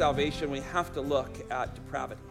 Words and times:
salvation, 0.00 0.50
we 0.50 0.60
have 0.60 0.90
to 0.94 1.00
look 1.02 1.28
at 1.50 1.74
depravity. 1.74 2.22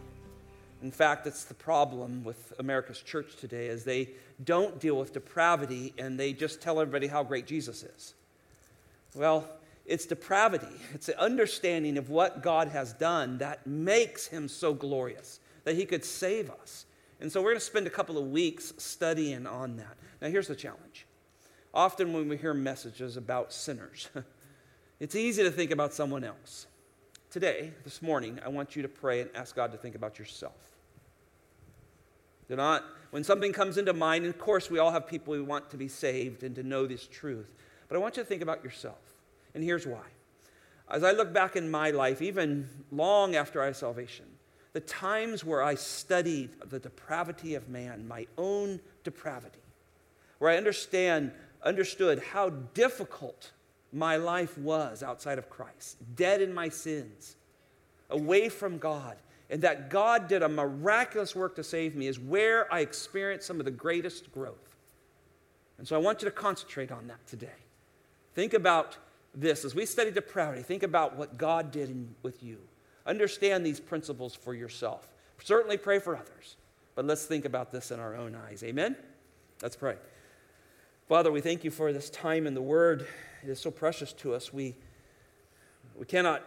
In 0.81 0.89
fact, 0.89 1.27
it's 1.27 1.43
the 1.43 1.53
problem 1.53 2.23
with 2.23 2.51
America's 2.57 2.99
church 2.99 3.35
today 3.35 3.67
is 3.67 3.83
they 3.83 4.09
don't 4.43 4.79
deal 4.79 4.97
with 4.97 5.13
depravity 5.13 5.93
and 5.99 6.19
they 6.19 6.33
just 6.33 6.63
tell 6.63 6.79
everybody 6.81 7.05
how 7.05 7.21
great 7.23 7.45
Jesus 7.45 7.83
is. 7.83 8.15
Well, 9.13 9.47
it's 9.85 10.07
depravity. 10.07 10.65
It's 10.95 11.05
the 11.05 11.21
understanding 11.21 11.99
of 11.99 12.09
what 12.09 12.41
God 12.41 12.69
has 12.69 12.93
done 12.93 13.37
that 13.37 13.67
makes 13.67 14.25
him 14.25 14.47
so 14.47 14.73
glorious 14.73 15.39
that 15.63 15.75
he 15.75 15.85
could 15.85 16.03
save 16.03 16.49
us. 16.49 16.87
And 17.21 17.31
so 17.31 17.39
we're 17.39 17.51
going 17.51 17.59
to 17.59 17.65
spend 17.65 17.85
a 17.85 17.91
couple 17.91 18.17
of 18.17 18.31
weeks 18.31 18.73
studying 18.79 19.45
on 19.45 19.77
that. 19.77 19.95
Now, 20.23 20.29
here's 20.29 20.47
the 20.47 20.55
challenge. 20.55 21.05
Often 21.71 22.13
when 22.13 22.29
we 22.29 22.35
hear 22.35 22.55
messages 22.55 23.15
about 23.15 23.53
sinners, 23.53 24.09
it's 24.99 25.13
easy 25.13 25.43
to 25.43 25.51
think 25.51 25.69
about 25.69 25.93
someone 25.93 26.23
else. 26.23 26.65
Today, 27.31 27.73
this 27.83 28.01
morning, 28.01 28.39
I 28.43 28.49
want 28.49 28.75
you 28.75 28.81
to 28.81 28.87
pray 28.87 29.21
and 29.21 29.29
ask 29.35 29.55
God 29.55 29.71
to 29.71 29.77
think 29.77 29.93
about 29.93 30.17
yourself. 30.17 30.55
Do 32.47 32.55
not, 32.55 32.83
when 33.11 33.23
something 33.23 33.53
comes 33.53 33.77
into 33.77 33.93
mind, 33.93 34.25
and 34.25 34.33
of 34.33 34.39
course, 34.39 34.71
we 34.71 34.79
all 34.79 34.89
have 34.89 35.05
people 35.05 35.35
who 35.35 35.43
want 35.43 35.69
to 35.69 35.77
be 35.77 35.87
saved 35.87 36.41
and 36.41 36.55
to 36.55 36.63
know 36.63 36.87
this 36.87 37.05
truth, 37.05 37.53
but 37.87 37.95
I 37.95 37.99
want 37.99 38.17
you 38.17 38.23
to 38.23 38.27
think 38.27 38.41
about 38.41 38.63
yourself. 38.63 38.97
And 39.53 39.63
here's 39.63 39.85
why. 39.85 40.01
As 40.89 41.03
I 41.03 41.11
look 41.11 41.31
back 41.31 41.55
in 41.55 41.69
my 41.69 41.91
life, 41.91 42.19
even 42.19 42.67
long 42.91 43.35
after 43.35 43.61
I 43.61 43.73
salvation, 43.73 44.25
the 44.73 44.79
times 44.79 45.45
where 45.45 45.61
I 45.61 45.75
studied 45.75 46.49
the 46.67 46.79
depravity 46.79 47.53
of 47.53 47.69
man, 47.69 48.07
my 48.07 48.25
own 48.39 48.79
depravity, 49.03 49.59
where 50.39 50.49
I 50.49 50.57
understand, 50.57 51.31
understood 51.61 52.23
how 52.31 52.49
difficult 52.49 53.51
my 53.91 54.17
life 54.17 54.57
was 54.57 55.01
outside 55.01 55.37
of 55.37 55.49
Christ, 55.49 55.97
dead 56.15 56.41
in 56.41 56.53
my 56.53 56.69
sins, 56.69 57.35
away 58.09 58.49
from 58.49 58.77
God, 58.77 59.17
and 59.49 59.61
that 59.61 59.89
God 59.89 60.27
did 60.27 60.43
a 60.43 60.49
miraculous 60.49 61.35
work 61.35 61.55
to 61.55 61.63
save 61.63 61.95
me 61.95 62.07
is 62.07 62.19
where 62.19 62.71
I 62.71 62.81
experienced 62.81 63.47
some 63.47 63.59
of 63.59 63.65
the 63.65 63.71
greatest 63.71 64.31
growth. 64.31 64.75
And 65.77 65.87
so 65.87 65.95
I 65.95 65.99
want 65.99 66.21
you 66.21 66.25
to 66.25 66.31
concentrate 66.31 66.91
on 66.91 67.07
that 67.07 67.25
today. 67.25 67.47
Think 68.35 68.53
about 68.53 68.97
this 69.33 69.65
as 69.65 69.73
we 69.73 69.85
study 69.85 70.11
depravity, 70.11 70.63
think 70.63 70.83
about 70.83 71.15
what 71.15 71.37
God 71.37 71.71
did 71.71 71.89
in, 71.89 72.15
with 72.21 72.43
you. 72.43 72.57
Understand 73.05 73.65
these 73.65 73.79
principles 73.79 74.35
for 74.35 74.53
yourself. 74.53 75.07
Certainly 75.43 75.77
pray 75.77 75.99
for 75.99 76.15
others, 76.15 76.57
but 76.95 77.05
let's 77.05 77.25
think 77.25 77.45
about 77.45 77.71
this 77.71 77.91
in 77.91 77.99
our 77.99 78.15
own 78.15 78.35
eyes. 78.35 78.63
Amen? 78.63 78.95
Let's 79.61 79.75
pray. 79.75 79.95
Father, 81.07 81.31
we 81.31 81.41
thank 81.41 81.63
you 81.63 81.71
for 81.71 81.91
this 81.91 82.09
time 82.09 82.45
in 82.45 82.53
the 82.53 82.61
Word. 82.61 83.07
It 83.43 83.49
is 83.49 83.59
so 83.59 83.71
precious 83.71 84.13
to 84.13 84.33
us. 84.33 84.53
We, 84.53 84.75
we 85.97 86.05
cannot 86.05 86.43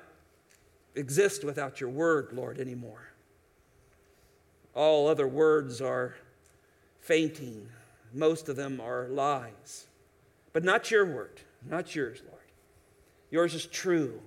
exist 0.94 1.44
without 1.44 1.80
your 1.80 1.90
Word, 1.90 2.30
Lord, 2.32 2.58
anymore. 2.58 3.08
All 4.74 5.08
other 5.08 5.28
words 5.28 5.80
are 5.80 6.14
fainting, 7.00 7.68
most 8.14 8.48
of 8.48 8.56
them 8.56 8.80
are 8.80 9.08
lies. 9.08 9.86
But 10.52 10.64
not 10.64 10.90
your 10.90 11.04
word, 11.06 11.40
not 11.68 11.94
yours, 11.94 12.22
Lord. 12.28 12.40
Yours 13.30 13.54
is 13.54 13.66
true. 13.66 14.20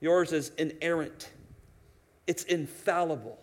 Yours 0.00 0.32
is 0.32 0.50
inerrant. 0.58 1.30
It's 2.26 2.44
infallible. 2.44 3.38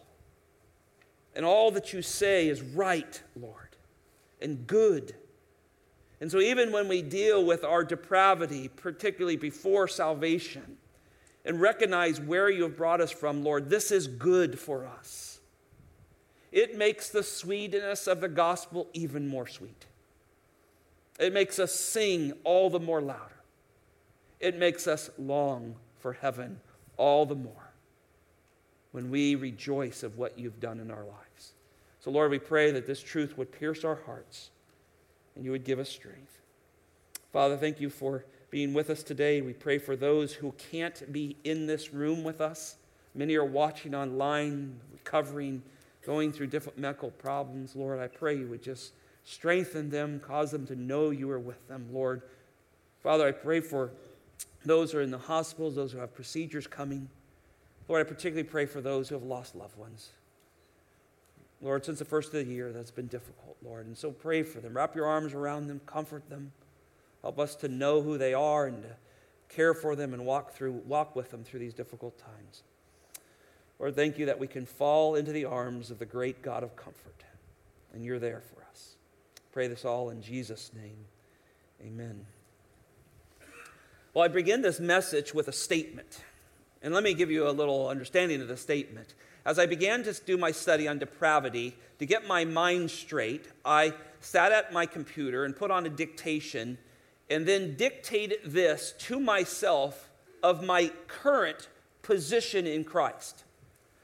And 1.36 1.46
all 1.46 1.72
that 1.72 1.94
you 1.94 2.02
say 2.02 2.48
is 2.48 2.62
right, 2.62 3.22
Lord, 3.40 3.76
and 4.42 4.68
good. 4.68 5.16
And 6.22 6.30
so, 6.30 6.40
even 6.40 6.72
when 6.72 6.88
we 6.88 7.02
deal 7.02 7.46
with 7.46 7.64
our 7.64 7.84
depravity, 7.84 8.68
particularly 8.68 9.38
before 9.38 9.88
salvation, 9.88 10.78
and 11.46 11.62
recognize 11.62 12.20
where 12.20 12.50
you 12.50 12.64
have 12.64 12.76
brought 12.76 13.00
us 13.00 13.12
from, 13.12 13.44
Lord, 13.44 13.70
this 13.70 13.92
is 13.92 14.08
good 14.08 14.60
for 14.60 14.86
us. 14.86 15.40
It 16.52 16.78
makes 16.78 17.10
the 17.10 17.24
sweetness 17.24 18.08
of 18.08 18.22
the 18.22 18.28
gospel 18.28 18.88
even 18.94 19.28
more 19.28 19.48
sweet. 19.48 19.86
It 21.20 21.34
makes 21.34 21.60
us 21.60 21.74
sing 21.74 22.34
all 22.44 22.70
the 22.70 22.80
more 22.80 23.02
louder. 23.02 23.44
It 24.40 24.58
makes 24.58 24.88
us 24.88 25.10
long 25.18 25.76
for 26.00 26.14
heaven 26.14 26.60
all 26.98 27.26
the 27.26 27.36
more 27.36 27.72
when 28.92 29.10
we 29.10 29.36
rejoice 29.36 30.02
of 30.04 30.18
what 30.18 30.40
you've 30.40 30.60
done 30.60 30.80
in 30.80 30.90
our 30.90 31.04
lives. 31.04 31.54
So, 32.00 32.10
Lord, 32.12 32.32
we 32.32 32.40
pray 32.40 32.72
that 32.72 32.88
this 32.88 33.02
truth 33.02 33.38
would 33.38 33.52
pierce 33.52 33.84
our 33.84 34.00
hearts 34.06 34.50
and 35.40 35.46
you 35.46 35.52
would 35.52 35.64
give 35.64 35.80
us 35.80 35.88
strength. 35.88 36.42
Father, 37.32 37.56
thank 37.56 37.80
you 37.80 37.90
for 37.90 38.26
being 38.50 38.74
with 38.74 38.90
us 38.90 39.04
today. 39.04 39.40
We 39.40 39.54
pray 39.54 39.78
for 39.78 39.96
those 39.96 40.34
who 40.34 40.52
can't 40.72 41.10
be 41.14 41.38
in 41.46 41.66
this 41.66 41.94
room 41.94 42.26
with 42.26 42.42
us. 42.42 42.76
Many 43.16 43.36
are 43.36 43.46
watching 43.46 43.96
online, 43.96 44.78
recovering, 44.92 45.64
going 46.06 46.34
through 46.34 46.48
different 46.48 46.78
medical 46.78 47.12
problems. 47.12 47.74
Lord, 47.74 48.02
I 48.02 48.08
pray 48.08 48.38
you 48.38 48.50
would 48.50 48.62
just 48.62 48.92
strengthen 49.24 49.90
them, 49.90 50.20
cause 50.20 50.52
them 50.52 50.68
to 50.68 50.76
know 50.76 51.12
you 51.12 51.32
are 51.32 51.40
with 51.40 51.66
them, 51.70 51.88
Lord. 51.94 52.22
Father, 53.02 53.26
I 53.26 53.32
pray 53.32 53.62
for 53.62 53.92
those 54.66 54.92
who 54.92 54.98
are 54.98 55.04
in 55.04 55.12
the 55.12 55.18
hospitals, 55.18 55.76
those 55.76 55.94
who 55.94 56.00
have 56.00 56.14
procedures 56.14 56.68
coming. 56.68 57.08
Lord, 57.88 58.06
I 58.06 58.10
particularly 58.10 58.44
pray 58.44 58.66
for 58.66 58.82
those 58.82 59.08
who 59.08 59.16
have 59.16 59.24
lost 59.24 59.56
loved 59.56 59.78
ones. 59.78 60.10
Lord, 61.62 61.84
since 61.86 62.00
the 62.00 62.06
first 62.06 62.34
of 62.34 62.46
the 62.46 62.52
year, 62.52 62.72
that's 62.72 62.92
been 62.92 63.08
difficult, 63.08 63.58
Lord. 63.62 63.86
And 63.86 63.98
so 63.98 64.12
pray 64.12 64.44
for 64.44 64.60
them. 64.60 64.76
Wrap 64.76 64.96
your 64.96 65.06
arms 65.06 65.34
around 65.34 65.68
them, 65.68 65.82
comfort 65.86 66.30
them. 66.30 66.52
Help 67.22 67.38
us 67.38 67.56
to 67.56 67.68
know 67.68 68.02
who 68.02 68.18
they 68.18 68.34
are 68.34 68.68
and 68.68 68.82
to 68.84 68.90
care 69.50 69.74
for 69.74 69.96
them 69.96 70.14
and 70.14 70.26
walk 70.26 70.54
through 70.54 70.72
walk 70.72 71.16
with 71.16 71.32
them 71.32 71.44
through 71.44 71.60
these 71.60 71.74
difficult 71.74 72.18
times. 72.18 72.64
Lord, 73.78 73.96
thank 73.96 74.18
you 74.18 74.26
that 74.28 74.40
we 74.40 74.48
can 74.48 74.66
fall 74.66 75.16
into 75.16 75.32
the 75.32 75.46
arms 75.46 75.92
of 75.92 76.00
the 76.00 76.06
great 76.06 76.42
God 76.42 76.64
of 76.64 76.76
comfort. 76.76 77.24
And 77.94 78.04
you're 78.04 78.20
there 78.20 78.42
for 78.42 78.64
us. 78.70 78.96
Pray 79.52 79.68
this 79.68 79.84
all 79.84 80.10
in 80.10 80.22
Jesus' 80.22 80.72
name. 80.76 81.06
Amen. 81.82 82.26
Well, 84.14 84.24
I 84.24 84.28
begin 84.28 84.62
this 84.62 84.80
message 84.80 85.34
with 85.34 85.48
a 85.48 85.54
statement. 85.54 86.22
And 86.82 86.94
let 86.94 87.04
me 87.04 87.14
give 87.14 87.30
you 87.30 87.48
a 87.48 87.52
little 87.52 87.90
understanding 87.90 88.42
of 88.42 88.48
the 88.48 88.58
statement. 88.58 89.14
As 89.46 89.60
I 89.60 89.66
began 89.66 90.04
to 90.04 90.14
do 90.14 90.38
my 90.38 90.52
study 90.52 90.88
on 90.88 91.00
depravity, 91.00 91.76
to 92.00 92.06
get 92.06 92.28
my 92.28 92.46
mind 92.46 92.92
straight, 92.92 93.48
I 93.66 93.94
sat 94.22 94.52
at 94.52 94.72
my 94.72 94.86
computer 94.86 95.46
and 95.46 95.56
put 95.56 95.72
on 95.72 95.86
a 95.86 95.90
dictation 95.90 96.78
and 97.30 97.46
then 97.46 97.76
dictated 97.76 98.40
this 98.46 98.94
to 99.00 99.20
myself 99.20 100.10
of 100.42 100.64
my 100.64 100.92
current 101.08 101.68
position 102.02 102.66
in 102.66 102.84
Christ. 102.84 103.44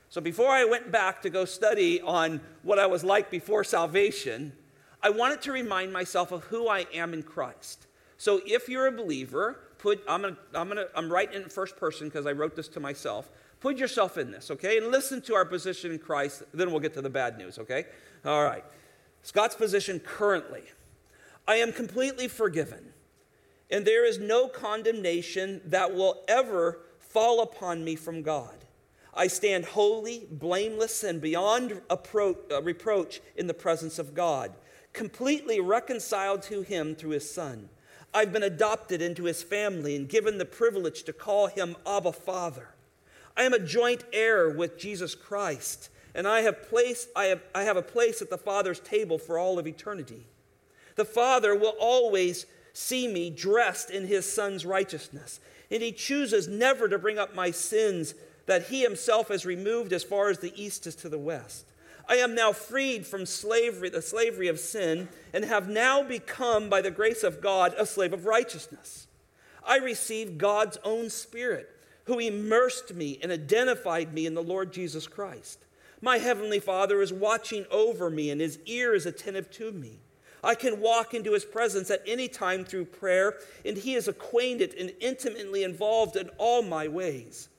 So 0.09 0.21
before 0.21 0.49
I 0.49 0.63
went 0.65 0.91
back 0.91 1.21
to 1.23 1.29
go 1.29 1.45
study 1.45 2.01
on 2.01 2.39
what 2.63 2.79
I 2.79 2.85
was 2.85 3.03
like 3.03 3.29
before 3.29 3.63
salvation, 3.63 4.53
I 5.01 5.09
wanted 5.09 5.41
to 5.43 5.51
remind 5.51 5.91
myself 5.91 6.31
of 6.31 6.43
who 6.45 6.67
I 6.67 6.85
am 6.93 7.13
in 7.13 7.23
Christ. 7.23 7.87
So 8.17 8.41
if 8.45 8.69
you're 8.69 8.87
a 8.87 8.91
believer, 8.91 9.59
put 9.85 10.03
I'm 10.07 10.23
gonna 10.23 10.37
I'm 10.55 10.67
gonna 10.67 10.87
I'm 10.95 11.11
writing 11.11 11.43
in 11.43 11.47
first 11.47 11.77
person 11.77 12.07
because 12.07 12.25
I 12.25 12.31
wrote 12.31 12.55
this 12.55 12.67
to 12.69 12.79
myself. 12.79 13.29
Put 13.59 13.77
yourself 13.77 14.17
in 14.17 14.31
this, 14.31 14.49
okay? 14.49 14.77
And 14.77 14.87
listen 14.87 15.21
to 15.23 15.35
our 15.35 15.45
position 15.45 15.91
in 15.91 15.99
Christ, 15.99 16.41
then 16.55 16.71
we'll 16.71 16.79
get 16.79 16.95
to 16.95 17.03
the 17.03 17.09
bad 17.09 17.37
news, 17.37 17.59
okay? 17.59 17.85
All 18.25 18.43
right. 18.43 18.63
Scott's 19.21 19.53
position 19.53 19.99
currently. 19.99 20.63
I 21.47 21.57
am 21.57 21.71
completely 21.71 22.27
forgiven, 22.27 22.93
and 23.69 23.85
there 23.85 24.05
is 24.05 24.17
no 24.17 24.47
condemnation 24.47 25.61
that 25.65 25.93
will 25.93 26.23
ever 26.27 26.79
fall 26.99 27.41
upon 27.41 27.83
me 27.83 27.95
from 27.95 28.23
God. 28.23 28.65
I 29.13 29.27
stand 29.27 29.65
holy, 29.65 30.25
blameless, 30.31 31.03
and 31.03 31.21
beyond 31.21 31.79
uh, 31.91 32.61
reproach 32.63 33.21
in 33.35 33.45
the 33.45 33.53
presence 33.53 33.99
of 33.99 34.15
God, 34.15 34.51
completely 34.93 35.59
reconciled 35.59 36.41
to 36.43 36.63
Him 36.63 36.95
through 36.95 37.11
His 37.11 37.29
Son. 37.29 37.69
I've 38.15 38.31
been 38.31 38.43
adopted 38.43 39.01
into 39.01 39.25
his 39.25 39.43
family 39.43 39.97
and 39.97 40.07
given 40.07 40.37
the 40.37 40.45
privilege 40.45 41.03
to 41.03 41.11
call 41.11 41.47
him 41.47 41.75
Abba 41.85 42.13
Father. 42.13 42.69
I 43.35 43.43
am 43.43 43.51
a 43.51 43.59
joint 43.59 44.05
heir 44.13 44.49
with 44.49 44.77
Jesus 44.77 45.13
Christ, 45.15 45.89
and 46.15 46.25
I 46.25 46.39
have, 46.39 46.63
place, 46.69 47.09
I, 47.13 47.25
have, 47.25 47.41
I 47.53 47.63
have 47.63 47.75
a 47.75 47.81
place 47.81 48.21
at 48.21 48.29
the 48.29 48.37
Father's 48.37 48.79
table 48.79 49.19
for 49.19 49.37
all 49.37 49.59
of 49.59 49.67
eternity. 49.67 50.27
The 50.95 51.03
Father 51.03 51.53
will 51.53 51.75
always 51.77 52.45
see 52.71 53.05
me 53.05 53.29
dressed 53.29 53.89
in 53.89 54.07
his 54.07 54.31
Son's 54.31 54.65
righteousness, 54.65 55.41
and 55.69 55.83
he 55.83 55.91
chooses 55.91 56.47
never 56.47 56.87
to 56.87 56.97
bring 56.97 57.19
up 57.19 57.35
my 57.35 57.51
sins 57.51 58.13
that 58.45 58.67
he 58.67 58.81
himself 58.81 59.27
has 59.27 59.45
removed 59.45 59.91
as 59.91 60.05
far 60.05 60.29
as 60.29 60.39
the 60.39 60.53
east 60.55 60.87
is 60.87 60.95
to 60.95 61.09
the 61.09 61.19
west. 61.19 61.65
I 62.07 62.15
am 62.15 62.35
now 62.35 62.51
freed 62.51 63.05
from 63.05 63.25
slavery, 63.25 63.89
the 63.89 64.01
slavery 64.01 64.47
of 64.47 64.59
sin, 64.59 65.09
and 65.33 65.43
have 65.45 65.67
now 65.67 66.03
become, 66.03 66.69
by 66.69 66.81
the 66.81 66.91
grace 66.91 67.23
of 67.23 67.41
God, 67.41 67.73
a 67.77 67.85
slave 67.85 68.13
of 68.13 68.25
righteousness. 68.25 69.07
I 69.65 69.77
received 69.77 70.37
God's 70.37 70.77
own 70.83 71.09
Spirit, 71.09 71.69
who 72.05 72.19
immersed 72.19 72.93
me 72.93 73.19
and 73.23 73.31
identified 73.31 74.13
me 74.13 74.25
in 74.25 74.35
the 74.35 74.43
Lord 74.43 74.71
Jesus 74.71 75.07
Christ. 75.07 75.59
My 76.01 76.19
Heavenly 76.19 76.59
Father 76.59 77.01
is 77.01 77.11
watching 77.11 77.65
over 77.71 78.09
me, 78.09 78.29
and 78.29 78.39
His 78.39 78.59
ear 78.65 78.93
is 78.93 79.05
attentive 79.05 79.49
to 79.51 79.71
me. 79.71 79.99
I 80.43 80.53
can 80.53 80.79
walk 80.79 81.15
into 81.15 81.33
His 81.33 81.45
presence 81.45 81.89
at 81.89 82.03
any 82.05 82.27
time 82.27 82.63
through 82.63 82.85
prayer, 82.85 83.35
and 83.65 83.77
He 83.77 83.95
is 83.95 84.07
acquainted 84.07 84.75
and 84.75 84.93
intimately 84.99 85.63
involved 85.63 86.15
in 86.15 86.29
all 86.37 86.61
my 86.61 86.87
ways. 86.87 87.49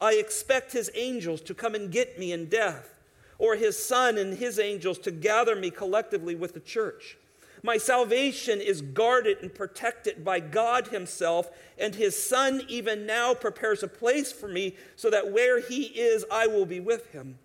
I 0.00 0.14
expect 0.14 0.72
his 0.72 0.90
angels 0.94 1.40
to 1.42 1.54
come 1.54 1.74
and 1.74 1.90
get 1.90 2.18
me 2.18 2.32
in 2.32 2.46
death, 2.46 2.97
or 3.38 3.56
his 3.56 3.82
son 3.82 4.18
and 4.18 4.38
his 4.38 4.58
angels 4.58 4.98
to 4.98 5.10
gather 5.10 5.56
me 5.56 5.70
collectively 5.70 6.34
with 6.34 6.54
the 6.54 6.60
church. 6.60 7.16
My 7.62 7.76
salvation 7.76 8.60
is 8.60 8.82
guarded 8.82 9.38
and 9.42 9.52
protected 9.54 10.24
by 10.24 10.40
God 10.40 10.88
Himself, 10.88 11.50
and 11.76 11.94
His 11.94 12.20
Son 12.20 12.62
even 12.68 13.06
now 13.06 13.34
prepares 13.34 13.82
a 13.82 13.88
place 13.88 14.32
for 14.32 14.48
me 14.48 14.76
so 14.96 15.10
that 15.10 15.32
where 15.32 15.60
He 15.60 15.84
is, 15.86 16.24
I 16.30 16.46
will 16.46 16.66
be 16.66 16.80
with 16.80 17.12
Him. 17.12 17.38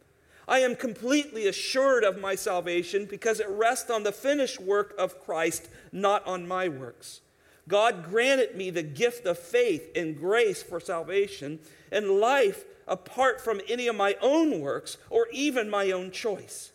I 0.47 0.59
am 0.59 0.75
completely 0.75 1.47
assured 1.47 2.03
of 2.03 2.19
my 2.19 2.35
salvation 2.35 3.05
because 3.05 3.39
it 3.39 3.49
rests 3.49 3.89
on 3.89 4.03
the 4.03 4.11
finished 4.11 4.59
work 4.59 4.93
of 4.99 5.19
Christ, 5.19 5.69
not 5.91 6.25
on 6.27 6.47
my 6.47 6.67
works. 6.67 7.21
God 7.67 8.03
granted 8.09 8.55
me 8.55 8.69
the 8.69 8.83
gift 8.83 9.25
of 9.25 9.39
faith 9.39 9.89
and 9.95 10.17
grace 10.17 10.61
for 10.61 10.79
salvation 10.79 11.59
and 11.91 12.19
life 12.19 12.65
apart 12.87 13.39
from 13.39 13.61
any 13.69 13.87
of 13.87 13.95
my 13.95 14.17
own 14.21 14.59
works 14.59 14.97
or 15.09 15.27
even 15.31 15.69
my 15.69 15.91
own 15.91 16.11
choice. 16.11 16.71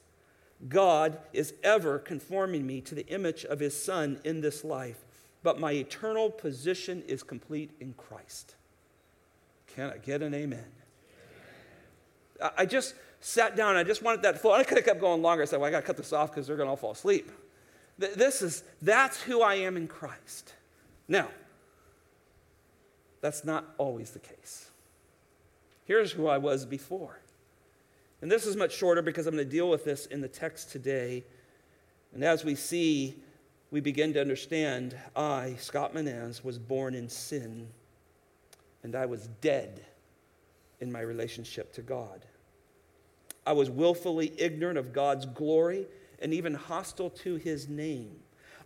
God 0.68 1.18
is 1.32 1.54
ever 1.62 1.98
conforming 1.98 2.66
me 2.66 2.80
to 2.82 2.94
the 2.94 3.06
image 3.08 3.44
of 3.44 3.60
his 3.60 3.80
Son 3.80 4.18
in 4.24 4.40
this 4.40 4.64
life, 4.64 5.04
but 5.42 5.60
my 5.60 5.72
eternal 5.72 6.30
position 6.30 7.02
is 7.06 7.22
complete 7.22 7.70
in 7.80 7.92
Christ. 7.92 8.56
Can 9.66 9.90
I 9.90 9.98
get 9.98 10.22
an 10.22 10.34
amen? 10.34 10.64
I 12.56 12.66
just 12.66 12.94
sat 13.20 13.56
down. 13.56 13.76
I 13.76 13.84
just 13.84 14.02
wanted 14.02 14.22
that 14.22 14.40
flow. 14.40 14.52
I 14.52 14.64
could 14.64 14.78
have 14.78 14.84
kept 14.84 15.00
going 15.00 15.22
longer. 15.22 15.42
I 15.42 15.46
said, 15.46 15.60
well, 15.60 15.68
I 15.68 15.70
got 15.70 15.80
to 15.80 15.86
cut 15.86 15.96
this 15.96 16.12
off 16.12 16.30
because 16.30 16.46
they're 16.46 16.56
going 16.56 16.66
to 16.66 16.70
all 16.70 16.76
fall 16.76 16.92
asleep. 16.92 17.30
This 17.98 18.42
is, 18.42 18.62
that's 18.80 19.20
who 19.22 19.42
I 19.42 19.54
am 19.56 19.76
in 19.76 19.88
Christ. 19.88 20.54
Now, 21.08 21.28
that's 23.20 23.44
not 23.44 23.74
always 23.78 24.10
the 24.10 24.18
case. 24.18 24.70
Here's 25.84 26.12
who 26.12 26.26
I 26.26 26.38
was 26.38 26.66
before. 26.66 27.18
And 28.20 28.30
this 28.30 28.46
is 28.46 28.56
much 28.56 28.74
shorter 28.74 29.00
because 29.00 29.26
I'm 29.26 29.34
going 29.34 29.46
to 29.46 29.50
deal 29.50 29.70
with 29.70 29.84
this 29.84 30.06
in 30.06 30.20
the 30.20 30.28
text 30.28 30.70
today. 30.70 31.24
And 32.12 32.22
as 32.22 32.44
we 32.44 32.54
see, 32.54 33.16
we 33.70 33.80
begin 33.80 34.12
to 34.14 34.20
understand 34.20 34.96
I, 35.14 35.56
Scott 35.58 35.94
Menaz, 35.94 36.44
was 36.44 36.58
born 36.58 36.94
in 36.94 37.08
sin, 37.08 37.68
and 38.82 38.94
I 38.94 39.06
was 39.06 39.28
dead 39.40 39.84
in 40.80 40.90
my 40.90 41.00
relationship 41.00 41.72
to 41.74 41.82
God. 41.82 42.24
I 43.46 43.52
was 43.52 43.70
willfully 43.70 44.32
ignorant 44.36 44.78
of 44.78 44.92
God's 44.92 45.26
glory 45.26 45.86
and 46.20 46.34
even 46.34 46.54
hostile 46.54 47.10
to 47.10 47.36
his 47.36 47.68
name. 47.68 48.16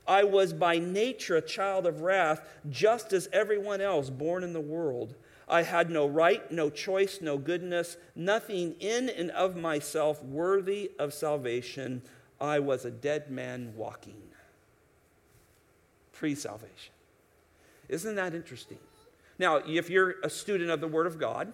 I 0.07 0.25
was 0.25 0.53
by 0.53 0.79
nature 0.79 1.37
a 1.37 1.43
child 1.43 1.87
of 1.87 2.01
wrath, 2.01 2.47
just 2.69 3.13
as 3.13 3.29
everyone 3.33 3.81
else 3.81 4.11
born 4.11 4.43
in 4.43 4.53
the 4.53 4.61
world. 4.61 5.15
I 5.49 5.63
had 5.63 5.91
no 5.91 6.07
right, 6.07 6.51
no 6.51 6.71
choice, 6.71 7.21
no 7.21 7.39
goodness, 7.39 7.97
nothing 8.17 8.75
in 8.81 9.09
and 9.09 9.31
of 9.33 9.57
myself 9.57 10.23
worthy 10.25 10.91
of 10.99 11.13
salvation. 11.13 12.03
I 12.41 12.59
was 12.59 12.85
a 12.85 12.91
dead 12.91 13.31
man 13.31 13.75
walking. 13.77 14.17
Pre 16.13 16.35
salvation. 16.35 16.93
Isn't 17.89 18.15
that 18.17 18.35
interesting? 18.35 18.79
Now, 19.39 19.57
if 19.57 19.91
you're 19.91 20.17
a 20.23 20.31
student 20.31 20.71
of 20.71 20.81
the 20.81 20.89
Word 20.89 21.07
of 21.07 21.19
God, 21.19 21.53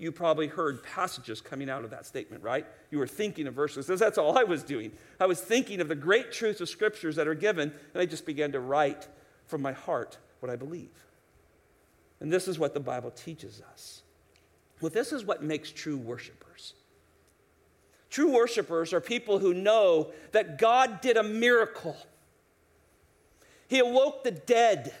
you 0.00 0.10
probably 0.10 0.46
heard 0.46 0.82
passages 0.82 1.42
coming 1.42 1.68
out 1.68 1.84
of 1.84 1.90
that 1.90 2.06
statement, 2.06 2.42
right? 2.42 2.66
You 2.90 2.98
were 2.98 3.06
thinking 3.06 3.46
of 3.46 3.52
verses. 3.52 3.86
That's 3.86 4.16
all 4.16 4.38
I 4.38 4.44
was 4.44 4.62
doing. 4.62 4.92
I 5.20 5.26
was 5.26 5.42
thinking 5.42 5.80
of 5.82 5.88
the 5.88 5.94
great 5.94 6.32
truths 6.32 6.62
of 6.62 6.70
scriptures 6.70 7.16
that 7.16 7.28
are 7.28 7.34
given, 7.34 7.70
and 7.92 8.02
I 8.02 8.06
just 8.06 8.24
began 8.24 8.52
to 8.52 8.60
write 8.60 9.06
from 9.46 9.60
my 9.60 9.72
heart 9.72 10.16
what 10.40 10.50
I 10.50 10.56
believe. 10.56 10.88
And 12.18 12.32
this 12.32 12.48
is 12.48 12.58
what 12.58 12.72
the 12.72 12.80
Bible 12.80 13.10
teaches 13.10 13.62
us. 13.72 14.02
Well, 14.80 14.90
this 14.90 15.12
is 15.12 15.22
what 15.22 15.42
makes 15.42 15.70
true 15.70 15.98
worshipers. 15.98 16.72
True 18.08 18.32
worshipers 18.32 18.94
are 18.94 19.02
people 19.02 19.38
who 19.38 19.52
know 19.52 20.12
that 20.32 20.56
God 20.58 21.02
did 21.02 21.18
a 21.18 21.22
miracle. 21.22 21.96
He 23.68 23.80
awoke 23.80 24.24
the 24.24 24.30
dead. 24.30 24.94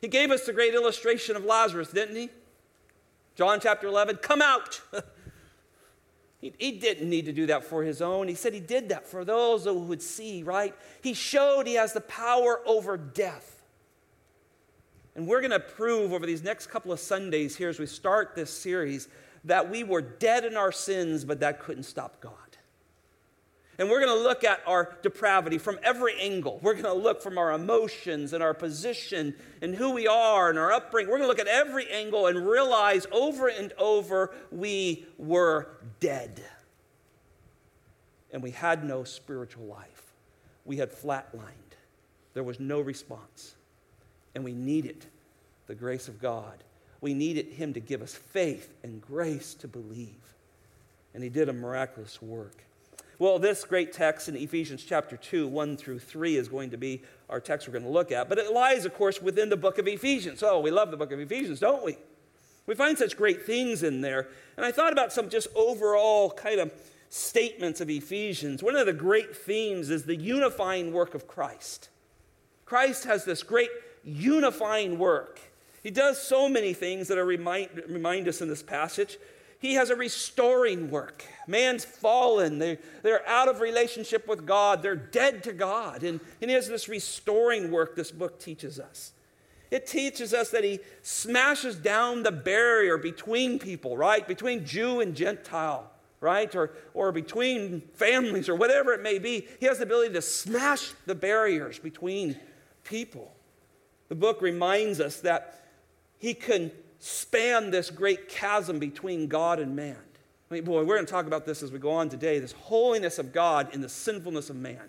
He 0.00 0.06
gave 0.06 0.30
us 0.30 0.46
the 0.46 0.52
great 0.52 0.74
illustration 0.74 1.34
of 1.34 1.44
Lazarus, 1.44 1.90
didn't 1.90 2.14
he? 2.14 2.30
John 3.38 3.60
chapter 3.60 3.86
11, 3.86 4.16
come 4.16 4.42
out. 4.42 4.80
he, 6.40 6.52
he 6.58 6.72
didn't 6.72 7.08
need 7.08 7.26
to 7.26 7.32
do 7.32 7.46
that 7.46 7.62
for 7.62 7.84
his 7.84 8.02
own. 8.02 8.26
He 8.26 8.34
said 8.34 8.52
he 8.52 8.58
did 8.58 8.88
that 8.88 9.06
for 9.06 9.24
those 9.24 9.62
who 9.62 9.74
would 9.74 10.02
see, 10.02 10.42
right? 10.42 10.74
He 11.04 11.14
showed 11.14 11.68
he 11.68 11.74
has 11.74 11.92
the 11.92 12.00
power 12.00 12.60
over 12.66 12.96
death. 12.96 13.62
And 15.14 15.28
we're 15.28 15.40
going 15.40 15.52
to 15.52 15.60
prove 15.60 16.12
over 16.12 16.26
these 16.26 16.42
next 16.42 16.66
couple 16.66 16.90
of 16.90 16.98
Sundays 16.98 17.54
here 17.54 17.68
as 17.68 17.78
we 17.78 17.86
start 17.86 18.34
this 18.34 18.50
series 18.50 19.06
that 19.44 19.70
we 19.70 19.84
were 19.84 20.02
dead 20.02 20.44
in 20.44 20.56
our 20.56 20.72
sins, 20.72 21.24
but 21.24 21.38
that 21.38 21.60
couldn't 21.60 21.84
stop 21.84 22.20
God. 22.20 22.47
And 23.78 23.88
we're 23.88 24.00
going 24.04 24.16
to 24.16 24.22
look 24.22 24.42
at 24.42 24.60
our 24.66 24.96
depravity 25.02 25.58
from 25.58 25.78
every 25.84 26.18
angle. 26.20 26.58
We're 26.62 26.72
going 26.72 26.84
to 26.84 26.92
look 26.92 27.22
from 27.22 27.38
our 27.38 27.52
emotions 27.52 28.32
and 28.32 28.42
our 28.42 28.54
position 28.54 29.34
and 29.62 29.74
who 29.74 29.92
we 29.92 30.08
are 30.08 30.50
and 30.50 30.58
our 30.58 30.72
upbringing. 30.72 31.10
We're 31.10 31.18
going 31.18 31.30
to 31.30 31.36
look 31.36 31.46
at 31.46 31.46
every 31.46 31.88
angle 31.88 32.26
and 32.26 32.44
realize 32.46 33.06
over 33.12 33.46
and 33.46 33.72
over 33.78 34.34
we 34.50 35.06
were 35.16 35.68
dead. 36.00 36.42
And 38.32 38.42
we 38.42 38.50
had 38.50 38.84
no 38.84 39.04
spiritual 39.04 39.66
life. 39.66 40.12
We 40.64 40.76
had 40.78 40.90
flatlined. 40.90 41.52
There 42.34 42.42
was 42.42 42.58
no 42.58 42.80
response 42.80 43.54
and 44.38 44.44
we 44.44 44.52
needed 44.52 45.04
the 45.66 45.74
grace 45.74 46.06
of 46.06 46.20
God. 46.20 46.62
We 47.00 47.12
needed 47.12 47.46
Him 47.46 47.74
to 47.74 47.80
give 47.80 48.02
us 48.02 48.14
faith 48.14 48.72
and 48.84 49.02
grace 49.02 49.54
to 49.54 49.66
believe. 49.66 50.34
And 51.12 51.24
He 51.24 51.28
did 51.28 51.48
a 51.48 51.52
miraculous 51.52 52.22
work. 52.22 52.62
Well, 53.20 53.40
this 53.40 53.64
great 53.64 53.92
text 53.92 54.28
in 54.28 54.36
Ephesians 54.36 54.84
chapter 54.84 55.16
2, 55.16 55.48
1 55.48 55.76
through 55.76 55.98
3 55.98 56.36
is 56.36 56.46
going 56.46 56.70
to 56.70 56.76
be 56.76 57.02
our 57.28 57.40
text 57.40 57.66
we're 57.66 57.72
going 57.72 57.84
to 57.84 57.90
look 57.90 58.12
at. 58.12 58.28
But 58.28 58.38
it 58.38 58.52
lies, 58.52 58.84
of 58.84 58.94
course, 58.94 59.20
within 59.20 59.48
the 59.48 59.56
book 59.56 59.78
of 59.78 59.88
Ephesians. 59.88 60.40
Oh, 60.40 60.60
we 60.60 60.70
love 60.70 60.92
the 60.92 60.96
book 60.96 61.10
of 61.10 61.18
Ephesians, 61.18 61.58
don't 61.58 61.84
we? 61.84 61.98
We 62.66 62.76
find 62.76 62.96
such 62.96 63.16
great 63.16 63.44
things 63.44 63.82
in 63.82 64.02
there. 64.02 64.28
And 64.56 64.64
I 64.64 64.70
thought 64.70 64.92
about 64.92 65.12
some 65.12 65.30
just 65.30 65.48
overall 65.56 66.30
kind 66.30 66.60
of 66.60 66.72
statements 67.08 67.80
of 67.80 67.90
Ephesians. 67.90 68.62
One 68.62 68.76
of 68.76 68.86
the 68.86 68.92
great 68.92 69.34
themes 69.34 69.90
is 69.90 70.04
the 70.04 70.14
unifying 70.14 70.92
work 70.92 71.16
of 71.16 71.26
Christ. 71.26 71.88
Christ 72.66 73.02
has 73.04 73.24
this 73.24 73.42
great 73.42 73.70
unifying 74.04 74.96
work. 74.96 75.40
He 75.82 75.90
does 75.90 76.22
so 76.22 76.48
many 76.48 76.72
things 76.72 77.08
that 77.08 77.18
are 77.18 77.24
remind, 77.24 77.82
remind 77.88 78.28
us 78.28 78.42
in 78.42 78.48
this 78.48 78.62
passage. 78.62 79.18
He 79.60 79.74
has 79.74 79.90
a 79.90 79.96
restoring 79.96 80.90
work. 80.90 81.24
Man's 81.46 81.84
fallen. 81.84 82.58
They, 82.58 82.78
they're 83.02 83.26
out 83.28 83.48
of 83.48 83.60
relationship 83.60 84.28
with 84.28 84.46
God. 84.46 84.82
They're 84.82 84.94
dead 84.94 85.42
to 85.44 85.52
God. 85.52 86.04
And, 86.04 86.20
and 86.40 86.50
he 86.50 86.54
has 86.54 86.68
this 86.68 86.88
restoring 86.88 87.70
work 87.72 87.96
this 87.96 88.12
book 88.12 88.38
teaches 88.38 88.78
us. 88.78 89.12
It 89.70 89.86
teaches 89.86 90.32
us 90.32 90.50
that 90.50 90.64
he 90.64 90.78
smashes 91.02 91.76
down 91.76 92.22
the 92.22 92.32
barrier 92.32 92.96
between 92.96 93.58
people, 93.58 93.96
right? 93.96 94.26
Between 94.26 94.64
Jew 94.64 95.00
and 95.00 95.14
Gentile, 95.14 95.90
right? 96.20 96.54
Or, 96.54 96.70
or 96.94 97.12
between 97.12 97.80
families 97.94 98.48
or 98.48 98.54
whatever 98.54 98.92
it 98.94 99.02
may 99.02 99.18
be. 99.18 99.46
He 99.60 99.66
has 99.66 99.78
the 99.78 99.84
ability 99.84 100.14
to 100.14 100.22
smash 100.22 100.92
the 101.04 101.14
barriers 101.14 101.78
between 101.78 102.38
people. 102.84 103.34
The 104.08 104.14
book 104.14 104.40
reminds 104.40 105.00
us 105.00 105.20
that 105.20 105.66
he 106.18 106.32
can 106.32 106.70
span 106.98 107.70
this 107.70 107.90
great 107.90 108.28
chasm 108.28 108.78
between 108.78 109.28
God 109.28 109.60
and 109.60 109.76
man. 109.76 109.96
I 110.50 110.54
mean, 110.54 110.64
boy, 110.64 110.84
we're 110.84 110.96
going 110.96 111.06
to 111.06 111.12
talk 111.12 111.26
about 111.26 111.44
this 111.44 111.62
as 111.62 111.70
we 111.70 111.78
go 111.78 111.90
on 111.90 112.08
today 112.08 112.38
this 112.38 112.52
holiness 112.52 113.18
of 113.18 113.32
God 113.32 113.68
and 113.72 113.82
the 113.82 113.88
sinfulness 113.88 114.50
of 114.50 114.56
man. 114.56 114.88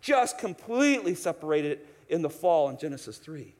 Just 0.00 0.38
completely 0.38 1.14
separated 1.14 1.80
in 2.08 2.22
the 2.22 2.30
fall 2.30 2.68
in 2.68 2.78
Genesis 2.78 3.18
3. 3.18 3.54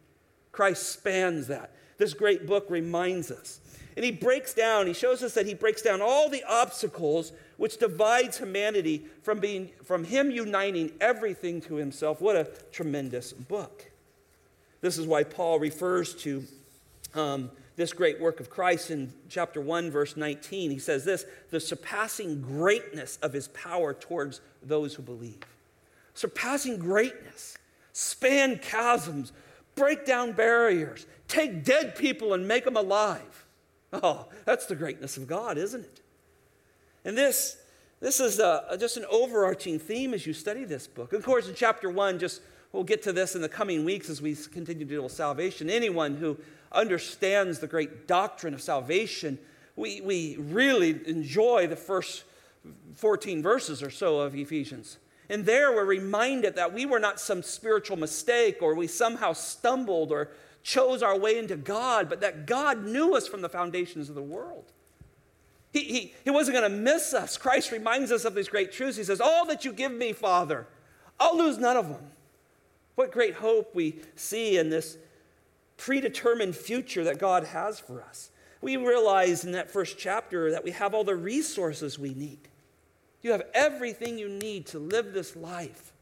Christ 0.50 0.90
spans 0.90 1.47
that. 1.49 1.73
This 1.99 2.14
great 2.14 2.47
book 2.47 2.66
reminds 2.68 3.30
us. 3.30 3.61
And 3.97 4.04
he 4.04 4.11
breaks 4.11 4.54
down, 4.54 4.87
he 4.87 4.94
shows 4.94 5.23
us 5.23 5.35
that 5.35 5.47
he 5.47 5.54
breaks 5.54 5.82
down 5.82 6.00
all 6.00 6.28
the 6.30 6.42
obstacles 6.44 7.32
which 7.59 7.76
divides 7.76 8.38
humanity 8.38 9.04
from, 9.23 9.38
being, 9.38 9.71
from 9.85 10.04
him 10.04 10.30
uniting 10.30 10.92
everything 11.00 11.61
to 11.62 11.75
himself. 11.75 12.21
What 12.21 12.37
a 12.37 12.50
tremendous 12.71 13.32
book. 13.32 13.90
This 14.80 14.99
is 14.99 15.06
why 15.06 15.25
Paul 15.25 15.59
refers 15.59 16.14
to 16.23 16.44
um, 17.14 17.50
this 17.76 17.92
great 17.92 18.21
work 18.21 18.40
of 18.40 18.50
Christ 18.50 18.90
in 18.90 19.12
chapter 19.28 19.61
1, 19.61 19.90
verse 19.90 20.16
19. 20.16 20.71
He 20.71 20.78
says 20.78 21.04
this 21.04 21.25
the 21.50 21.61
surpassing 21.61 22.40
greatness 22.40 23.19
of 23.23 23.33
his 23.33 23.49
power 23.49 23.95
towards 23.95 24.40
those 24.62 24.95
who 24.95 25.02
believe. 25.02 25.40
Surpassing 26.14 26.78
greatness, 26.78 27.57
span 27.92 28.61
chasms, 28.61 29.33
break 29.75 30.04
down 30.04 30.33
barriers, 30.33 31.07
take 31.28 31.64
dead 31.64 31.97
people 31.97 32.35
and 32.35 32.47
make 32.47 32.64
them 32.64 32.76
alive. 32.76 33.47
Oh, 33.92 34.26
that's 34.45 34.66
the 34.66 34.75
greatness 34.75 35.16
of 35.16 35.26
God, 35.26 35.59
isn't 35.59 35.85
it? 35.85 36.00
And 37.04 37.16
this, 37.16 37.59
this 38.00 38.21
is 38.21 38.38
a, 38.38 38.76
just 38.78 38.97
an 38.97 39.04
overarching 39.11 39.78
theme 39.78 40.14
as 40.14 40.26
you 40.26 40.33
study 40.33 40.64
this 40.64 40.87
book. 40.87 41.12
Of 41.12 41.25
course, 41.25 41.49
in 41.49 41.54
chapter 41.54 41.90
1, 41.90 42.19
just 42.19 42.40
We'll 42.73 42.85
get 42.85 43.02
to 43.02 43.12
this 43.12 43.35
in 43.35 43.42
the 43.42 43.50
coming 43.50 43.85
weeks 43.85 44.09
as 44.09 44.23
we 44.23 44.35
continue 44.35 44.87
to 44.87 44.90
deal 44.90 45.02
with 45.02 45.12
salvation. 45.12 45.69
Anyone 45.69 46.16
who 46.16 46.38
understands 46.75 47.59
the 47.59 47.67
great 47.67 48.07
doctrine 48.07 48.55
of 48.55 48.62
salvation, 48.62 49.38
we, 49.76 50.00
we 50.00 50.37
really 50.38 51.00
enjoy 51.07 51.67
the 51.67 51.76
first 51.76 52.25
14 52.95 53.43
verses 53.43 53.83
or 53.83 53.91
so 53.91 54.21
of 54.21 54.35
Ephesians. 54.35 54.99
And 55.29 55.47
there 55.47 55.73
we're 55.73 55.85
reminded 55.85 56.57
that 56.57 56.73
we 56.75 56.85
were 56.85 57.00
not 57.00 57.19
some 57.19 57.43
spiritual 57.43 57.97
mistake 57.97 58.59
or 58.61 58.75
we 58.75 58.87
somehow 58.87 59.33
stumbled 59.33 60.12
or 60.12 60.29
chose 60.62 61.02
our 61.02 61.19
way 61.19 61.38
into 61.38 61.57
God, 61.57 62.09
but 62.09 62.21
that 62.21 62.47
God 62.47 62.85
knew 62.85 63.17
us 63.17 63.26
from 63.26 63.41
the 63.41 63.49
foundations 63.49 64.09
of 64.09 64.14
the 64.14 64.23
world. 64.23 64.64
He, 65.73 65.85
he, 65.85 66.14
he 66.25 66.31
wasn't 66.31 66.59
going 66.59 66.71
to 66.71 66.76
miss 66.76 67.14
us. 67.14 67.38
Christ 67.38 67.73
reminds 67.73 68.12
us 68.12 68.25
of 68.25 68.35
these 68.35 68.49
great 68.49 68.73
truths. 68.73 68.99
He 68.99 69.05
says, 69.05 69.21
All 69.21 69.47
that 69.47 69.64
you 69.64 69.73
give 69.73 69.91
me, 69.91 70.12
Father, 70.12 70.67
I'll 71.19 71.37
lose 71.37 71.57
none 71.57 71.76
of 71.76 71.88
them. 71.88 72.11
What 72.95 73.11
great 73.11 73.35
hope 73.35 73.75
we 73.75 74.00
see 74.14 74.59
in 74.59 74.69
this 74.69 74.99
predetermined 75.85 76.55
future 76.55 77.03
that 77.03 77.19
God 77.19 77.43
has 77.43 77.81
for 77.81 78.03
us. 78.03 78.31
We 78.61 78.77
realize 78.77 79.45
in 79.45 79.51
that 79.53 79.69
first 79.69 79.99
chapter 79.99 80.53
that 80.53 80.62
we 80.62 80.71
have 80.71 80.95
all 80.95 81.03
the 81.03 81.17
resources 81.17 81.99
we 81.99 82.15
need. 82.15 82.39
You 83.21 83.33
have 83.33 83.43
everything 83.53 84.17
you 84.17 84.29
need 84.29 84.67
to 84.67 84.79
live 84.79 85.12
this 85.12 85.35
life 85.35 85.93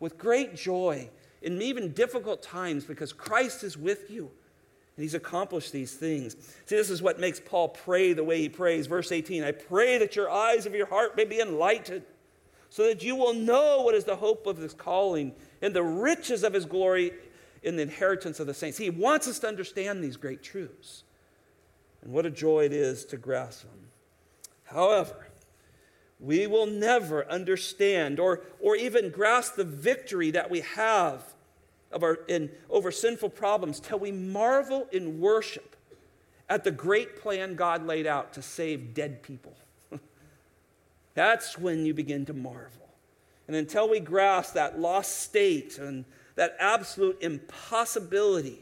with 0.00 0.16
great 0.16 0.56
joy 0.56 1.10
in 1.42 1.60
even 1.60 1.92
difficult 1.92 2.42
times 2.42 2.86
because 2.86 3.12
Christ 3.12 3.64
is 3.64 3.76
with 3.76 4.10
you. 4.10 4.30
And 4.96 5.02
he's 5.02 5.12
accomplished 5.12 5.72
these 5.72 5.92
things. 5.92 6.34
See, 6.64 6.76
this 6.76 6.88
is 6.88 7.02
what 7.02 7.20
makes 7.20 7.38
Paul 7.38 7.68
pray 7.68 8.14
the 8.14 8.24
way 8.24 8.40
he 8.40 8.48
prays. 8.48 8.86
Verse 8.86 9.12
18 9.12 9.44
I 9.44 9.52
pray 9.52 9.98
that 9.98 10.16
your 10.16 10.30
eyes 10.30 10.64
of 10.64 10.74
your 10.74 10.86
heart 10.86 11.18
may 11.18 11.26
be 11.26 11.38
enlightened, 11.38 12.02
so 12.70 12.84
that 12.84 13.02
you 13.02 13.14
will 13.14 13.34
know 13.34 13.82
what 13.82 13.94
is 13.94 14.04
the 14.04 14.16
hope 14.16 14.46
of 14.46 14.56
his 14.56 14.72
calling 14.72 15.34
and 15.60 15.74
the 15.74 15.82
riches 15.82 16.42
of 16.42 16.54
his 16.54 16.64
glory 16.64 17.12
in 17.62 17.76
the 17.76 17.82
inheritance 17.82 18.40
of 18.40 18.46
the 18.46 18.54
saints. 18.54 18.78
He 18.78 18.90
wants 18.90 19.26
us 19.28 19.38
to 19.40 19.48
understand 19.48 20.02
these 20.02 20.16
great 20.16 20.42
truths. 20.42 21.04
And 22.02 22.12
what 22.12 22.26
a 22.26 22.30
joy 22.30 22.64
it 22.64 22.72
is 22.72 23.04
to 23.06 23.16
grasp 23.16 23.62
them. 23.62 23.88
However, 24.64 25.28
we 26.20 26.46
will 26.46 26.66
never 26.66 27.28
understand 27.30 28.18
or, 28.18 28.42
or 28.60 28.76
even 28.76 29.10
grasp 29.10 29.54
the 29.56 29.64
victory 29.64 30.30
that 30.32 30.50
we 30.50 30.60
have 30.60 31.22
of 31.90 32.02
our, 32.02 32.20
in, 32.28 32.50
over 32.68 32.90
sinful 32.90 33.30
problems 33.30 33.80
till 33.80 33.98
we 33.98 34.12
marvel 34.12 34.86
in 34.92 35.20
worship 35.20 35.76
at 36.48 36.64
the 36.64 36.70
great 36.70 37.16
plan 37.16 37.54
God 37.54 37.86
laid 37.86 38.06
out 38.06 38.32
to 38.34 38.42
save 38.42 38.94
dead 38.94 39.22
people. 39.22 39.54
That's 41.14 41.58
when 41.58 41.86
you 41.86 41.94
begin 41.94 42.26
to 42.26 42.34
marvel. 42.34 42.88
And 43.46 43.56
until 43.56 43.88
we 43.88 44.00
grasp 44.00 44.54
that 44.54 44.78
lost 44.78 45.22
state 45.22 45.78
and 45.78 46.04
that 46.38 46.56
absolute 46.58 47.18
impossibility 47.20 48.60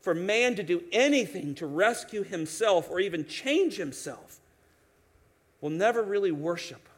for 0.00 0.14
man 0.14 0.54
to 0.54 0.62
do 0.62 0.82
anything 0.92 1.54
to 1.56 1.66
rescue 1.66 2.22
himself 2.22 2.88
or 2.88 3.00
even 3.00 3.24
change 3.24 3.76
himself, 3.76 4.38
we'll 5.60 5.70
never 5.70 6.02
really 6.02 6.32
worship 6.32 6.88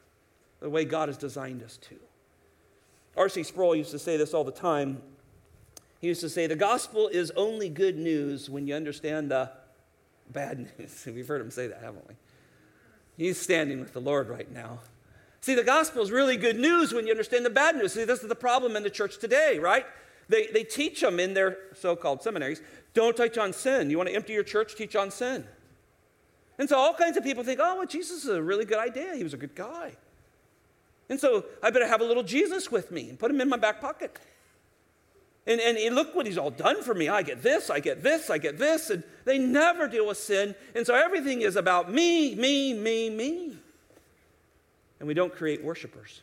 the 0.61 0.70
way 0.70 0.84
God 0.84 1.08
has 1.08 1.16
designed 1.16 1.62
us 1.62 1.78
to. 1.78 1.96
R.C. 3.16 3.42
Sproul 3.44 3.75
used 3.76 3.90
to 3.92 3.99
say 3.99 4.16
this 4.16 4.34
all 4.34 4.44
the 4.44 4.52
time 4.52 5.02
he 6.04 6.08
used 6.08 6.20
to 6.20 6.28
say, 6.28 6.46
The 6.46 6.54
gospel 6.54 7.08
is 7.08 7.30
only 7.30 7.70
good 7.70 7.96
news 7.96 8.50
when 8.50 8.66
you 8.66 8.75
understand 8.75 9.30
the 9.30 9.50
bad 10.30 10.58
news. 10.78 11.02
We've 11.06 11.26
heard 11.26 11.40
him 11.40 11.50
say 11.50 11.66
that, 11.66 11.80
haven't 11.80 12.06
we? 12.06 12.14
He's 13.16 13.40
standing 13.40 13.80
with 13.80 13.94
the 13.94 14.02
Lord 14.02 14.28
right 14.28 14.52
now. 14.52 14.80
See, 15.45 15.55
the 15.55 15.63
gospel 15.63 16.03
is 16.03 16.11
really 16.11 16.39
good 16.39 16.59
news 16.59 16.95
when 16.95 17.07
you 17.07 17.13
understand 17.13 17.45
the 17.45 17.51
bad 17.51 17.77
news. 17.77 17.93
See, 17.93 18.05
this 18.05 18.23
is 18.23 18.31
the 18.31 18.35
problem 18.35 18.77
in 18.77 18.83
the 18.83 18.89
church 18.89 19.19
today, 19.19 19.59
right? 19.59 19.85
They, 20.27 20.47
they 20.47 20.65
teach 20.65 21.03
them 21.03 21.21
in 21.21 21.35
their 21.35 21.59
so 21.75 21.95
called 21.97 22.23
seminaries 22.23 22.63
don't 22.95 23.15
teach 23.15 23.37
on 23.37 23.53
sin. 23.53 23.91
You 23.91 23.99
want 23.99 24.09
to 24.09 24.15
empty 24.15 24.33
your 24.33 24.43
church, 24.43 24.75
teach 24.75 24.97
on 24.97 25.11
sin. 25.11 25.45
And 26.59 26.67
so 26.67 26.79
all 26.79 26.95
kinds 26.95 27.19
of 27.19 27.25
people 27.25 27.45
think, 27.45 27.61
oh, 27.63 27.77
well, 27.77 27.87
Jesus 27.87 28.25
is 28.25 28.31
a 28.31 28.43
really 28.43 28.65
good 28.65 28.79
idea. 28.79 29.17
He 29.17 29.23
was 29.23 29.35
a 29.35 29.37
good 29.37 29.55
guy. 29.55 29.93
And 31.11 31.21
so 31.21 31.45
I 31.63 31.69
better 31.69 31.89
have 31.89 32.01
a 32.01 32.05
little 32.05 32.23
Jesus 32.23 32.73
with 32.73 32.91
me 32.91 33.11
and 33.11 33.19
put 33.19 33.31
him 33.31 33.39
in 33.39 33.51
my 33.51 33.59
back 33.59 33.83
pocket. 33.83 34.19
And, 35.47 35.61
and 35.61 35.95
look 35.95 36.15
what 36.15 36.25
he's 36.25 36.39
all 36.39 36.53
done 36.53 36.83
for 36.83 36.95
me. 36.95 37.11
I 37.11 37.21
get 37.21 37.43
this, 37.43 37.69
I 37.69 37.81
get 37.81 38.03
this, 38.03 38.31
I 38.31 38.39
get 38.39 38.57
this. 38.57 38.89
And 38.89 39.03
they 39.27 39.37
never 39.37 39.89
deal 39.89 40.07
with 40.07 40.17
sin. 40.17 40.55
And 40.75 40.87
so 40.87 40.95
everything 40.95 41.43
is 41.43 41.57
about 41.57 41.93
me, 41.93 42.35
me, 42.35 42.73
me, 42.73 43.11
me. 43.11 43.59
And 45.04 45.08
we 45.08 45.12
don't 45.12 45.34
create 45.34 45.62
worshipers. 45.62 46.23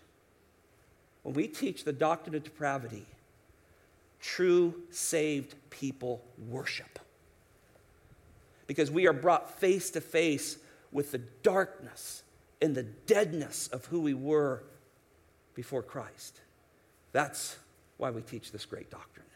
When 1.21 1.35
we 1.35 1.47
teach 1.47 1.83
the 1.83 1.93
doctrine 1.93 2.33
of 2.35 2.43
depravity, 2.43 3.05
true 4.19 4.73
saved 4.89 5.53
people 5.69 6.19
worship. 6.49 6.97
Because 8.65 8.89
we 8.89 9.05
are 9.05 9.13
brought 9.13 9.59
face 9.59 9.91
to 9.91 10.01
face 10.01 10.57
with 10.91 11.11
the 11.11 11.19
darkness 11.43 12.23
and 12.59 12.73
the 12.73 12.81
deadness 12.81 13.67
of 13.67 13.85
who 13.85 14.01
we 14.01 14.15
were 14.15 14.63
before 15.53 15.83
Christ. 15.83 16.39
That's 17.11 17.57
why 17.97 18.09
we 18.09 18.23
teach 18.23 18.51
this 18.51 18.65
great 18.65 18.89
doctrine. 18.89 19.27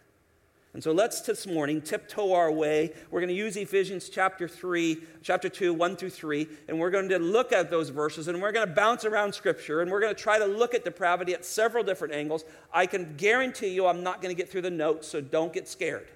And 0.75 0.83
so 0.83 0.91
let's 0.91 1.21
this 1.21 1.47
morning 1.47 1.79
tiptoe 1.79 2.33
our 2.33 2.51
way. 2.51 2.91
We're 3.09 3.21
going 3.21 3.29
to 3.29 3.33
use 3.33 3.55
Ephesians 3.55 4.09
chapter 4.09 4.45
3, 4.45 4.97
chapter 5.23 5.47
2, 5.47 5.73
1 5.73 5.95
through 5.95 6.09
3, 6.09 6.49
and 6.67 6.77
we're 6.77 6.89
going 6.89 7.07
to 7.07 7.17
look 7.17 7.53
at 7.53 7.69
those 7.69 7.87
verses 7.87 8.27
and 8.27 8.41
we're 8.41 8.51
going 8.51 8.67
to 8.67 8.73
bounce 8.73 9.05
around 9.05 9.33
scripture 9.33 9.79
and 9.79 9.89
we're 9.89 10.01
going 10.01 10.13
to 10.13 10.21
try 10.21 10.37
to 10.37 10.45
look 10.45 10.73
at 10.73 10.83
depravity 10.83 11.33
at 11.33 11.45
several 11.45 11.81
different 11.81 12.13
angles. 12.13 12.43
I 12.73 12.87
can 12.87 13.15
guarantee 13.15 13.69
you 13.69 13.87
I'm 13.87 14.03
not 14.03 14.21
going 14.21 14.35
to 14.35 14.37
get 14.37 14.51
through 14.51 14.63
the 14.63 14.69
notes, 14.69 15.07
so 15.07 15.21
don't 15.21 15.53
get 15.53 15.69
scared. 15.69 16.09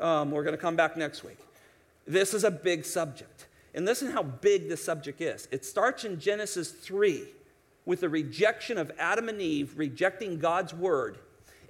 Um, 0.00 0.30
we're 0.30 0.42
going 0.42 0.56
to 0.56 0.62
come 0.62 0.74
back 0.74 0.96
next 0.96 1.22
week. 1.22 1.36
This 2.06 2.32
is 2.32 2.44
a 2.44 2.50
big 2.50 2.86
subject. 2.86 3.46
And 3.74 3.84
listen 3.84 4.10
how 4.10 4.22
big 4.22 4.70
this 4.70 4.82
subject 4.82 5.20
is. 5.20 5.48
It 5.50 5.66
starts 5.66 6.06
in 6.06 6.18
Genesis 6.18 6.70
3 6.70 7.24
with 7.84 8.00
the 8.00 8.08
rejection 8.08 8.78
of 8.78 8.90
Adam 8.98 9.28
and 9.28 9.42
Eve 9.42 9.74
rejecting 9.76 10.38
God's 10.38 10.72
word 10.72 11.18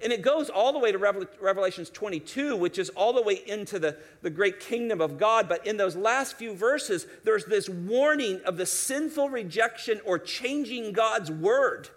and 0.03 0.11
it 0.11 0.21
goes 0.21 0.49
all 0.49 0.73
the 0.73 0.79
way 0.79 0.91
to 0.91 0.97
Revelations 0.97 1.89
22, 1.89 2.55
which 2.55 2.77
is 2.77 2.89
all 2.89 3.13
the 3.13 3.21
way 3.21 3.41
into 3.47 3.79
the, 3.79 3.97
the 4.21 4.29
great 4.29 4.59
kingdom 4.59 5.01
of 5.01 5.17
God. 5.17 5.47
But 5.47 5.65
in 5.65 5.77
those 5.77 5.95
last 5.95 6.35
few 6.35 6.53
verses, 6.53 7.07
there's 7.23 7.45
this 7.45 7.69
warning 7.69 8.41
of 8.45 8.57
the 8.57 8.65
sinful 8.65 9.29
rejection 9.29 10.01
or 10.05 10.19
changing 10.19 10.91
God's 10.91 11.31
word. 11.31 11.89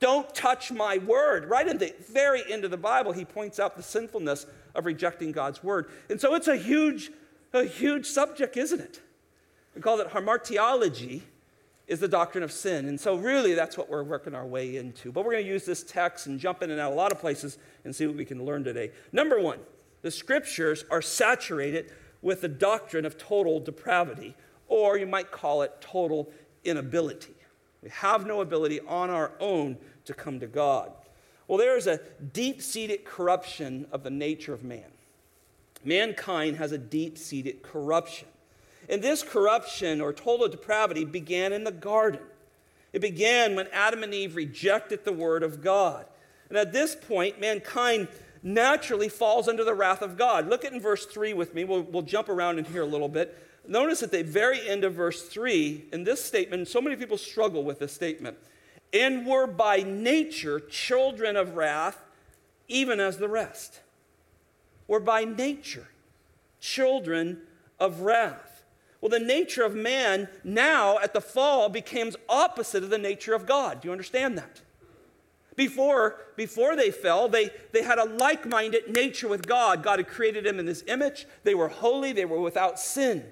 Don't 0.00 0.34
touch 0.34 0.70
my 0.70 0.98
word. 0.98 1.46
Right 1.46 1.66
in 1.66 1.78
the 1.78 1.94
very 2.10 2.42
end 2.50 2.64
of 2.64 2.70
the 2.70 2.76
Bible, 2.76 3.12
he 3.12 3.24
points 3.24 3.58
out 3.58 3.76
the 3.76 3.82
sinfulness 3.82 4.46
of 4.74 4.86
rejecting 4.86 5.32
God's 5.32 5.62
word. 5.62 5.90
And 6.08 6.20
so 6.20 6.34
it's 6.34 6.48
a 6.48 6.56
huge, 6.56 7.10
a 7.52 7.64
huge 7.64 8.06
subject, 8.06 8.56
isn't 8.56 8.80
it? 8.80 9.00
We 9.74 9.82
call 9.82 10.00
it 10.00 10.08
hamartiology 10.08 11.22
is 11.90 11.98
the 11.98 12.08
doctrine 12.08 12.44
of 12.44 12.52
sin. 12.52 12.86
And 12.86 12.98
so, 12.98 13.16
really, 13.16 13.54
that's 13.54 13.76
what 13.76 13.90
we're 13.90 14.04
working 14.04 14.32
our 14.32 14.46
way 14.46 14.76
into. 14.76 15.10
But 15.10 15.24
we're 15.24 15.32
going 15.32 15.44
to 15.44 15.50
use 15.50 15.64
this 15.64 15.82
text 15.82 16.28
and 16.28 16.38
jump 16.38 16.62
in 16.62 16.70
and 16.70 16.80
out 16.80 16.92
a 16.92 16.94
lot 16.94 17.10
of 17.10 17.18
places 17.18 17.58
and 17.84 17.94
see 17.94 18.06
what 18.06 18.14
we 18.14 18.24
can 18.24 18.44
learn 18.44 18.62
today. 18.62 18.92
Number 19.10 19.40
one, 19.40 19.58
the 20.02 20.10
scriptures 20.12 20.84
are 20.88 21.02
saturated 21.02 21.92
with 22.22 22.42
the 22.42 22.48
doctrine 22.48 23.04
of 23.04 23.18
total 23.18 23.58
depravity, 23.58 24.36
or 24.68 24.98
you 24.98 25.06
might 25.06 25.32
call 25.32 25.62
it 25.62 25.72
total 25.80 26.30
inability. 26.62 27.34
We 27.82 27.90
have 27.90 28.24
no 28.24 28.40
ability 28.40 28.78
on 28.86 29.10
our 29.10 29.32
own 29.40 29.76
to 30.04 30.14
come 30.14 30.38
to 30.38 30.46
God. 30.46 30.92
Well, 31.48 31.58
there 31.58 31.76
is 31.76 31.88
a 31.88 31.98
deep 32.32 32.62
seated 32.62 33.04
corruption 33.04 33.88
of 33.90 34.04
the 34.04 34.10
nature 34.10 34.54
of 34.54 34.62
man. 34.62 34.92
Mankind 35.84 36.56
has 36.58 36.70
a 36.70 36.78
deep 36.78 37.18
seated 37.18 37.62
corruption. 37.62 38.28
And 38.90 39.00
this 39.00 39.22
corruption 39.22 40.00
or 40.00 40.12
total 40.12 40.48
depravity 40.48 41.04
began 41.04 41.52
in 41.52 41.62
the 41.62 41.70
garden. 41.70 42.20
It 42.92 43.00
began 43.00 43.54
when 43.54 43.68
Adam 43.68 44.02
and 44.02 44.12
Eve 44.12 44.34
rejected 44.34 45.04
the 45.04 45.12
word 45.12 45.44
of 45.44 45.62
God. 45.62 46.06
And 46.48 46.58
at 46.58 46.72
this 46.72 46.96
point, 46.96 47.40
mankind 47.40 48.08
naturally 48.42 49.08
falls 49.08 49.46
under 49.46 49.62
the 49.62 49.74
wrath 49.74 50.02
of 50.02 50.18
God. 50.18 50.48
Look 50.48 50.64
at 50.64 50.72
in 50.72 50.80
verse 50.80 51.06
3 51.06 51.34
with 51.34 51.54
me. 51.54 51.62
We'll, 51.62 51.82
we'll 51.82 52.02
jump 52.02 52.28
around 52.28 52.58
in 52.58 52.64
here 52.64 52.82
a 52.82 52.86
little 52.86 53.08
bit. 53.08 53.38
Notice 53.68 54.02
at 54.02 54.10
the 54.10 54.24
very 54.24 54.68
end 54.68 54.82
of 54.82 54.94
verse 54.94 55.28
3, 55.28 55.84
in 55.92 56.02
this 56.02 56.24
statement, 56.24 56.66
so 56.66 56.80
many 56.80 56.96
people 56.96 57.16
struggle 57.16 57.62
with 57.62 57.78
this 57.78 57.92
statement. 57.92 58.38
And 58.92 59.24
were 59.24 59.46
by 59.46 59.82
nature 59.82 60.58
children 60.58 61.36
of 61.36 61.54
wrath, 61.54 62.02
even 62.66 62.98
as 62.98 63.18
the 63.18 63.28
rest. 63.28 63.80
Were 64.88 64.98
by 64.98 65.24
nature 65.24 65.86
children 66.58 67.42
of 67.78 68.00
wrath. 68.00 68.49
Well, 69.00 69.10
the 69.10 69.18
nature 69.18 69.62
of 69.62 69.74
man 69.74 70.28
now 70.44 70.98
at 70.98 71.14
the 71.14 71.20
fall 71.20 71.68
becomes 71.68 72.16
opposite 72.28 72.82
of 72.82 72.90
the 72.90 72.98
nature 72.98 73.34
of 73.34 73.46
God. 73.46 73.80
Do 73.80 73.88
you 73.88 73.92
understand 73.92 74.36
that? 74.36 74.60
Before, 75.56 76.16
before 76.36 76.76
they 76.76 76.90
fell, 76.90 77.28
they, 77.28 77.50
they 77.72 77.82
had 77.82 77.98
a 77.98 78.04
like 78.04 78.46
minded 78.46 78.90
nature 78.90 79.28
with 79.28 79.46
God. 79.46 79.82
God 79.82 79.98
had 79.98 80.08
created 80.08 80.44
them 80.44 80.58
in 80.58 80.66
his 80.66 80.84
image. 80.86 81.26
They 81.44 81.54
were 81.54 81.68
holy, 81.68 82.12
they 82.12 82.24
were 82.24 82.40
without 82.40 82.78
sin. 82.78 83.24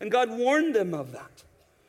And 0.00 0.10
God 0.10 0.30
warned 0.30 0.74
them 0.74 0.92
of 0.92 1.12
that. 1.12 1.44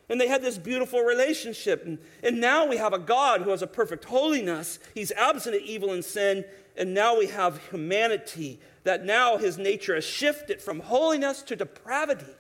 And 0.08 0.22
they 0.22 0.28
had 0.28 0.42
this 0.42 0.58
beautiful 0.58 1.02
relationship. 1.02 1.86
And, 1.86 1.98
and 2.22 2.40
now 2.40 2.66
we 2.68 2.78
have 2.78 2.94
a 2.94 3.00
God 3.00 3.42
who 3.42 3.50
has 3.50 3.62
a 3.62 3.68
perfect 3.68 4.06
holiness. 4.06 4.80
He's 4.94 5.12
absent 5.14 5.56
of 5.56 5.62
evil 5.64 5.92
and 5.92 6.06
sin. 6.06 6.46
And 6.78 6.94
now 6.94 7.18
we 7.18 7.28
have 7.28 7.70
humanity 7.70 8.60
that 8.84 9.04
now 9.04 9.38
his 9.38 9.58
nature 9.58 9.96
has 9.96 10.06
shifted 10.06 10.62
from 10.62 10.82
holiness 10.82 11.42
to 11.44 11.56
depravity. 11.56 12.34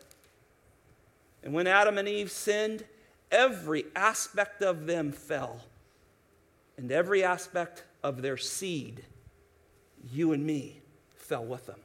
And 1.45 1.53
when 1.53 1.67
Adam 1.67 1.97
and 1.99 2.07
Eve 2.07 2.31
sinned, 2.31 2.83
every 3.31 3.85
aspect 3.95 4.63
of 4.63 4.87
them 4.87 5.11
fell, 5.11 5.61
and 6.75 6.91
every 6.91 7.23
aspect 7.23 7.83
of 8.03 8.21
their 8.21 8.35
seed, 8.35 9.05
you 10.11 10.33
and 10.33 10.43
me, 10.43 10.81
fell 11.15 11.45
with 11.45 11.67
them. 11.67 11.79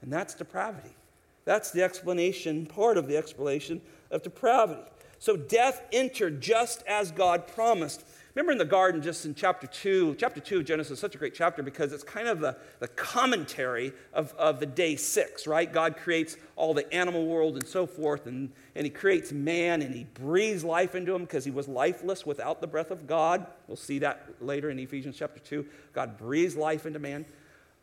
And 0.00 0.12
that's 0.12 0.34
depravity. 0.34 0.96
That's 1.44 1.70
the 1.70 1.82
explanation, 1.82 2.66
part 2.66 2.96
of 2.96 3.08
the 3.08 3.16
explanation 3.16 3.80
of 4.10 4.22
depravity. 4.22 4.88
So 5.18 5.36
death 5.36 5.82
entered 5.92 6.40
just 6.40 6.82
as 6.86 7.10
God 7.10 7.46
promised. 7.46 8.04
Remember 8.38 8.52
in 8.52 8.58
the 8.58 8.64
garden, 8.64 9.02
just 9.02 9.26
in 9.26 9.34
chapter 9.34 9.66
2, 9.66 10.14
chapter 10.14 10.38
2 10.38 10.58
of 10.58 10.64
Genesis 10.64 10.92
is 10.92 11.00
such 11.00 11.16
a 11.16 11.18
great 11.18 11.34
chapter 11.34 11.60
because 11.60 11.92
it's 11.92 12.04
kind 12.04 12.28
of 12.28 12.38
the, 12.38 12.56
the 12.78 12.86
commentary 12.86 13.92
of, 14.12 14.32
of 14.34 14.60
the 14.60 14.66
day 14.66 14.94
six, 14.94 15.44
right? 15.44 15.72
God 15.72 15.96
creates 15.96 16.36
all 16.54 16.72
the 16.72 16.94
animal 16.94 17.26
world 17.26 17.56
and 17.56 17.66
so 17.66 17.84
forth, 17.84 18.28
and, 18.28 18.52
and 18.76 18.86
He 18.86 18.90
creates 18.90 19.32
man 19.32 19.82
and 19.82 19.92
He 19.92 20.04
breathes 20.04 20.62
life 20.62 20.94
into 20.94 21.16
him 21.16 21.22
because 21.22 21.44
he 21.44 21.50
was 21.50 21.66
lifeless 21.66 22.24
without 22.24 22.60
the 22.60 22.68
breath 22.68 22.92
of 22.92 23.08
God. 23.08 23.44
We'll 23.66 23.76
see 23.76 23.98
that 23.98 24.28
later 24.40 24.70
in 24.70 24.78
Ephesians 24.78 25.16
chapter 25.18 25.40
2. 25.40 25.66
God 25.92 26.16
breathes 26.16 26.54
life 26.54 26.86
into 26.86 27.00
man. 27.00 27.24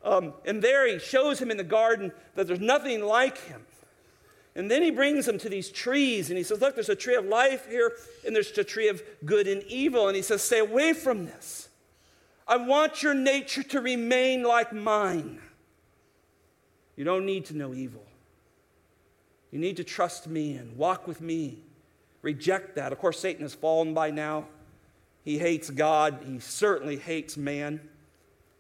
Um, 0.06 0.36
and 0.46 0.62
there 0.62 0.88
He 0.88 1.00
shows 1.00 1.38
him 1.38 1.52
in 1.52 1.58
the 1.58 1.66
garden 1.66 2.14
that 2.36 2.48
there's 2.48 2.62
nothing 2.62 3.04
like 3.04 3.40
Him. 3.40 3.66
And 4.56 4.72
then 4.72 4.82
he 4.82 4.90
brings 4.90 5.26
them 5.26 5.38
to 5.40 5.50
these 5.50 5.70
trees 5.70 6.30
and 6.30 6.38
he 6.38 6.44
says, 6.44 6.62
Look, 6.62 6.76
there's 6.76 6.90
a 6.90 6.96
tree 6.96 7.16
of 7.16 7.26
life 7.26 7.68
here 7.70 7.92
and 8.26 8.34
there's 8.34 8.58
a 8.58 8.64
tree 8.64 8.88
of 8.88 9.04
good 9.26 9.48
and 9.48 9.62
evil. 9.64 10.08
And 10.08 10.16
he 10.16 10.22
says, 10.22 10.42
Stay 10.42 10.60
away 10.60 10.94
from 10.94 11.26
this. 11.26 11.70
I 12.48 12.58
want 12.58 13.04
your 13.04 13.14
nature 13.14 13.64
to 13.64 13.82
remain 13.82 14.44
like 14.44 14.72
mine. 14.72 15.42
You 16.96 17.04
don't 17.04 17.26
need 17.26 17.46
to 17.46 17.58
know 17.58 17.74
evil. 17.74 18.06
You 19.52 19.60
need 19.60 19.78
to 19.78 19.84
trust 19.84 20.28
me 20.28 20.56
and 20.56 20.78
walk 20.78 21.08
with 21.08 21.22
me. 21.22 21.60
Reject 22.22 22.76
that. 22.76 22.92
Of 22.92 23.00
course, 23.00 23.20
Satan 23.20 23.42
has 23.42 23.54
fallen 23.54 23.94
by 23.94 24.12
now. 24.12 24.46
He 25.24 25.38
hates 25.38 25.70
God. 25.70 26.20
He 26.26 26.40
certainly 26.40 26.98
hates 26.98 27.36
man. 27.36 27.82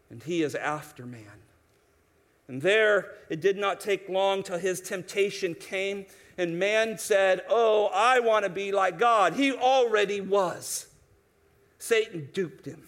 And 0.10 0.22
he 0.24 0.44
is 0.44 0.56
after 0.56 1.06
man. 1.06 1.45
And 2.48 2.62
there, 2.62 3.12
it 3.30 3.42
did 3.42 3.58
not 3.58 3.80
take 3.80 4.08
long 4.08 4.44
till 4.44 4.60
his 4.60 4.82
temptation 4.82 5.56
came, 5.56 6.06
and 6.38 6.60
man 6.60 6.98
said, 6.98 7.42
Oh, 7.50 7.90
I 7.94 8.20
want 8.20 8.46
to 8.46 8.50
be 8.50 8.72
like 8.72 9.00
God. 9.00 9.34
He 9.34 9.52
already 9.52 10.22
was. 10.22 10.88
Satan 11.80 12.30
duped 12.34 12.66
him. 12.66 12.88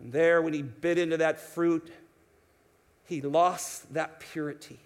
And 0.00 0.12
there, 0.12 0.42
when 0.42 0.52
he 0.52 0.62
bit 0.62 0.98
into 0.98 1.16
that 1.18 1.38
fruit, 1.38 1.92
he 3.04 3.20
lost 3.20 3.94
that 3.94 4.18
purity. 4.18 4.78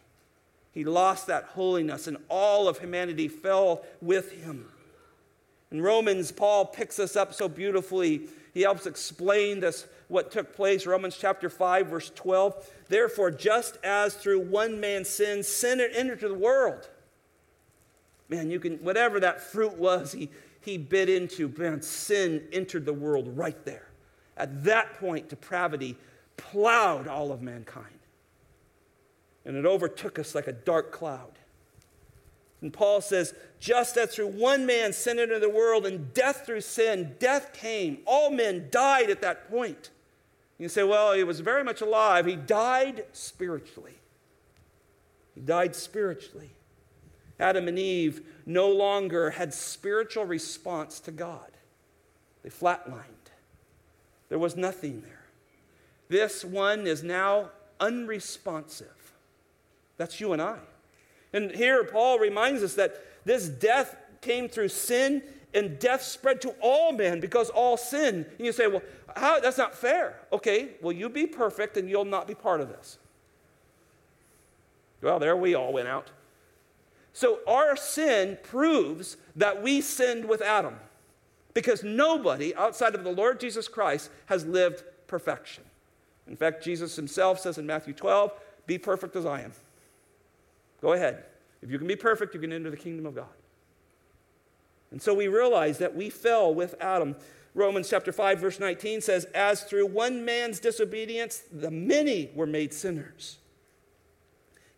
He 0.73 0.85
lost 0.85 1.27
that 1.29 1.45
holiness, 1.45 2.07
and 2.07 2.19
all 2.29 2.69
of 2.69 2.79
humanity 2.79 3.29
fell 3.29 3.83
with 4.03 4.33
him. 4.33 4.69
In 5.71 5.81
Romans, 5.81 6.33
Paul 6.33 6.67
picks 6.67 6.99
us 6.99 7.17
up 7.17 7.33
so 7.33 7.49
beautifully. 7.49 8.29
He 8.57 8.63
helps 8.63 8.87
explain 8.87 9.61
this 9.61 9.87
what 10.09 10.31
took 10.31 10.57
place, 10.57 10.87
Romans 10.87 11.19
chapter 11.21 11.51
5, 11.51 11.89
verse 11.89 12.11
12. 12.15 12.67
Therefore, 12.89 13.31
just 13.31 13.77
as 13.85 14.15
through 14.15 14.41
one 14.41 14.81
man's 14.81 15.11
sin, 15.11 15.43
sin 15.43 15.79
entered 15.79 15.95
into 15.95 16.27
the 16.27 16.35
world. 16.35 16.89
Man, 18.31 18.51
you 18.51 18.59
can, 18.59 18.79
whatever 18.79 19.21
that 19.21 19.43
fruit 19.43 19.75
was 19.75 20.13
he, 20.13 20.31
he 20.63 20.79
bit 20.79 21.11
into, 21.11 21.53
man, 21.59 21.83
sin 21.83 22.45
entered 22.51 22.87
the 22.87 22.95
world 22.95 23.29
right 23.37 23.63
there. 23.67 23.89
At 24.39 24.65
that 24.65 24.95
point, 25.01 25.29
depravity 25.29 25.99
plowed 26.39 27.07
all 27.07 27.33
of 27.33 27.43
mankind. 27.43 27.99
And 29.45 29.55
it 29.55 29.67
overtook 29.67 30.19
us 30.19 30.35
like 30.35 30.47
a 30.47 30.53
dark 30.53 30.93
cloud. 30.93 31.33
And 32.63 32.73
Paul 32.73 33.01
says, 33.01 33.35
just 33.61 33.97
as 33.97 34.15
through 34.15 34.29
one 34.29 34.67
man 34.67 34.93
sin 34.93 35.19
entered 35.19 35.41
the 35.41 35.49
world, 35.51 35.87
and 35.87 36.13
death 36.15 36.47
through 36.47 36.63
sin, 36.63 37.15
death 37.19 37.53
came. 37.53 37.99
All 38.07 38.31
men 38.31 38.69
died 38.71 39.11
at 39.11 39.21
that 39.23 39.51
point. 39.51 39.91
You 40.59 40.69
say, 40.69 40.83
well, 40.83 41.13
he 41.13 41.23
was 41.23 41.41
very 41.41 41.63
much 41.63 41.83
alive. 41.83 42.25
He 42.25 42.37
died 42.37 43.05
spiritually. 43.13 43.99
He 45.35 45.43
died 45.43 45.77
spiritually. 45.77 46.51
Adam 47.39 47.69
and 47.69 47.79
Eve 47.79 48.23
no 48.47 48.71
longer 48.71 49.31
had 49.31 49.53
spiritual 49.53 50.25
response 50.25 50.99
to 51.01 51.11
God. 51.11 51.51
They 52.43 52.49
flatlined. 52.49 53.03
There 54.31 54.39
was 54.39 54.57
nothing 54.57 55.03
there. 55.03 55.25
This 56.09 56.45
one 56.45 56.87
is 56.87 57.03
now 57.03 57.51
unresponsive. 57.79 59.13
That's 59.99 60.21
you 60.21 60.33
and 60.33 60.41
I. 60.41 60.59
And 61.33 61.51
here 61.51 61.85
Paul 61.85 62.19
reminds 62.19 62.63
us 62.63 62.75
that 62.75 63.03
this 63.25 63.49
death 63.49 63.97
came 64.21 64.49
through 64.49 64.69
sin 64.69 65.23
and 65.55 65.79
death 65.79 66.03
spread 66.03 66.41
to 66.43 66.55
all 66.61 66.93
men 66.93 67.21
because 67.21 67.51
all 67.51 67.77
sin. 67.77 68.27
And 68.37 68.47
you 68.47 68.53
say, 68.53 68.67
well, 68.67 68.83
how, 69.17 69.41
that's 69.41 69.59
not 69.59 69.75
fair. 69.75 70.21
Okay, 70.33 70.71
well, 70.83 70.93
you 70.93 71.09
be 71.09 71.27
perfect 71.27 71.77
and 71.77 71.89
you'll 71.89 72.05
not 72.05 72.27
be 72.27 72.35
part 72.35 72.61
of 72.61 72.69
this. 72.69 72.99
Well, 75.03 75.19
there 75.19 75.37
we 75.37 75.55
all 75.55 75.73
went 75.73 75.89
out. 75.89 76.11
So 77.13 77.39
our 77.47 77.77
sin 77.77 78.39
proves 78.43 79.17
that 79.37 79.63
we 79.63 79.81
sinned 79.81 80.27
with 80.27 80.43
Adam 80.43 80.77
because 81.55 81.83
nobody 81.83 82.55
outside 82.55 82.95
of 82.95 83.05
the 83.05 83.13
Lord 83.13 83.41
Jesus 83.41 83.69
Christ 83.69 84.11
has 84.27 84.45
lived 84.45 84.85
perfection. 85.07 85.65
In 86.29 86.37
fact, 86.37 86.63
Jesus 86.63 86.97
himself 86.97 87.41
says 87.41 87.57
in 87.57 87.67
Matthew 87.67 87.95
12, 87.95 88.33
Be 88.67 88.77
perfect 88.77 89.17
as 89.17 89.25
I 89.25 89.41
am. 89.41 89.53
Go 90.87 90.93
ahead. 90.93 91.25
If 91.63 91.71
you 91.73 91.79
can 91.79 91.89
be 91.89 91.97
perfect, 91.97 92.33
you 92.33 92.39
can 92.39 92.53
enter 92.53 92.71
the 92.71 92.77
kingdom 92.77 93.07
of 93.07 93.17
God. 93.17 93.27
And 94.93 95.03
so 95.03 95.15
we 95.15 95.27
realize 95.27 95.79
that 95.79 95.97
we 95.97 96.11
fell 96.11 96.55
with 96.55 96.77
Adam. 96.81 97.17
Romans 97.55 97.91
chapter 97.91 98.13
5 98.13 98.39
verse 98.39 98.61
19 98.61 99.01
says 99.01 99.25
as 99.35 99.65
through 99.65 99.87
one 99.87 100.25
man's 100.25 100.61
disobedience 100.61 101.43
the 101.51 101.73
many 101.73 102.31
were 102.37 102.47
made 102.47 102.73
sinners. 102.73 103.39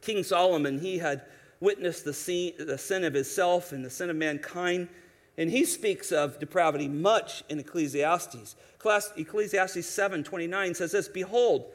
King 0.01 0.23
Solomon 0.23 0.79
he 0.79 0.97
had 0.97 1.27
witnessed 1.61 2.07
the 2.07 2.15
sin, 2.15 2.55
the 2.59 2.79
sin 2.79 3.05
of 3.05 3.13
himself 3.13 3.73
and 3.73 3.85
the 3.85 3.91
sin 3.91 4.09
of 4.09 4.17
mankind 4.17 4.89
and 5.37 5.51
he 5.51 5.67
speaks 5.67 6.11
of 6.11 6.39
depravity 6.39 6.89
much 6.89 7.45
in 7.51 7.61
Ecclesiastes. 7.61 8.57
Ecclesiastes 8.83 9.87
7:29 9.87 10.75
says 10.75 10.93
this, 10.93 11.07
behold, 11.07 11.71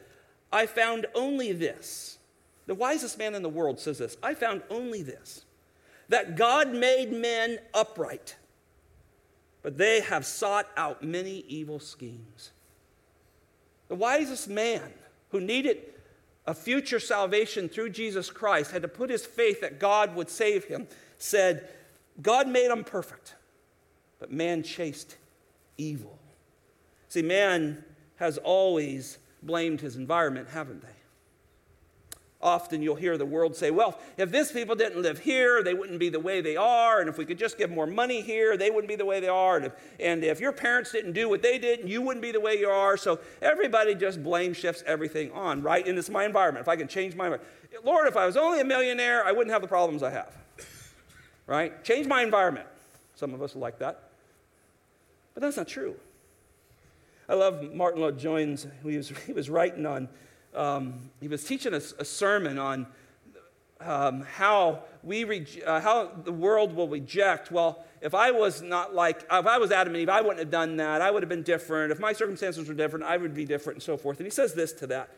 I 0.52 0.66
found 0.66 1.06
only 1.14 1.52
this. 1.52 2.13
The 2.66 2.74
wisest 2.74 3.18
man 3.18 3.34
in 3.34 3.42
the 3.42 3.48
world 3.48 3.78
says 3.78 3.98
this, 3.98 4.16
I 4.22 4.34
found 4.34 4.62
only 4.70 5.02
this 5.02 5.44
that 6.08 6.36
God 6.36 6.74
made 6.74 7.12
men 7.12 7.58
upright, 7.72 8.36
but 9.62 9.78
they 9.78 10.00
have 10.00 10.26
sought 10.26 10.68
out 10.76 11.02
many 11.02 11.44
evil 11.48 11.78
schemes. 11.78 12.50
The 13.88 13.94
wisest 13.94 14.48
man 14.48 14.92
who 15.30 15.40
needed 15.40 15.78
a 16.46 16.54
future 16.54 17.00
salvation 17.00 17.68
through 17.68 17.90
Jesus 17.90 18.30
Christ 18.30 18.70
had 18.70 18.82
to 18.82 18.88
put 18.88 19.08
his 19.08 19.24
faith 19.24 19.62
that 19.62 19.78
God 19.78 20.14
would 20.14 20.28
save 20.28 20.64
him, 20.64 20.86
said, 21.16 21.68
God 22.20 22.48
made 22.48 22.70
him 22.70 22.84
perfect, 22.84 23.34
but 24.18 24.30
man 24.30 24.62
chased 24.62 25.16
evil. 25.78 26.18
See, 27.08 27.22
man 27.22 27.82
has 28.16 28.38
always 28.38 29.18
blamed 29.42 29.80
his 29.80 29.96
environment, 29.96 30.48
haven't 30.50 30.82
they? 30.82 30.88
Often 32.44 32.82
you'll 32.82 32.94
hear 32.94 33.16
the 33.16 33.24
world 33.24 33.56
say, 33.56 33.70
well, 33.70 33.98
if 34.18 34.30
this 34.30 34.52
people 34.52 34.74
didn't 34.74 35.00
live 35.00 35.18
here, 35.18 35.62
they 35.62 35.72
wouldn't 35.72 35.98
be 35.98 36.10
the 36.10 36.20
way 36.20 36.42
they 36.42 36.56
are. 36.56 37.00
And 37.00 37.08
if 37.08 37.16
we 37.16 37.24
could 37.24 37.38
just 37.38 37.56
give 37.56 37.70
more 37.70 37.86
money 37.86 38.20
here, 38.20 38.58
they 38.58 38.68
wouldn't 38.68 38.86
be 38.86 38.96
the 38.96 39.06
way 39.06 39.18
they 39.18 39.28
are. 39.28 39.56
And 39.56 39.64
if, 39.64 39.72
and 39.98 40.22
if 40.22 40.40
your 40.40 40.52
parents 40.52 40.92
didn't 40.92 41.14
do 41.14 41.26
what 41.26 41.40
they 41.40 41.58
did, 41.58 41.88
you 41.88 42.02
wouldn't 42.02 42.20
be 42.20 42.32
the 42.32 42.40
way 42.40 42.58
you 42.58 42.68
are. 42.68 42.98
So 42.98 43.18
everybody 43.40 43.94
just 43.94 44.22
blame 44.22 44.52
shifts 44.52 44.84
everything 44.86 45.32
on, 45.32 45.62
right? 45.62 45.88
And 45.88 45.98
it's 45.98 46.10
my 46.10 46.26
environment. 46.26 46.62
If 46.62 46.68
I 46.68 46.76
can 46.76 46.86
change 46.86 47.16
my 47.16 47.28
environment. 47.28 47.50
Lord, 47.82 48.06
if 48.08 48.16
I 48.16 48.26
was 48.26 48.36
only 48.36 48.60
a 48.60 48.64
millionaire, 48.64 49.24
I 49.24 49.32
wouldn't 49.32 49.50
have 49.50 49.62
the 49.62 49.68
problems 49.68 50.02
I 50.02 50.10
have. 50.10 50.36
Right? 51.46 51.82
Change 51.82 52.06
my 52.06 52.22
environment. 52.22 52.66
Some 53.16 53.32
of 53.32 53.40
us 53.40 53.56
like 53.56 53.78
that. 53.78 54.10
But 55.32 55.42
that's 55.42 55.56
not 55.56 55.66
true. 55.66 55.96
I 57.26 57.32
love 57.32 57.72
Martyn 57.72 58.02
Lloyd-Jones. 58.02 58.66
He 58.82 58.98
was, 58.98 59.08
he 59.26 59.32
was 59.32 59.48
writing 59.48 59.86
on 59.86 60.10
um, 60.54 61.10
he 61.20 61.28
was 61.28 61.44
teaching 61.44 61.74
us 61.74 61.94
a 61.98 62.04
sermon 62.04 62.58
on 62.58 62.86
um, 63.80 64.22
how 64.22 64.84
we 65.02 65.24
re- 65.24 65.46
uh, 65.66 65.80
how 65.80 66.10
the 66.24 66.32
world 66.32 66.74
will 66.74 66.88
reject. 66.88 67.50
Well, 67.50 67.84
if 68.00 68.14
I 68.14 68.30
was 68.30 68.62
not 68.62 68.94
like 68.94 69.24
if 69.30 69.46
I 69.46 69.58
was 69.58 69.70
Adam 69.70 69.94
and 69.94 70.02
Eve, 70.02 70.08
I 70.08 70.20
wouldn't 70.20 70.38
have 70.38 70.50
done 70.50 70.76
that. 70.76 71.02
I 71.02 71.10
would 71.10 71.22
have 71.22 71.28
been 71.28 71.42
different. 71.42 71.92
If 71.92 72.00
my 72.00 72.12
circumstances 72.12 72.68
were 72.68 72.74
different, 72.74 73.04
I 73.04 73.16
would 73.16 73.34
be 73.34 73.44
different, 73.44 73.76
and 73.76 73.82
so 73.82 73.96
forth. 73.96 74.18
And 74.18 74.26
he 74.26 74.30
says 74.30 74.54
this 74.54 74.72
to 74.74 74.86
that. 74.88 75.10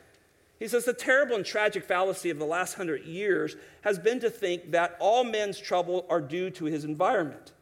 He 0.59 0.69
says 0.69 0.87
the 0.87 0.95
terrible 0.95 1.37
and 1.37 1.45
tragic 1.45 1.85
fallacy 1.85 2.31
of 2.31 2.39
the 2.39 2.47
last 2.47 2.75
hundred 2.75 3.05
years 3.05 3.57
has 3.83 3.99
been 3.99 4.21
to 4.21 4.31
think 4.31 4.71
that 4.71 4.97
all 4.99 5.23
men's 5.23 5.59
trouble 5.59 6.07
are 6.09 6.21
due 6.21 6.51
to 6.51 6.65
his 6.65 6.85
environment, 6.85 7.53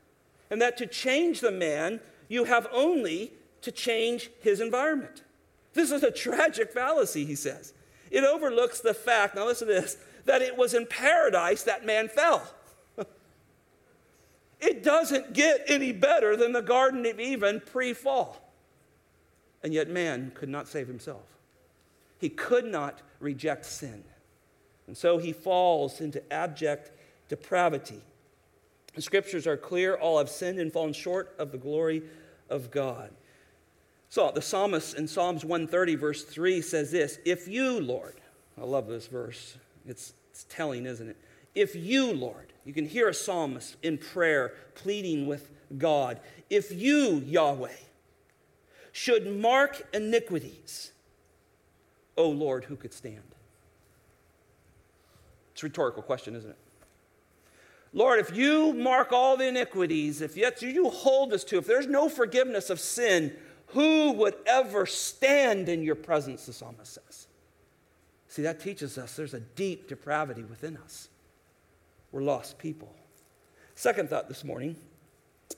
and 0.50 0.62
that 0.62 0.76
to 0.78 0.86
change 0.86 1.40
the 1.40 1.50
man, 1.50 2.00
you 2.28 2.44
have 2.44 2.68
only 2.72 3.32
to 3.62 3.72
change 3.72 4.30
his 4.40 4.60
environment. 4.60 5.22
This 5.74 5.90
is 5.90 6.02
a 6.02 6.10
tragic 6.10 6.72
fallacy, 6.72 7.24
he 7.24 7.34
says. 7.34 7.74
It 8.10 8.24
overlooks 8.24 8.80
the 8.80 8.94
fact, 8.94 9.34
now 9.34 9.46
listen 9.46 9.68
to 9.68 9.74
this, 9.74 9.96
that 10.24 10.40
it 10.40 10.56
was 10.56 10.72
in 10.72 10.86
paradise 10.86 11.64
that 11.64 11.84
man 11.84 12.08
fell. 12.08 12.48
it 14.60 14.82
doesn't 14.82 15.32
get 15.32 15.64
any 15.66 15.92
better 15.92 16.36
than 16.36 16.52
the 16.52 16.62
Garden 16.62 17.04
of 17.04 17.20
Eden 17.20 17.60
pre 17.64 17.92
fall. 17.92 18.40
And 19.62 19.72
yet, 19.72 19.88
man 19.88 20.30
could 20.34 20.48
not 20.48 20.68
save 20.68 20.86
himself. 20.86 21.24
He 22.18 22.28
could 22.28 22.66
not 22.66 23.00
reject 23.18 23.66
sin. 23.66 24.04
And 24.86 24.96
so 24.96 25.18
he 25.18 25.32
falls 25.32 26.00
into 26.00 26.22
abject 26.32 26.90
depravity. 27.28 28.00
The 28.94 29.02
scriptures 29.02 29.46
are 29.46 29.56
clear 29.56 29.94
all 29.96 30.18
have 30.18 30.28
sinned 30.28 30.60
and 30.60 30.72
fallen 30.72 30.92
short 30.92 31.34
of 31.38 31.50
the 31.50 31.58
glory 31.58 32.02
of 32.48 32.70
God. 32.70 33.10
So 34.14 34.30
the 34.32 34.42
psalmist 34.42 34.96
in 34.96 35.08
Psalms 35.08 35.44
130, 35.44 35.96
verse 35.96 36.22
3 36.22 36.62
says 36.62 36.92
this 36.92 37.18
If 37.24 37.48
you, 37.48 37.80
Lord, 37.80 38.14
I 38.56 38.62
love 38.62 38.86
this 38.86 39.08
verse, 39.08 39.56
it's, 39.88 40.12
it's 40.30 40.46
telling, 40.48 40.86
isn't 40.86 41.08
it? 41.08 41.16
If 41.56 41.74
you, 41.74 42.12
Lord, 42.12 42.52
you 42.64 42.72
can 42.72 42.86
hear 42.86 43.08
a 43.08 43.12
psalmist 43.12 43.74
in 43.82 43.98
prayer 43.98 44.54
pleading 44.76 45.26
with 45.26 45.50
God, 45.78 46.20
if 46.48 46.70
you, 46.70 47.24
Yahweh, 47.26 47.74
should 48.92 49.36
mark 49.36 49.82
iniquities, 49.92 50.92
O 52.16 52.28
Lord, 52.28 52.66
who 52.66 52.76
could 52.76 52.94
stand? 52.94 53.34
It's 55.54 55.64
a 55.64 55.66
rhetorical 55.66 56.04
question, 56.04 56.36
isn't 56.36 56.50
it? 56.50 56.58
Lord, 57.92 58.20
if 58.20 58.36
you 58.36 58.74
mark 58.74 59.12
all 59.12 59.36
the 59.36 59.48
iniquities, 59.48 60.20
if 60.20 60.36
yet 60.36 60.62
you 60.62 60.88
hold 60.90 61.32
us 61.32 61.42
to, 61.44 61.58
if 61.58 61.66
there's 61.66 61.88
no 61.88 62.08
forgiveness 62.08 62.70
of 62.70 62.78
sin, 62.78 63.36
who 63.74 64.12
would 64.12 64.34
ever 64.46 64.86
stand 64.86 65.68
in 65.68 65.82
your 65.82 65.96
presence, 65.96 66.46
the 66.46 66.52
psalmist 66.52 66.94
says. 66.94 67.26
See, 68.28 68.42
that 68.42 68.60
teaches 68.60 68.96
us 68.98 69.16
there's 69.16 69.34
a 69.34 69.40
deep 69.40 69.88
depravity 69.88 70.44
within 70.44 70.76
us. 70.76 71.08
We're 72.12 72.22
lost 72.22 72.58
people. 72.58 72.94
Second 73.74 74.08
thought 74.08 74.28
this 74.28 74.44
morning 74.44 74.76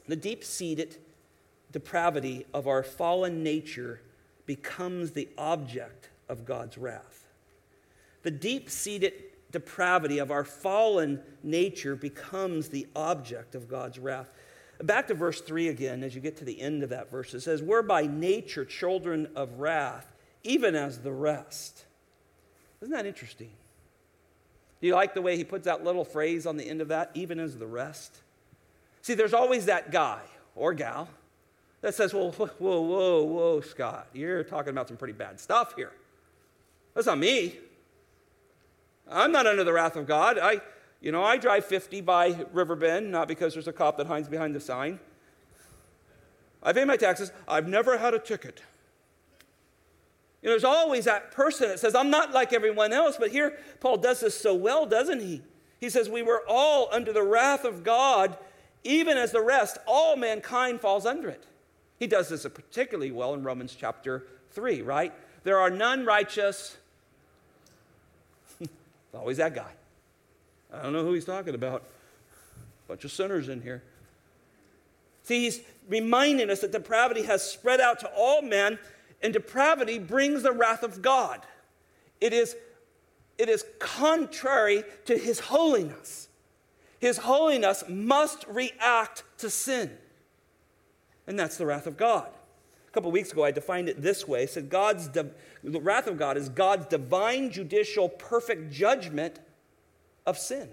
the 0.08 0.16
deep 0.16 0.44
seated 0.44 0.96
depravity 1.72 2.46
of 2.54 2.66
our 2.66 2.82
fallen 2.82 3.42
nature 3.42 4.00
becomes 4.46 5.10
the 5.10 5.28
object 5.36 6.08
of 6.28 6.44
God's 6.44 6.78
wrath. 6.78 7.24
The 8.22 8.30
deep 8.30 8.70
seated 8.70 9.12
depravity 9.52 10.18
of 10.18 10.30
our 10.30 10.44
fallen 10.44 11.20
nature 11.42 11.94
becomes 11.94 12.68
the 12.68 12.86
object 12.96 13.54
of 13.54 13.68
God's 13.68 13.98
wrath. 13.98 14.30
Back 14.82 15.06
to 15.08 15.14
verse 15.14 15.40
3 15.40 15.68
again, 15.68 16.02
as 16.02 16.14
you 16.14 16.20
get 16.20 16.36
to 16.38 16.44
the 16.44 16.60
end 16.60 16.82
of 16.82 16.90
that 16.90 17.10
verse, 17.10 17.32
it 17.32 17.40
says, 17.40 17.62
We're 17.62 17.82
by 17.82 18.02
nature 18.06 18.64
children 18.64 19.28
of 19.34 19.58
wrath, 19.58 20.12
even 20.44 20.74
as 20.74 20.98
the 20.98 21.12
rest. 21.12 21.86
Isn't 22.80 22.92
that 22.92 23.06
interesting? 23.06 23.50
Do 24.80 24.86
you 24.86 24.94
like 24.94 25.14
the 25.14 25.22
way 25.22 25.36
he 25.36 25.44
puts 25.44 25.64
that 25.64 25.82
little 25.82 26.04
phrase 26.04 26.46
on 26.46 26.58
the 26.58 26.68
end 26.68 26.82
of 26.82 26.88
that, 26.88 27.10
even 27.14 27.40
as 27.40 27.56
the 27.56 27.66
rest? 27.66 28.18
See, 29.00 29.14
there's 29.14 29.32
always 29.32 29.66
that 29.66 29.90
guy 29.90 30.20
or 30.54 30.74
gal 30.74 31.08
that 31.80 31.94
says, 31.94 32.12
Well, 32.12 32.32
whoa, 32.32 32.80
whoa, 32.80 33.22
whoa, 33.22 33.60
Scott, 33.62 34.08
you're 34.12 34.44
talking 34.44 34.70
about 34.70 34.88
some 34.88 34.98
pretty 34.98 35.14
bad 35.14 35.40
stuff 35.40 35.74
here. 35.74 35.92
That's 36.94 37.06
not 37.06 37.18
me. 37.18 37.56
I'm 39.08 39.32
not 39.32 39.46
under 39.46 39.64
the 39.64 39.72
wrath 39.72 39.96
of 39.96 40.06
God. 40.06 40.38
I, 40.38 40.60
you 41.00 41.12
know, 41.12 41.22
I 41.22 41.36
drive 41.36 41.64
50 41.64 42.00
by 42.00 42.46
Riverbend, 42.52 43.10
not 43.10 43.28
because 43.28 43.52
there's 43.52 43.68
a 43.68 43.72
cop 43.72 43.96
that 43.98 44.06
hides 44.06 44.28
behind 44.28 44.54
the 44.54 44.60
sign. 44.60 44.98
I 46.62 46.72
pay 46.72 46.84
my 46.84 46.96
taxes. 46.96 47.30
I've 47.46 47.68
never 47.68 47.98
had 47.98 48.14
a 48.14 48.18
ticket. 48.18 48.62
You 50.42 50.48
know, 50.48 50.52
there's 50.52 50.64
always 50.64 51.04
that 51.04 51.32
person 51.32 51.68
that 51.68 51.80
says, 51.80 51.94
I'm 51.94 52.10
not 52.10 52.32
like 52.32 52.52
everyone 52.52 52.92
else, 52.92 53.16
but 53.18 53.30
here 53.30 53.58
Paul 53.80 53.98
does 53.98 54.20
this 54.20 54.38
so 54.38 54.54
well, 54.54 54.86
doesn't 54.86 55.20
he? 55.20 55.42
He 55.80 55.90
says, 55.90 56.08
We 56.08 56.22
were 56.22 56.42
all 56.48 56.88
under 56.92 57.12
the 57.12 57.22
wrath 57.22 57.64
of 57.64 57.84
God, 57.84 58.36
even 58.84 59.16
as 59.16 59.32
the 59.32 59.40
rest, 59.40 59.78
all 59.86 60.16
mankind 60.16 60.80
falls 60.80 61.06
under 61.06 61.28
it. 61.28 61.44
He 61.98 62.06
does 62.06 62.28
this 62.28 62.42
particularly 62.42 63.10
well 63.10 63.34
in 63.34 63.42
Romans 63.42 63.76
chapter 63.78 64.24
3, 64.52 64.82
right? 64.82 65.12
There 65.44 65.58
are 65.58 65.70
none 65.70 66.04
righteous, 66.04 66.76
always 69.14 69.38
that 69.38 69.54
guy. 69.54 69.70
I 70.78 70.82
don't 70.82 70.92
know 70.92 71.04
who 71.04 71.12
he's 71.12 71.24
talking 71.24 71.54
about. 71.54 71.82
A 72.84 72.88
bunch 72.88 73.04
of 73.04 73.12
sinners 73.12 73.48
in 73.48 73.62
here. 73.62 73.82
See, 75.22 75.44
he's 75.44 75.60
reminding 75.88 76.50
us 76.50 76.60
that 76.60 76.72
depravity 76.72 77.22
has 77.22 77.42
spread 77.42 77.80
out 77.80 77.98
to 78.00 78.10
all 78.16 78.42
men, 78.42 78.78
and 79.22 79.32
depravity 79.32 79.98
brings 79.98 80.42
the 80.42 80.52
wrath 80.52 80.82
of 80.82 81.02
God. 81.02 81.40
It 82.20 82.32
is, 82.32 82.56
it 83.38 83.48
is 83.48 83.64
contrary 83.78 84.84
to 85.06 85.18
his 85.18 85.40
holiness. 85.40 86.28
His 87.00 87.18
holiness 87.18 87.84
must 87.88 88.46
react 88.46 89.24
to 89.38 89.50
sin. 89.50 89.90
And 91.26 91.38
that's 91.38 91.56
the 91.56 91.66
wrath 91.66 91.86
of 91.86 91.96
God. 91.96 92.28
A 92.86 92.90
couple 92.92 93.10
weeks 93.10 93.32
ago, 93.32 93.44
I 93.44 93.50
defined 93.50 93.88
it 93.88 94.00
this 94.00 94.28
way. 94.28 94.46
Said, 94.46 94.70
God's 94.70 95.08
the 95.10 95.32
wrath 95.64 96.06
of 96.06 96.18
God 96.18 96.36
is 96.36 96.48
God's 96.48 96.86
divine, 96.86 97.50
judicial, 97.50 98.08
perfect 98.08 98.72
judgment 98.72 99.40
of 100.26 100.38
sin. 100.38 100.68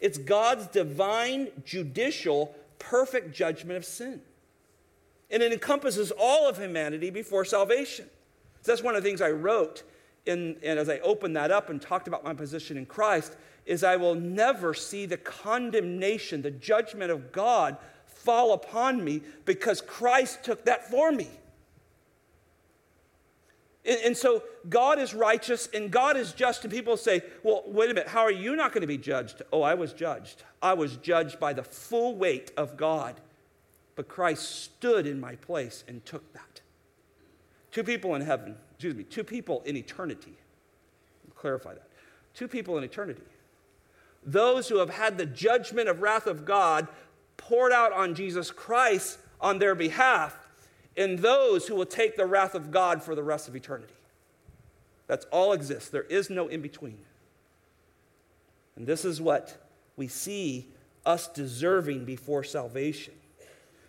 It's 0.00 0.18
God's 0.18 0.66
divine, 0.66 1.48
judicial, 1.64 2.54
perfect 2.78 3.34
judgment 3.34 3.76
of 3.76 3.84
sin. 3.84 4.20
And 5.30 5.42
it 5.42 5.52
encompasses 5.52 6.12
all 6.18 6.48
of 6.48 6.58
humanity 6.58 7.10
before 7.10 7.44
salvation. 7.44 8.06
So 8.62 8.72
that's 8.72 8.82
one 8.82 8.96
of 8.96 9.02
the 9.02 9.08
things 9.08 9.20
I 9.20 9.30
wrote 9.30 9.82
in, 10.26 10.56
and 10.62 10.78
as 10.78 10.88
I 10.88 10.98
opened 10.98 11.36
that 11.36 11.50
up 11.50 11.70
and 11.70 11.80
talked 11.80 12.08
about 12.08 12.24
my 12.24 12.34
position 12.34 12.76
in 12.76 12.86
Christ, 12.86 13.36
is 13.66 13.82
I 13.82 13.96
will 13.96 14.14
never 14.14 14.74
see 14.74 15.06
the 15.06 15.16
condemnation, 15.16 16.42
the 16.42 16.50
judgment 16.50 17.10
of 17.10 17.32
God 17.32 17.76
fall 18.06 18.52
upon 18.52 19.02
me 19.02 19.22
because 19.44 19.80
Christ 19.80 20.44
took 20.44 20.64
that 20.64 20.90
for 20.90 21.12
me. 21.12 21.28
And, 23.84 24.00
and, 24.04 24.16
so 24.16 24.42
God 24.68 24.98
is 24.98 25.12
righteous 25.12 25.68
and 25.74 25.90
God 25.90 26.16
is 26.16 26.32
just. 26.32 26.64
And 26.64 26.72
people 26.72 26.96
say, 26.96 27.22
well, 27.42 27.62
wait 27.66 27.90
a 27.90 27.94
minute, 27.94 28.08
how 28.08 28.22
are 28.22 28.32
you 28.32 28.56
not 28.56 28.72
going 28.72 28.80
to 28.80 28.86
be 28.86 28.96
judged? 28.96 29.42
Oh, 29.52 29.62
I 29.62 29.74
was 29.74 29.92
judged. 29.92 30.42
I 30.62 30.72
was 30.72 30.96
judged 30.96 31.38
by 31.38 31.52
the 31.52 31.62
full 31.62 32.16
weight 32.16 32.50
of 32.56 32.76
God. 32.76 33.20
But 33.94 34.08
Christ 34.08 34.62
stood 34.62 35.06
in 35.06 35.20
my 35.20 35.36
place 35.36 35.84
and 35.86 36.04
took 36.04 36.32
that. 36.32 36.60
Two 37.70 37.84
people 37.84 38.14
in 38.14 38.22
heaven, 38.22 38.56
excuse 38.72 38.94
me, 38.94 39.04
two 39.04 39.24
people 39.24 39.62
in 39.66 39.76
eternity. 39.76 40.34
I'll 41.28 41.34
clarify 41.34 41.74
that. 41.74 41.88
Two 42.32 42.48
people 42.48 42.78
in 42.78 42.84
eternity. 42.84 43.22
Those 44.24 44.68
who 44.68 44.78
have 44.78 44.90
had 44.90 45.18
the 45.18 45.26
judgment 45.26 45.88
of 45.88 46.00
wrath 46.00 46.26
of 46.26 46.44
God 46.44 46.88
poured 47.36 47.72
out 47.72 47.92
on 47.92 48.14
Jesus 48.14 48.50
Christ 48.50 49.18
on 49.40 49.58
their 49.58 49.74
behalf 49.74 50.38
in 50.96 51.16
those 51.16 51.66
who 51.66 51.74
will 51.74 51.86
take 51.86 52.16
the 52.16 52.26
wrath 52.26 52.54
of 52.54 52.70
God 52.70 53.02
for 53.02 53.14
the 53.14 53.22
rest 53.22 53.48
of 53.48 53.56
eternity. 53.56 53.94
That's 55.06 55.26
all 55.26 55.52
exists. 55.52 55.90
There 55.90 56.02
is 56.02 56.30
no 56.30 56.48
in 56.48 56.62
between. 56.62 56.98
And 58.76 58.86
this 58.86 59.04
is 59.04 59.20
what 59.20 59.58
we 59.96 60.08
see 60.08 60.68
us 61.04 61.28
deserving 61.28 62.04
before 62.04 62.44
salvation. 62.44 63.14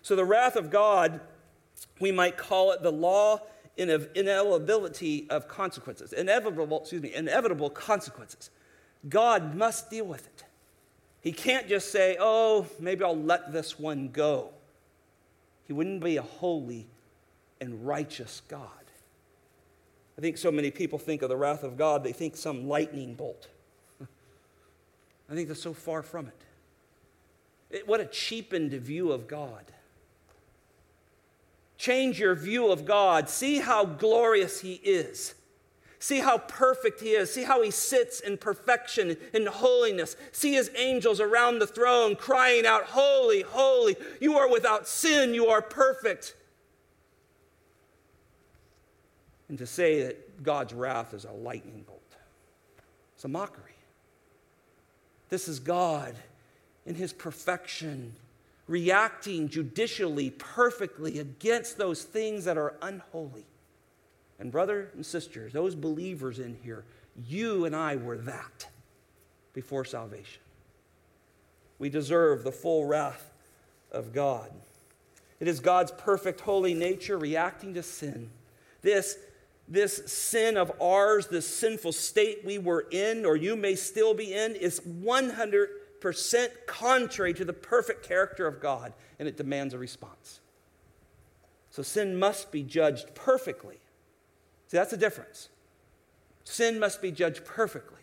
So, 0.01 0.15
the 0.15 0.25
wrath 0.25 0.55
of 0.55 0.69
God, 0.69 1.21
we 1.99 2.11
might 2.11 2.37
call 2.37 2.71
it 2.71 2.83
the 2.83 2.91
law 2.91 3.39
of 3.77 4.09
inevitability 4.15 5.27
of 5.29 5.47
consequences, 5.47 6.13
inevitable, 6.13 6.81
excuse 6.81 7.01
me, 7.01 7.13
inevitable 7.13 7.69
consequences. 7.69 8.49
God 9.09 9.55
must 9.55 9.89
deal 9.89 10.05
with 10.05 10.25
it. 10.27 10.43
He 11.21 11.31
can't 11.31 11.67
just 11.67 11.91
say, 11.91 12.17
oh, 12.19 12.67
maybe 12.79 13.03
I'll 13.03 13.17
let 13.17 13.51
this 13.51 13.79
one 13.79 14.09
go. 14.09 14.51
He 15.65 15.73
wouldn't 15.73 16.03
be 16.03 16.17
a 16.17 16.21
holy 16.21 16.87
and 17.61 17.85
righteous 17.85 18.41
God. 18.47 18.69
I 20.17 20.21
think 20.21 20.37
so 20.37 20.51
many 20.51 20.71
people 20.71 20.97
think 20.97 21.21
of 21.21 21.29
the 21.29 21.37
wrath 21.37 21.63
of 21.63 21.77
God, 21.77 22.03
they 22.03 22.13
think 22.13 22.37
some 22.37 22.67
lightning 22.67 23.15
bolt. 23.15 23.47
I 24.01 25.33
think 25.33 25.47
that's 25.47 25.61
so 25.61 25.73
far 25.73 26.01
from 26.01 26.27
it. 26.27 26.41
it. 27.69 27.87
What 27.87 27.99
a 27.99 28.05
cheapened 28.05 28.71
view 28.71 29.11
of 29.11 29.27
God. 29.27 29.65
Change 31.77 32.19
your 32.19 32.35
view 32.35 32.71
of 32.71 32.85
God. 32.85 33.29
See 33.29 33.59
how 33.59 33.83
glorious 33.85 34.61
He 34.61 34.75
is. 34.75 35.35
See 35.99 36.19
how 36.19 36.37
perfect 36.37 37.01
He 37.01 37.09
is. 37.09 37.33
See 37.33 37.43
how 37.43 37.61
He 37.61 37.71
sits 37.71 38.21
in 38.21 38.37
perfection 38.37 39.17
and 39.33 39.47
holiness. 39.47 40.15
See 40.31 40.53
His 40.53 40.71
angels 40.77 41.19
around 41.19 41.59
the 41.59 41.67
throne 41.67 42.15
crying 42.15 42.65
out, 42.65 42.85
Holy, 42.85 43.41
holy. 43.41 43.97
You 44.21 44.37
are 44.37 44.49
without 44.49 44.87
sin. 44.87 45.33
You 45.33 45.47
are 45.47 45.61
perfect. 45.61 46.35
And 49.49 49.57
to 49.57 49.65
say 49.65 50.03
that 50.03 50.43
God's 50.43 50.73
wrath 50.73 51.13
is 51.13 51.25
a 51.25 51.31
lightning 51.31 51.83
bolt. 51.85 52.01
It's 53.15 53.25
a 53.25 53.27
mockery. 53.27 53.75
This 55.29 55.47
is 55.47 55.59
God 55.59 56.15
in 56.85 56.95
his 56.95 57.13
perfection, 57.13 58.13
reacting 58.67 59.49
judicially, 59.49 60.29
perfectly 60.31 61.19
against 61.19 61.77
those 61.77 62.03
things 62.03 62.45
that 62.45 62.57
are 62.57 62.75
unholy. 62.81 63.45
And, 64.39 64.51
brother 64.51 64.91
and 64.93 65.05
sisters, 65.05 65.53
those 65.53 65.75
believers 65.75 66.39
in 66.39 66.57
here, 66.63 66.83
you 67.27 67.65
and 67.65 67.75
I 67.75 67.95
were 67.95 68.17
that 68.17 68.67
before 69.53 69.85
salvation. 69.85 70.41
We 71.79 71.89
deserve 71.89 72.43
the 72.43 72.51
full 72.51 72.85
wrath 72.85 73.31
of 73.91 74.13
God. 74.13 74.51
It 75.39 75.47
is 75.47 75.59
God's 75.59 75.91
perfect 75.91 76.41
holy 76.41 76.73
nature 76.73 77.17
reacting 77.17 77.73
to 77.73 77.83
sin. 77.83 78.29
This, 78.81 79.17
this 79.67 80.03
sin 80.05 80.57
of 80.57 80.71
ours, 80.81 81.27
this 81.27 81.47
sinful 81.47 81.91
state 81.91 82.45
we 82.45 82.57
were 82.57 82.85
in, 82.91 83.25
or 83.25 83.35
you 83.35 83.55
may 83.55 83.75
still 83.75 84.13
be 84.13 84.33
in, 84.33 84.55
is 84.55 84.79
100% 84.81 85.67
contrary 86.67 87.33
to 87.33 87.45
the 87.45 87.53
perfect 87.53 88.07
character 88.07 88.45
of 88.45 88.59
God, 88.59 88.93
and 89.17 89.27
it 89.27 89.37
demands 89.37 89.73
a 89.73 89.77
response. 89.77 90.39
So 91.71 91.81
sin 91.83 92.17
must 92.17 92.51
be 92.51 92.63
judged 92.63 93.15
perfectly. 93.15 93.79
See, 94.67 94.77
that's 94.77 94.91
the 94.91 94.97
difference. 94.97 95.49
Sin 96.43 96.79
must 96.79 97.01
be 97.01 97.11
judged 97.11 97.43
perfectly. 97.43 98.01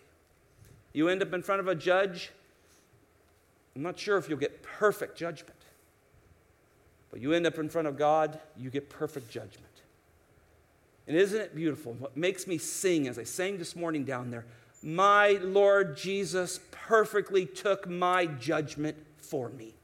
You 0.92 1.08
end 1.08 1.22
up 1.22 1.32
in 1.32 1.42
front 1.42 1.60
of 1.60 1.68
a 1.68 1.74
judge, 1.74 2.30
I'm 3.74 3.82
not 3.82 3.98
sure 3.98 4.18
if 4.18 4.28
you'll 4.28 4.38
get 4.38 4.62
perfect 4.62 5.16
judgment. 5.16 5.56
But 7.10 7.20
you 7.20 7.32
end 7.32 7.46
up 7.46 7.58
in 7.58 7.68
front 7.68 7.88
of 7.88 7.96
God, 7.96 8.38
you 8.58 8.68
get 8.68 8.90
perfect 8.90 9.30
judgment. 9.30 9.71
And 11.06 11.16
isn't 11.16 11.40
it 11.40 11.54
beautiful? 11.54 11.94
What 11.94 12.16
makes 12.16 12.46
me 12.46 12.58
sing 12.58 13.08
as 13.08 13.18
I 13.18 13.24
sang 13.24 13.58
this 13.58 13.74
morning 13.74 14.04
down 14.04 14.30
there, 14.30 14.46
my 14.82 15.38
Lord 15.42 15.96
Jesus 15.96 16.60
perfectly 16.70 17.46
took 17.46 17.88
my 17.88 18.26
judgment 18.26 18.96
for 19.18 19.48
me. 19.48 19.74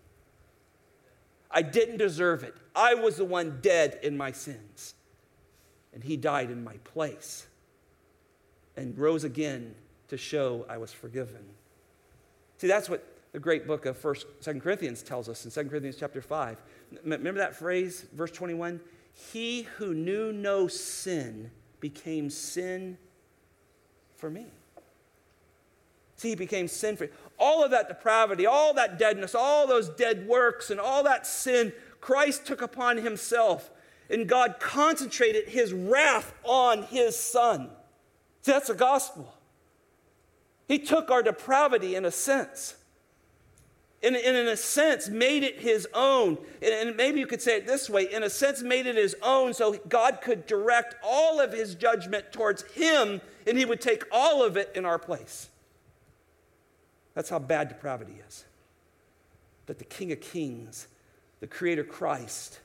I 1.51 1.63
didn't 1.63 1.97
deserve 1.97 2.43
it. 2.45 2.55
I 2.75 2.95
was 2.95 3.17
the 3.17 3.25
one 3.25 3.59
dead 3.63 3.99
in 4.03 4.17
my 4.17 4.33
sins. 4.33 4.95
And 5.95 6.05
he 6.05 6.17
died 6.17 6.51
in 6.51 6.63
my 6.63 6.75
place 6.85 7.47
and 8.77 8.97
rose 8.99 9.25
again 9.25 9.75
to 10.09 10.17
show 10.17 10.65
I 10.69 10.79
was 10.79 10.93
forgiven. 10.93 11.45
See, 12.59 12.67
that's 12.67 12.89
what 12.89 13.05
the 13.33 13.39
great 13.39 13.67
book 13.67 13.87
of 13.87 13.97
First, 13.97 14.27
Second 14.41 14.61
Corinthians 14.61 15.03
tells 15.03 15.29
us 15.29 15.45
in 15.45 15.51
Second 15.51 15.71
Corinthians 15.71 15.97
chapter 15.99 16.21
5. 16.21 16.63
Remember 17.05 17.41
that 17.41 17.55
phrase, 17.55 18.07
verse 18.13 18.31
21? 18.31 18.81
He 19.19 19.63
who 19.63 19.95
knew 19.95 20.33
no 20.33 20.69
sin 20.69 21.51
became 21.81 22.31
sin 22.31 22.99
for 24.17 24.31
me. 24.31 24.47
See, 26.17 26.31
he 26.31 26.35
became 26.35 26.69
sin 26.69 26.97
for. 26.97 27.09
All 27.39 27.65
of 27.65 27.73
that 27.73 27.89
depravity, 27.89 28.47
all 28.47 28.75
that 28.75 28.99
deadness, 28.99 29.35
all 29.35 29.67
those 29.67 29.89
dead 29.89 30.27
works, 30.27 30.71
and 30.71 30.81
all 30.81 31.03
that 31.03 31.27
sin, 31.27 31.73
Christ 32.01 32.47
took 32.47 32.63
upon 32.63 32.99
himself. 32.99 33.71
And 34.09 34.29
God 34.29 34.57
concentrated 34.61 35.49
his 35.49 35.73
wrath 35.73 36.33
on 36.45 36.85
his 36.85 37.17
son. 37.17 37.71
See, 38.43 38.53
that's 38.53 38.69
the 38.69 38.75
gospel. 38.75 39.35
He 40.67 40.79
took 40.79 41.11
our 41.11 41.23
depravity 41.23 41.95
in 41.95 42.05
a 42.05 42.11
sense 42.11 42.77
in, 44.01 44.15
in, 44.15 44.37
in, 44.37 44.47
a 44.47 44.57
sense, 44.57 45.09
made 45.09 45.43
it 45.43 45.61
his 45.61 45.89
own. 45.93 46.39
And, 46.63 46.89
and 46.89 46.97
maybe 46.97 47.19
you 47.19 47.27
could 47.27 47.43
say 47.43 47.57
it 47.57 47.67
this 47.67 47.91
way 47.91 48.13
in 48.13 48.23
a 48.23 48.31
sense, 48.31 48.63
made 48.63 48.87
it 48.87 48.97
his 48.97 49.17
own 49.23 49.55
so 49.55 49.77
God 49.89 50.21
could 50.23 50.47
direct 50.47 50.95
all 51.03 51.41
of 51.41 51.53
his 51.53 51.75
judgment 51.75 52.33
towards 52.33 52.63
him 52.73 53.21
and 53.47 53.59
he 53.59 53.65
would 53.65 53.81
take 53.81 54.05
all 54.13 54.45
of 54.45 54.57
it 54.57 54.71
in 54.75 54.85
our 54.85 54.99
place. 54.99 55.49
That's 57.15 57.31
how 57.31 57.41
bad 57.41 57.69
depravity 57.69 58.15
is. 58.29 58.45
That 59.67 59.79
the 59.79 59.85
King 59.85 60.13
of 60.13 60.21
Kings, 60.21 60.87
the 61.41 61.49
Creator 61.49 61.85
Christ, 61.85 62.61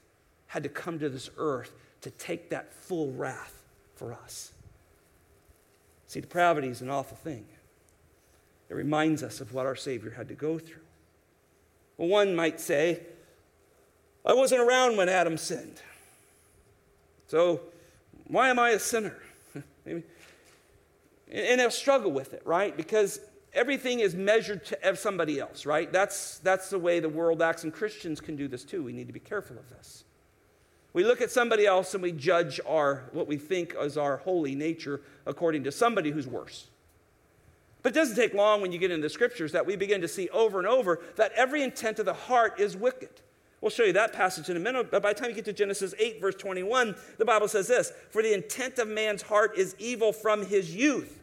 had 0.48 0.62
to 0.63 0.69
come 0.69 1.00
to 1.00 1.10
this 1.10 1.32
earth 1.38 1.74
to 2.02 2.12
take 2.12 2.52
that 2.52 2.72
full 2.72 3.12
wrath 3.12 3.63
for 3.96 4.13
us. 4.13 4.52
See, 6.06 6.22
depravity 6.22 6.67
is 6.67 6.82
an 6.82 6.91
awful 6.91 7.17
thing. 7.17 7.46
It 8.69 8.76
reminds 8.76 9.24
us 9.24 9.41
of 9.41 9.54
what 9.54 9.65
our 9.65 9.76
Savior 9.76 10.12
had 10.12 10.28
to 10.28 10.36
go 10.36 10.60
through. 10.60 10.83
One 11.97 12.36
might 12.36 12.60
say, 12.60 13.01
I 14.25 14.34
wasn't 14.34 14.62
around 14.62 14.97
when 14.97 15.10
Adam 15.10 15.38
sinned. 15.38 15.82
So 17.27 17.62
why 18.27 18.49
am 18.49 18.60
I 18.60 18.71
a 18.71 18.79
sinner? 18.79 19.17
and 19.86 20.03
they'll 21.32 21.71
struggle 21.71 22.12
with 22.12 22.34
it, 22.34 22.41
right? 22.45 22.75
Because 22.75 23.19
everything 23.53 23.99
is 23.99 24.15
measured 24.15 24.65
to 24.65 24.95
somebody 24.95 25.39
else, 25.39 25.65
right? 25.65 25.91
That's, 25.91 26.39
that's 26.39 26.69
the 26.69 26.79
way 26.79 26.99
the 26.99 27.10
world 27.10 27.41
acts, 27.41 27.63
and 27.63 27.73
Christians 27.73 28.21
can 28.21 28.36
do 28.36 28.47
this 28.47 28.63
too. 28.63 28.84
We 28.84 28.93
need 28.93 29.08
to 29.08 29.13
be 29.13 29.19
careful 29.19 29.58
of 29.58 29.69
this. 29.69 30.03
We 30.93 31.03
look 31.03 31.21
at 31.21 31.32
somebody 31.32 31.65
else 31.65 31.95
and 31.95 32.03
we 32.03 32.12
judge 32.12 32.62
our 32.67 33.06
what 33.13 33.27
we 33.27 33.38
think 33.38 33.75
is 33.79 33.97
our 33.97 34.17
holy 34.17 34.53
nature 34.53 35.01
according 35.25 35.63
to 35.63 35.71
somebody 35.71 36.12
who's 36.12 36.27
worse. 36.27 36.67
But 37.84 37.91
it 37.91 37.96
doesn't 37.96 38.15
take 38.15 38.34
long 38.34 38.62
when 38.62 38.72
you 38.72 38.80
get 38.80 38.91
into 38.91 39.04
the 39.04 39.10
scriptures 39.10 39.52
that 39.52 39.65
we 39.65 39.76
begin 39.76 40.02
to 40.02 40.08
see 40.08 40.30
over 40.30 40.58
and 40.58 40.67
over 40.67 41.02
that 41.17 41.34
every 41.34 41.62
intent 41.62 42.00
of 42.00 42.06
the 42.06 42.13
heart 42.13 42.60
is 42.60 42.78
wicked. 42.78 43.22
We'll 43.60 43.72
show 43.72 43.84
you 43.84 43.93
that 43.93 44.13
passage 44.13 44.50
in 44.50 44.58
a 44.58 44.60
minute, 44.60 44.89
but 44.89 45.04
by 45.04 45.13
the 45.13 45.19
time 45.19 45.30
you 45.30 45.36
get 45.36 45.46
to 45.46 45.54
Genesis 45.54 45.93
8, 45.98 46.19
verse 46.19 46.36
21, 46.36 46.96
the 47.17 47.26
Bible 47.26 47.48
says 47.48 47.67
this 47.67 47.91
For 48.10 48.22
the 48.22 48.34
intent 48.34 48.80
of 48.80 48.88
man's 48.88 49.22
heart 49.22 49.58
is 49.58 49.76
evil 49.80 50.12
from 50.12 50.46
his 50.46 50.76
youth. 50.76 51.22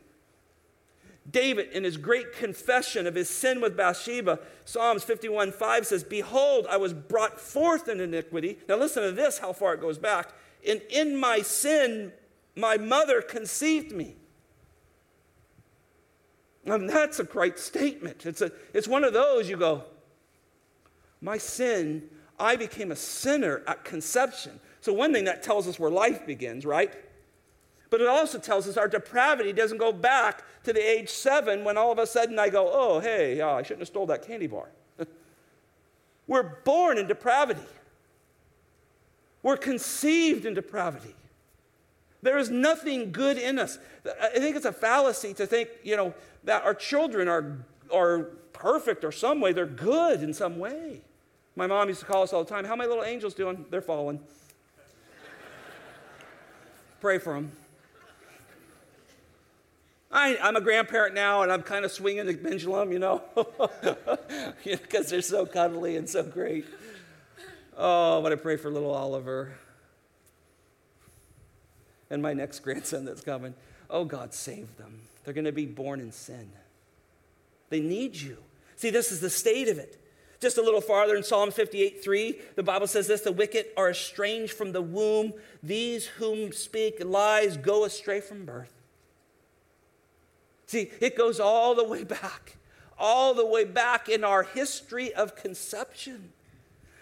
David, 1.31 1.71
in 1.73 1.85
his 1.85 1.97
great 1.97 2.33
confession 2.33 3.07
of 3.07 3.15
his 3.15 3.29
sin 3.29 3.61
with 3.61 3.77
Bathsheba, 3.77 4.39
Psalms 4.65 5.05
51 5.05 5.53
5 5.53 5.87
says, 5.87 6.05
Behold, 6.05 6.67
I 6.69 6.77
was 6.77 6.93
brought 6.93 7.39
forth 7.39 7.89
in 7.89 8.01
iniquity. 8.01 8.59
Now 8.69 8.77
listen 8.77 9.03
to 9.03 9.13
this, 9.13 9.39
how 9.39 9.53
far 9.53 9.75
it 9.75 9.81
goes 9.81 9.99
back. 9.99 10.33
And 10.67 10.81
in 10.91 11.17
my 11.17 11.41
sin, 11.41 12.13
my 12.57 12.77
mother 12.77 13.23
conceived 13.23 13.93
me. 13.93 14.17
And 16.71 16.89
that's 16.89 17.19
a 17.19 17.25
great 17.25 17.59
statement. 17.59 18.27
It's, 18.27 18.41
a, 18.41 18.53
it's 18.73 18.87
one 18.87 19.03
of 19.03 19.13
those 19.13 19.51
you 19.51 19.57
go, 19.57 19.85
My 21.21 21.37
sin, 21.37 22.09
I 22.39 22.55
became 22.55 22.93
a 22.93 22.97
sinner 22.97 23.63
at 23.67 23.85
conception. 23.85 24.61
So, 24.81 24.93
one 24.93 25.13
thing 25.13 25.25
that 25.25 25.43
tells 25.43 25.67
us 25.67 25.81
where 25.81 25.91
life 25.91 26.25
begins, 26.25 26.65
right? 26.65 26.95
But 27.91 28.01
it 28.01 28.07
also 28.07 28.39
tells 28.39 28.69
us 28.69 28.77
our 28.77 28.87
depravity 28.87 29.53
doesn't 29.53 29.79
go 29.79 29.93
back 29.93 30.45
to 30.63 30.73
the 30.73 30.81
age 30.81 31.09
seven 31.09 31.65
when 31.65 31.77
all 31.77 31.91
of 31.91 31.99
a 31.99 32.07
sudden 32.07 32.39
I 32.39 32.49
go, 32.49 32.71
Oh, 32.73 33.01
hey, 33.01 33.41
oh, 33.41 33.55
I 33.55 33.63
shouldn't 33.63 33.81
have 33.81 33.89
stole 33.89 34.07
that 34.07 34.25
candy 34.25 34.47
bar. 34.47 34.69
We're 36.29 36.61
born 36.65 36.99
in 36.99 37.09
depravity, 37.09 37.67
we're 39.43 39.57
conceived 39.57 40.47
in 40.47 40.55
depravity. 40.55 41.15
There 42.23 42.37
is 42.39 42.51
nothing 42.51 43.13
good 43.13 43.39
in 43.39 43.59
us. 43.59 43.79
I 44.21 44.39
think 44.39 44.57
it's 44.57 44.67
a 44.67 44.73
fallacy 44.73 45.33
to 45.35 45.47
think, 45.47 45.71
you 45.83 45.97
know, 45.97 46.15
that 46.45 46.65
our 46.65 46.75
children 46.75 47.29
are, 47.29 47.65
are 47.93 48.25
perfect 48.53 49.05
or 49.05 49.13
some 49.13 49.41
way. 49.41 49.53
They're 49.53 49.67
good 49.67 50.23
in 50.23 50.35
some 50.35 50.59
way. 50.59 51.01
My 51.57 51.67
mom 51.67 51.89
used 51.89 52.01
to 52.01 52.07
call 52.07 52.23
us 52.23 52.33
all 52.33 52.45
the 52.45 52.51
time, 52.51 52.65
How 52.65 52.75
are 52.75 52.77
my 52.77 52.87
little 52.87 53.05
angels 53.05 53.35
doing? 53.35 53.65
They're 53.71 53.81
falling. 53.81 54.21
Pray 57.01 57.19
for 57.19 57.35
them. 57.35 57.53
I, 60.13 60.37
am 60.41 60.57
a 60.57 60.61
grandparent 60.61 61.15
now, 61.15 61.43
and 61.43 61.53
I'm 61.53 61.63
kind 61.63 61.85
of 61.85 61.93
swinging 61.93 62.27
the 62.27 62.35
pendulum, 62.35 62.93
you 62.93 62.99
know, 62.99 63.23
because 64.65 65.09
they're 65.09 65.23
so 65.23 65.47
cuddly 65.47 65.97
and 65.97 66.09
so 66.09 66.25
great. 66.25 66.67
Oh, 67.77 68.21
but 68.21 68.33
I 68.33 68.35
pray 68.35 68.57
for 68.57 68.71
little 68.71 68.91
Oliver 68.91 69.55
and 72.11 72.23
my 72.23 72.33
next 72.35 72.61
grandson 72.65 73.05
that's 73.05 73.23
coming. 73.23 73.55
Oh, 73.89 74.05
God, 74.05 74.35
save 74.35 74.77
them. 74.77 75.01
They're 75.25 75.35
going 75.35 75.45
to 75.45 75.53
be 75.53 75.67
born 75.67 76.01
in 76.01 76.13
sin. 76.13 76.51
They 77.69 77.81
need 77.81 78.17
you. 78.17 78.39
See, 78.77 78.91
this 78.91 79.13
is 79.13 79.21
the 79.21 79.31
state 79.31 79.69
of 79.69 79.79
it. 79.79 79.97
Just 80.41 80.57
a 80.57 80.63
little 80.63 80.81
farther 80.81 81.17
in 81.17 81.23
Psalm 81.23 81.51
58 81.51 82.03
3, 82.03 82.41
the 82.57 82.63
Bible 82.63 82.87
says 82.87 83.07
this 83.07 83.21
the 83.21 83.31
wicked 83.31 83.67
are 83.77 83.91
estranged 83.91 84.55
from 84.55 84.73
the 84.73 84.81
womb. 84.81 85.35
These 85.63 86.07
whom 86.07 86.53
speak 86.53 87.03
lies 87.05 87.59
go 87.59 87.85
astray 87.85 88.21
from 88.21 88.47
birth. 88.47 88.73
See, 90.67 90.91
it 91.01 91.17
goes 91.17 91.41
all 91.41 91.75
the 91.75 91.85
way 91.85 92.05
back, 92.05 92.57
all 92.99 93.35
the 93.35 93.45
way 93.45 93.65
back 93.65 94.09
in 94.09 94.25
our 94.25 94.45
history 94.45 95.13
of 95.13 95.37
conception. 95.37 96.33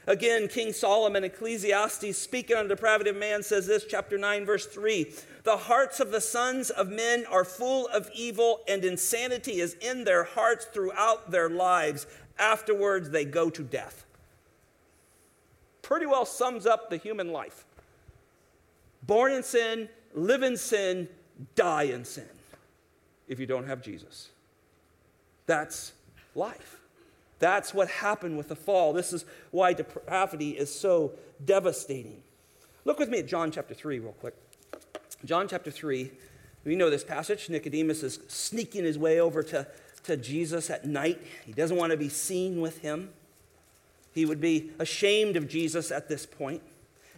Again, 0.09 0.49
King 0.49 0.73
Solomon, 0.73 1.23
Ecclesiastes, 1.23 2.17
speaking 2.17 2.57
on 2.57 2.67
the 2.67 2.75
depravity 2.75 3.11
of 3.11 3.17
man, 3.17 3.43
says 3.43 3.67
this, 3.67 3.85
chapter 3.85 4.17
9, 4.17 4.47
verse 4.47 4.65
3 4.65 5.13
The 5.45 5.57
hearts 5.59 6.01
of 6.01 6.11
the 6.11 6.21
sons 6.23 6.71
of 6.71 6.89
men 6.89 7.27
are 7.31 7.45
full 7.45 7.89
of 7.89 8.11
evil, 8.15 8.61
and 8.67 8.87
insanity 8.87 9.61
is 9.61 9.75
in 9.75 10.05
their 10.05 10.25
hearts 10.25 10.65
throughout 10.65 11.31
their 11.31 11.51
lives. 11.51 12.07
Afterwards, 12.39 13.11
they 13.11 13.27
go 13.27 13.51
to 13.51 13.63
death. 13.63 14.07
Pretty 15.83 16.07
well 16.07 16.25
sums 16.25 16.65
up 16.65 16.89
the 16.89 16.97
human 16.97 17.31
life. 17.31 17.67
Born 19.03 19.33
in 19.33 19.43
sin, 19.43 19.91
live 20.15 20.43
in 20.43 20.57
sin, 20.57 21.07
die 21.55 21.85
in 21.85 22.07
sin 22.07 22.29
if 23.29 23.39
you 23.39 23.45
don't 23.45 23.67
have 23.67 23.83
Jesus. 23.83 24.31
That's 25.45 25.93
life. 26.35 26.78
That's 27.39 27.73
what 27.73 27.89
happened 27.89 28.37
with 28.37 28.49
the 28.49 28.57
fall. 28.57 28.93
This 28.93 29.13
is 29.13 29.25
why 29.51 29.73
depravity 29.73 30.51
is 30.51 30.75
so 30.75 31.13
devastating. 31.45 32.23
Look 32.85 32.99
with 32.99 33.09
me 33.09 33.19
at 33.19 33.27
John 33.27 33.51
chapter 33.51 33.75
3, 33.75 33.99
real 34.01 34.13
quick. 34.13 34.35
John 35.25 35.49
chapter 35.49 35.71
3, 35.71 36.11
we 36.65 36.77
know 36.77 36.91
this 36.91 37.05
passage. 37.05 37.49
Nicodemus 37.49 38.03
is 38.03 38.21
sneaking 38.29 38.85
his 38.85 38.99
way 38.99 39.21
over 39.21 39.43
to, 39.45 39.67
to 40.05 40.17
Jesus 40.17 40.71
at 40.71 40.85
night. 40.85 41.21
He 41.45 41.53
doesn't 41.53 41.77
want 41.77 41.93
to 41.93 41.97
be 41.97 42.09
seen 42.09 42.61
with 42.61 42.79
him. 42.79 43.11
He 44.13 44.25
would 44.25 44.41
be 44.41 44.71
ashamed 44.79 45.37
of 45.37 45.49
Jesus 45.49 45.91
at 45.91 46.09
this 46.09 46.27
point. 46.27 46.63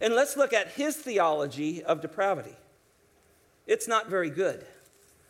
And 0.01 0.15
let's 0.15 0.37
look 0.37 0.53
at 0.53 0.69
his 0.73 0.97
theology 0.97 1.83
of 1.83 2.01
depravity. 2.01 2.57
It's 3.67 3.87
not 3.87 4.09
very 4.09 4.31
good, 4.31 4.67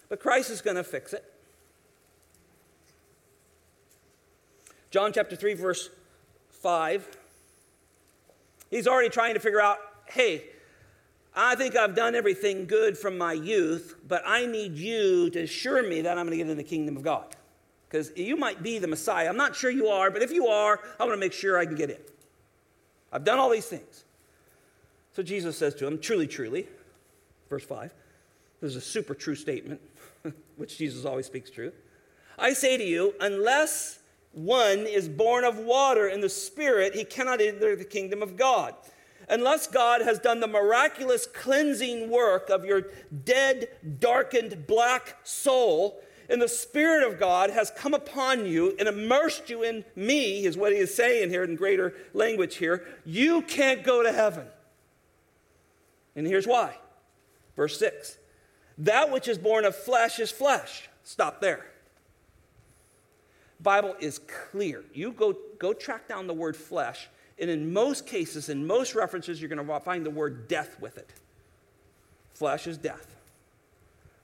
but 0.09 0.21
Christ 0.21 0.51
is 0.51 0.61
going 0.61 0.77
to 0.77 0.85
fix 0.85 1.13
it. 1.13 1.25
John 4.91 5.13
chapter 5.13 5.37
3, 5.37 5.55
verse 5.55 5.91
5. 6.51 7.09
He's 8.71 8.87
already 8.87 9.09
trying 9.09 9.35
to 9.35 9.41
figure 9.41 9.61
out 9.61 9.79
hey, 10.07 10.43
I 11.35 11.55
think 11.55 11.77
I've 11.77 11.95
done 11.95 12.17
everything 12.17 12.67
good 12.67 12.99
from 12.99 13.17
my 13.17 13.33
youth, 13.33 13.95
but 14.09 14.23
I 14.27 14.47
need 14.47 14.77
you 14.77 15.31
to 15.31 15.43
assure 15.43 15.89
me 15.89 16.01
that 16.01 16.19
I'm 16.19 16.27
going 16.27 16.37
to 16.37 16.45
get 16.45 16.51
in 16.51 16.57
the 16.57 16.65
kingdom 16.65 16.97
of 16.97 17.05
God. 17.05 17.37
Because 17.89 18.11
you 18.17 18.37
might 18.37 18.61
be 18.63 18.79
the 18.79 18.89
Messiah. 18.89 19.29
I'm 19.29 19.37
not 19.37 19.55
sure 19.55 19.71
you 19.71 19.87
are, 19.87 20.11
but 20.11 20.23
if 20.23 20.33
you 20.33 20.49
are, 20.49 20.81
I 20.99 21.05
want 21.05 21.15
to 21.15 21.21
make 21.21 21.33
sure 21.33 21.59
I 21.59 21.65
can 21.65 21.77
get 21.77 21.91
in. 21.91 21.99
I've 23.13 23.25
done 23.25 23.39
all 23.39 23.51
these 23.51 23.67
things. 23.67 24.05
So 25.13 25.23
Jesus 25.23 25.57
says 25.57 25.75
to 25.77 25.87
him, 25.87 26.01
Truly, 26.01 26.27
truly, 26.27 26.67
verse 27.49 27.65
5. 27.65 27.93
This 28.61 28.71
is 28.71 28.77
a 28.77 28.81
super 28.81 29.15
true 29.15 29.35
statement, 29.37 29.81
which 30.57 30.79
Jesus 30.79 31.05
always 31.05 31.27
speaks 31.27 31.51
true. 31.51 31.73
I 32.39 32.53
say 32.53 32.77
to 32.77 32.85
you, 32.85 33.15
unless 33.21 34.00
one 34.33 34.81
is 34.81 35.09
born 35.09 35.45
of 35.45 35.59
water 35.59 36.07
and 36.07 36.23
the 36.23 36.29
Spirit, 36.29 36.95
he 36.95 37.05
cannot 37.05 37.41
enter 37.41 37.75
the 37.75 37.85
kingdom 37.85 38.23
of 38.23 38.37
God 38.37 38.75
unless 39.31 39.69
God 39.69 40.03
has 40.03 40.19
done 40.19 40.41
the 40.41 40.49
miraculous 40.49 41.27
cleansing 41.27 42.11
work 42.11 42.51
of 42.51 42.65
your 42.65 42.89
dead, 43.25 43.69
darkened, 44.01 44.67
black 44.67 45.17
soul, 45.23 46.03
and 46.29 46.43
the 46.43 46.49
Spirit 46.49 47.07
of 47.11 47.19
God 47.19 47.51
has 47.51 47.71
come 47.71 47.95
upon 47.95 48.45
you 48.45 48.75
and 48.79 48.89
immersed 48.89 49.49
you 49.49 49.63
in 49.63 49.85
me, 49.97 50.45
is 50.45 50.57
what 50.57 50.73
he 50.73 50.79
is 50.79 50.95
saying 50.95 51.31
here 51.31 51.45
in 51.45 51.57
greater 51.57 51.95
language 52.13 52.57
here, 52.57 52.87
you 53.05 53.43
can't 53.43 53.85
go 53.85 54.03
to 54.03 54.13
heaven. 54.13 54.47
And 56.15 56.27
here's 56.27 56.47
why. 56.47 56.77
Verse 57.57 57.79
6 57.79 58.19
That 58.79 59.11
which 59.11 59.29
is 59.29 59.39
born 59.39 59.65
of 59.65 59.75
flesh 59.75 60.19
is 60.19 60.31
flesh. 60.31 60.89
Stop 61.05 61.41
there. 61.41 61.70
Bible 63.63 63.95
is 64.01 64.21
clear. 64.51 64.85
You 64.93 65.13
go, 65.13 65.37
go 65.59 65.73
track 65.73 66.09
down 66.09 66.27
the 66.27 66.35
word 66.35 66.57
flesh 66.57 67.09
and 67.41 67.49
in 67.49 67.73
most 67.73 68.07
cases, 68.07 68.51
in 68.51 68.67
most 68.67 68.95
references, 68.95 69.41
you're 69.41 69.49
going 69.49 69.67
to 69.67 69.81
find 69.81 70.05
the 70.05 70.11
word 70.11 70.47
death 70.47 70.79
with 70.79 70.99
it. 70.99 71.11
Flesh 72.35 72.67
is 72.67 72.77
death. 72.77 73.17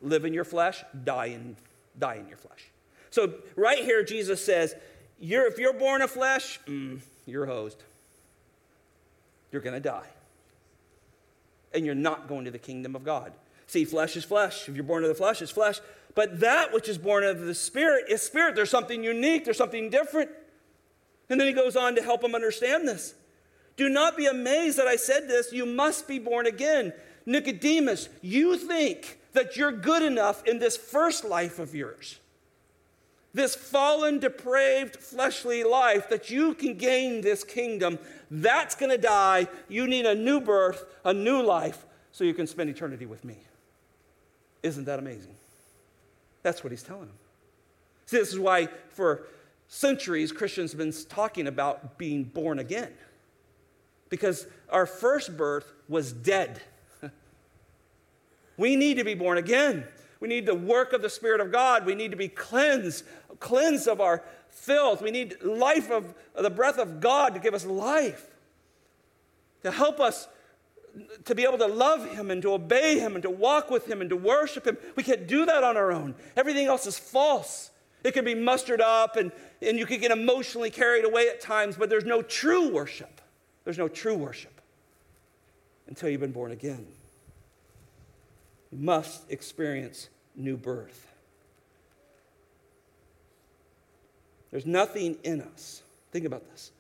Live 0.03 0.27
in 0.27 0.35
your 0.35 0.45
flesh, 0.45 0.85
die 1.05 1.27
in, 1.27 1.57
die 1.99 2.17
in 2.17 2.29
your 2.29 2.37
flesh. 2.37 2.67
So, 3.11 3.33
right 3.57 3.83
here, 3.83 4.05
Jesus 4.05 4.45
says, 4.45 4.75
you're, 5.19 5.47
if 5.47 5.59
you're 5.59 5.73
born 5.73 6.03
of 6.03 6.11
flesh, 6.11 6.61
mm, 6.67 7.01
you're 7.25 7.47
hosed. 7.47 7.83
You're 9.51 9.63
going 9.63 9.75
to 9.75 9.81
die. 9.81 10.09
And 11.73 11.87
you're 11.87 11.95
not 11.95 12.29
going 12.29 12.45
to 12.45 12.51
the 12.51 12.59
kingdom 12.59 12.95
of 12.95 13.03
God. 13.03 13.33
See, 13.67 13.87
flesh 13.87 14.17
is 14.17 14.25
flesh. 14.25 14.69
If 14.69 14.75
you're 14.75 14.85
born 14.85 15.03
of 15.03 15.09
the 15.09 15.15
flesh, 15.15 15.41
it's 15.41 15.51
flesh. 15.51 15.81
But 16.17 16.41
that 16.41 16.73
which 16.73 16.89
is 16.89 16.99
born 16.99 17.23
of 17.23 17.43
the 17.43 17.55
Spirit 17.55 18.07
is 18.09 18.23
spirit. 18.23 18.57
There's 18.57 18.71
something 18.71 19.05
unique, 19.05 19.45
there's 19.45 19.59
something 19.59 19.91
different. 19.91 20.31
And 21.29 21.39
then 21.39 21.47
he 21.47 21.53
goes 21.53 21.77
on 21.77 21.95
to 21.95 22.03
help 22.03 22.25
him 22.25 22.35
understand 22.35 22.89
this. 22.89 23.15
Do 23.77 23.91
not 23.91 24.17
be 24.17 24.27
amazed 24.27 24.79
that 24.79 24.87
I 24.87 24.97
said 24.97 25.29
this. 25.29 25.53
You 25.53 25.67
must 25.67 26.09
be 26.09 26.19
born 26.19 26.47
again. 26.47 26.95
Nicodemus, 27.27 28.09
you 28.23 28.57
think 28.57 29.19
that 29.35 29.57
you're 29.57 29.73
good 29.73 30.03
enough 30.03 30.43
in 30.47 30.59
this 30.59 30.77
first 30.77 31.25
life 31.25 31.59
of 31.59 31.75
yours, 31.75 32.19
this 33.35 33.55
fallen, 33.55 34.19
depraved, 34.19 34.97
fleshly 34.97 35.65
life, 35.65 36.09
that 36.09 36.31
you 36.31 36.55
can 36.55 36.79
gain 36.79 37.21
this 37.21 37.45
kingdom. 37.45 37.99
That's 38.31 38.75
going 38.75 38.91
to 38.91 38.97
die. 38.97 39.49
You 39.69 39.87
need 39.87 40.07
a 40.07 40.15
new 40.15 40.41
birth, 40.41 40.87
a 41.05 41.13
new 41.13 41.43
life, 41.43 41.85
so 42.13 42.25
you 42.25 42.33
can 42.33 42.47
spend 42.47 42.71
eternity 42.71 43.05
with 43.05 43.25
me. 43.25 43.37
Isn't 44.63 44.85
that 44.85 44.99
amazing? 44.99 45.35
That's 46.47 46.63
what 46.63 46.71
he's 46.71 46.85
telling 46.85 47.09
him. 47.09 47.19
See, 48.05 48.19
this 48.19 48.33
is 48.33 48.39
why 48.39 48.69
for 48.91 49.27
centuries, 49.67 50.31
Christians 50.31 50.71
have 50.71 50.79
been 50.79 50.93
talking 51.09 51.49
about 51.49 51.99
being 51.99 52.23
born 52.23 52.61
again. 52.61 52.93
Because 54.11 54.47
our 54.69 54.87
first 54.87 55.37
birth 55.37 55.73
was 55.89 56.13
dead. 56.13 56.63
we 58.57 58.77
need 58.77 58.99
to 58.99 59.03
be 59.03 59.15
born 59.15 59.39
again. 59.39 59.89
We 60.21 60.29
need 60.29 60.47
the 60.47 60.55
work 60.55 60.93
of 60.93 61.03
the 61.03 61.11
Spirit 61.11 61.41
of 61.41 61.51
God. 61.51 61.85
We 61.85 61.97
need 61.97 62.13
to 62.13 62.17
be 62.17 62.29
cleansed, 62.29 63.05
cleansed 63.41 63.89
of 63.89 64.01
our 64.01 64.23
filth. 64.49 65.03
We 65.03 65.11
need 65.11 65.43
life 65.43 65.91
of 65.91 66.15
the 66.41 66.49
breath 66.49 66.79
of 66.79 67.01
God 67.01 67.35
to 67.35 67.41
give 67.41 67.55
us 67.55 67.67
life, 67.67 68.25
to 69.65 69.73
help 69.73 69.99
us 69.99 70.29
to 71.25 71.35
be 71.35 71.45
able 71.45 71.59
to 71.59 71.67
love 71.67 72.09
Him 72.11 72.31
and 72.31 72.41
to 72.43 72.53
obey 72.53 72.99
Him 72.99 73.15
and 73.15 73.23
to 73.23 73.31
walk 73.31 73.71
with 73.71 73.87
Him 73.89 74.01
and 74.01 74.11
to 74.11 74.17
worship 74.17 74.67
Him. 74.67 74.77
We 74.95 75.03
can't 75.03 75.27
do 75.27 75.47
that 75.47 75.65
on 75.65 75.77
our 75.77 75.93
own. 75.93 76.15
Everything 76.37 76.67
else 76.67 76.87
is 76.87 76.99
false. 76.99 77.71
It 78.05 78.13
can 78.13 78.25
be 78.25 78.35
mustered 78.35 78.81
up 78.81 79.17
and, 79.17 79.33
and 79.61 79.79
you 79.79 79.87
can 79.87 80.01
get 80.01 80.11
emotionally 80.11 80.71
carried 80.71 81.05
away 81.05 81.29
at 81.29 81.41
times, 81.41 81.77
but 81.77 81.91
there's 81.91 82.05
no 82.05 82.23
true 82.23 82.69
worship. 82.69 83.21
There's 83.65 83.79
no 83.79 83.89
true 83.89 84.17
worship 84.17 84.61
until 85.89 86.09
you've 86.09 86.21
been 86.21 86.33
born 86.33 86.53
again. 86.53 86.87
You 88.71 88.79
must 88.79 89.31
experience 89.31 90.09
new 90.35 90.57
birth. 90.57 91.07
There's 94.51 94.67
nothing 94.67 95.17
in 95.25 95.41
us. 95.41 95.83
Think 96.13 96.25
about 96.25 96.49
this. 96.51 96.71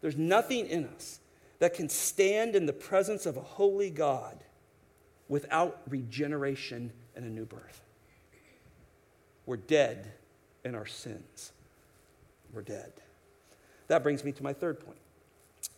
There's 0.00 0.16
nothing 0.16 0.66
in 0.66 0.86
us 0.86 1.20
that 1.58 1.74
can 1.74 1.88
stand 1.88 2.54
in 2.54 2.66
the 2.66 2.72
presence 2.72 3.26
of 3.26 3.36
a 3.36 3.42
holy 3.42 3.90
God 3.90 4.44
without 5.28 5.80
regeneration 5.88 6.92
and 7.16 7.24
a 7.24 7.28
new 7.28 7.44
birth. 7.44 7.82
We're 9.46 9.56
dead 9.56 10.12
in 10.64 10.74
our 10.74 10.86
sins. 10.86 11.52
We're 12.52 12.62
dead. 12.62 12.92
That 13.88 14.02
brings 14.02 14.24
me 14.24 14.32
to 14.32 14.42
my 14.42 14.52
third 14.52 14.80
point. 14.80 14.98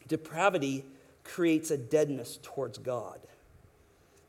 Depravity 0.08 0.84
creates 1.24 1.70
a 1.70 1.78
deadness 1.78 2.38
towards 2.42 2.78
God. 2.78 3.20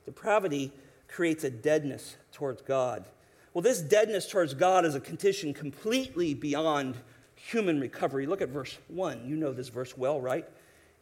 Depravity 0.05 0.71
creates 1.07 1.43
a 1.43 1.49
deadness 1.49 2.15
towards 2.31 2.61
God. 2.61 3.05
Well, 3.53 3.61
this 3.61 3.81
deadness 3.81 4.29
towards 4.29 4.53
God 4.53 4.85
is 4.85 4.95
a 4.95 4.99
condition 4.99 5.53
completely 5.53 6.33
beyond 6.33 6.95
human 7.35 7.79
recovery. 7.79 8.25
Look 8.25 8.41
at 8.41 8.49
verse 8.49 8.77
1. 8.87 9.25
You 9.25 9.35
know 9.35 9.51
this 9.51 9.69
verse 9.69 9.97
well, 9.97 10.21
right? 10.21 10.47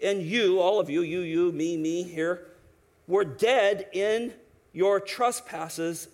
And 0.02 0.22
you, 0.22 0.60
all 0.60 0.80
of 0.80 0.90
you, 0.90 1.02
you, 1.02 1.22
you, 1.22 1.52
me, 1.52 1.78
me 1.78 2.04
here, 2.04 2.48
were 3.08 3.26
dead 3.26 3.88
in 3.92 4.34
your 4.72 5.00
trespasses 5.00 6.08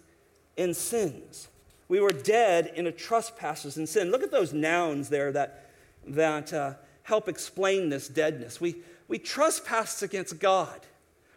and 0.57 0.75
sins. 0.75 1.49
We 1.87 1.99
were 1.99 2.11
dead 2.11 2.71
in 2.75 2.87
a 2.87 2.91
trespasses 2.91 3.77
and 3.77 3.87
sin. 3.87 4.09
Look 4.09 4.23
at 4.23 4.31
those 4.31 4.53
nouns 4.53 5.09
there 5.09 5.31
that, 5.33 5.69
that 6.07 6.51
uh, 6.51 6.73
help 7.03 7.27
explain 7.27 7.89
this 7.89 8.07
deadness. 8.07 8.59
We, 8.59 8.77
we 9.07 9.19
trespassed 9.19 10.01
against 10.01 10.39
God. 10.39 10.79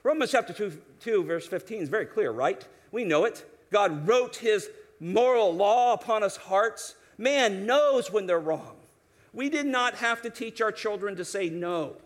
Romans 0.02 0.30
chapter 0.30 0.52
2, 0.52 0.80
2, 1.00 1.24
verse 1.24 1.46
15 1.46 1.82
is 1.82 1.88
very 1.88 2.06
clear, 2.06 2.30
right? 2.30 2.66
We 2.92 3.04
know 3.04 3.24
it. 3.24 3.44
God 3.70 4.08
wrote 4.08 4.36
his 4.36 4.70
moral 5.00 5.54
law 5.54 5.92
upon 5.92 6.22
us 6.22 6.36
hearts. 6.36 6.94
Man 7.18 7.66
knows 7.66 8.10
when 8.10 8.26
they're 8.26 8.38
wrong. 8.38 8.76
We 9.34 9.50
did 9.50 9.66
not 9.66 9.96
have 9.96 10.22
to 10.22 10.30
teach 10.30 10.62
our 10.62 10.72
children 10.72 11.16
to 11.16 11.24
say 11.24 11.50
no. 11.50 11.96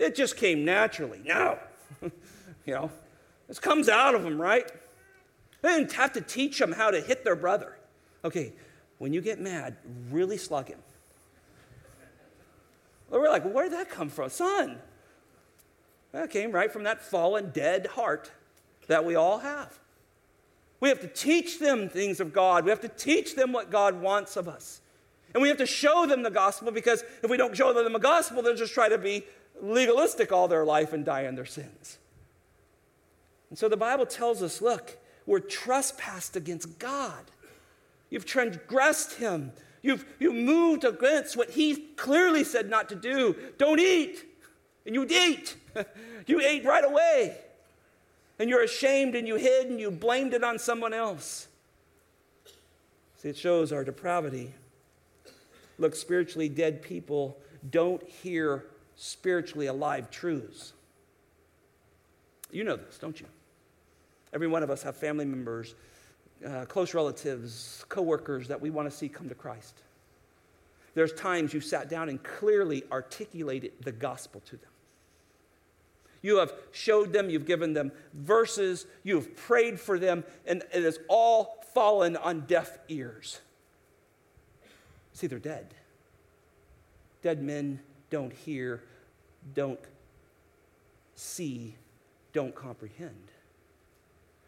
It 0.00 0.14
just 0.14 0.36
came 0.36 0.64
naturally. 0.64 1.20
No. 1.24 1.58
you 2.02 2.10
know, 2.74 2.90
this 3.46 3.58
comes 3.58 3.88
out 3.88 4.14
of 4.14 4.22
them, 4.22 4.40
right? 4.40 4.70
They 5.60 5.68
didn't 5.68 5.92
have 5.92 6.14
to 6.14 6.22
teach 6.22 6.58
them 6.58 6.72
how 6.72 6.90
to 6.90 7.00
hit 7.02 7.22
their 7.22 7.36
brother. 7.36 7.76
Okay, 8.24 8.54
when 8.98 9.12
you 9.12 9.20
get 9.20 9.40
mad, 9.40 9.76
really 10.10 10.38
slug 10.38 10.68
him. 10.68 10.78
Well, 13.10 13.20
we're 13.20 13.28
like, 13.28 13.44
well, 13.44 13.52
where 13.52 13.68
did 13.68 13.78
that 13.78 13.90
come 13.90 14.08
from? 14.08 14.30
Son. 14.30 14.78
That 16.12 16.30
came 16.30 16.50
right 16.50 16.72
from 16.72 16.84
that 16.84 17.02
fallen, 17.02 17.50
dead 17.50 17.86
heart 17.88 18.32
that 18.86 19.04
we 19.04 19.14
all 19.14 19.38
have. 19.38 19.78
We 20.80 20.88
have 20.88 21.00
to 21.00 21.08
teach 21.08 21.58
them 21.58 21.90
things 21.90 22.20
of 22.20 22.32
God. 22.32 22.64
We 22.64 22.70
have 22.70 22.80
to 22.80 22.88
teach 22.88 23.36
them 23.36 23.52
what 23.52 23.70
God 23.70 24.00
wants 24.00 24.36
of 24.36 24.48
us. 24.48 24.80
And 25.34 25.42
we 25.42 25.48
have 25.48 25.58
to 25.58 25.66
show 25.66 26.06
them 26.06 26.22
the 26.22 26.30
gospel 26.30 26.72
because 26.72 27.04
if 27.22 27.30
we 27.30 27.36
don't 27.36 27.54
show 27.54 27.72
them 27.72 27.92
the 27.92 27.98
gospel, 27.98 28.42
they'll 28.42 28.56
just 28.56 28.74
try 28.74 28.88
to 28.88 28.98
be 28.98 29.24
legalistic 29.62 30.32
all 30.32 30.48
their 30.48 30.64
life 30.64 30.92
and 30.92 31.04
die 31.04 31.22
in 31.22 31.34
their 31.34 31.46
sins. 31.46 31.98
And 33.50 33.58
so 33.58 33.68
the 33.68 33.76
Bible 33.76 34.06
tells 34.06 34.42
us 34.42 34.62
look, 34.62 34.96
we're 35.26 35.40
trespassed 35.40 36.36
against 36.36 36.78
God. 36.78 37.30
You've 38.08 38.26
transgressed 38.26 39.14
him. 39.14 39.52
You've, 39.82 40.04
you've 40.18 40.34
moved 40.34 40.84
against 40.84 41.36
what 41.36 41.50
he 41.50 41.76
clearly 41.96 42.44
said 42.44 42.68
not 42.68 42.88
to 42.88 42.94
do. 42.94 43.36
Don't 43.56 43.80
eat. 43.80 44.24
And 44.84 44.94
you 44.94 45.06
ate. 45.08 45.56
you 46.26 46.40
ate 46.40 46.64
right 46.64 46.84
away. 46.84 47.36
And 48.38 48.50
you're 48.50 48.62
ashamed 48.62 49.14
and 49.14 49.28
you 49.28 49.36
hid 49.36 49.66
and 49.68 49.80
you 49.80 49.90
blamed 49.90 50.34
it 50.34 50.42
on 50.42 50.58
someone 50.58 50.92
else. 50.92 51.46
See, 53.18 53.28
it 53.28 53.36
shows 53.36 53.72
our 53.72 53.84
depravity. 53.84 54.52
Look, 55.78 55.94
spiritually 55.94 56.48
dead 56.48 56.82
people 56.82 57.38
don't 57.70 58.02
hear 58.08 58.64
spiritually 59.02 59.66
alive 59.66 60.10
truths. 60.10 60.74
You 62.50 62.64
know 62.64 62.76
this, 62.76 62.98
don't 62.98 63.18
you? 63.18 63.26
Every 64.34 64.46
one 64.46 64.62
of 64.62 64.68
us 64.68 64.82
have 64.82 64.94
family 64.94 65.24
members, 65.24 65.74
uh, 66.46 66.66
close 66.66 66.92
relatives, 66.92 67.82
coworkers 67.88 68.48
that 68.48 68.60
we 68.60 68.68
want 68.68 68.90
to 68.90 68.94
see 68.94 69.08
come 69.08 69.30
to 69.30 69.34
Christ. 69.34 69.80
There's 70.94 71.14
times 71.14 71.54
you 71.54 71.62
sat 71.62 71.88
down 71.88 72.10
and 72.10 72.22
clearly 72.22 72.84
articulated 72.92 73.72
the 73.80 73.92
gospel 73.92 74.42
to 74.46 74.56
them. 74.56 74.70
You 76.20 76.36
have 76.36 76.52
showed 76.70 77.14
them, 77.14 77.30
you've 77.30 77.46
given 77.46 77.72
them 77.72 77.92
verses, 78.12 78.84
you've 79.02 79.34
prayed 79.34 79.80
for 79.80 79.98
them, 79.98 80.24
and 80.46 80.62
it 80.74 80.82
has 80.82 80.98
all 81.08 81.64
fallen 81.72 82.18
on 82.18 82.40
deaf 82.40 82.78
ears. 82.88 83.40
See, 85.14 85.26
they're 85.26 85.38
dead. 85.38 85.74
Dead 87.22 87.42
men 87.42 87.80
don't 88.10 88.32
hear, 88.32 88.82
don't 89.54 89.80
see, 91.14 91.74
don't 92.32 92.54
comprehend. 92.54 93.30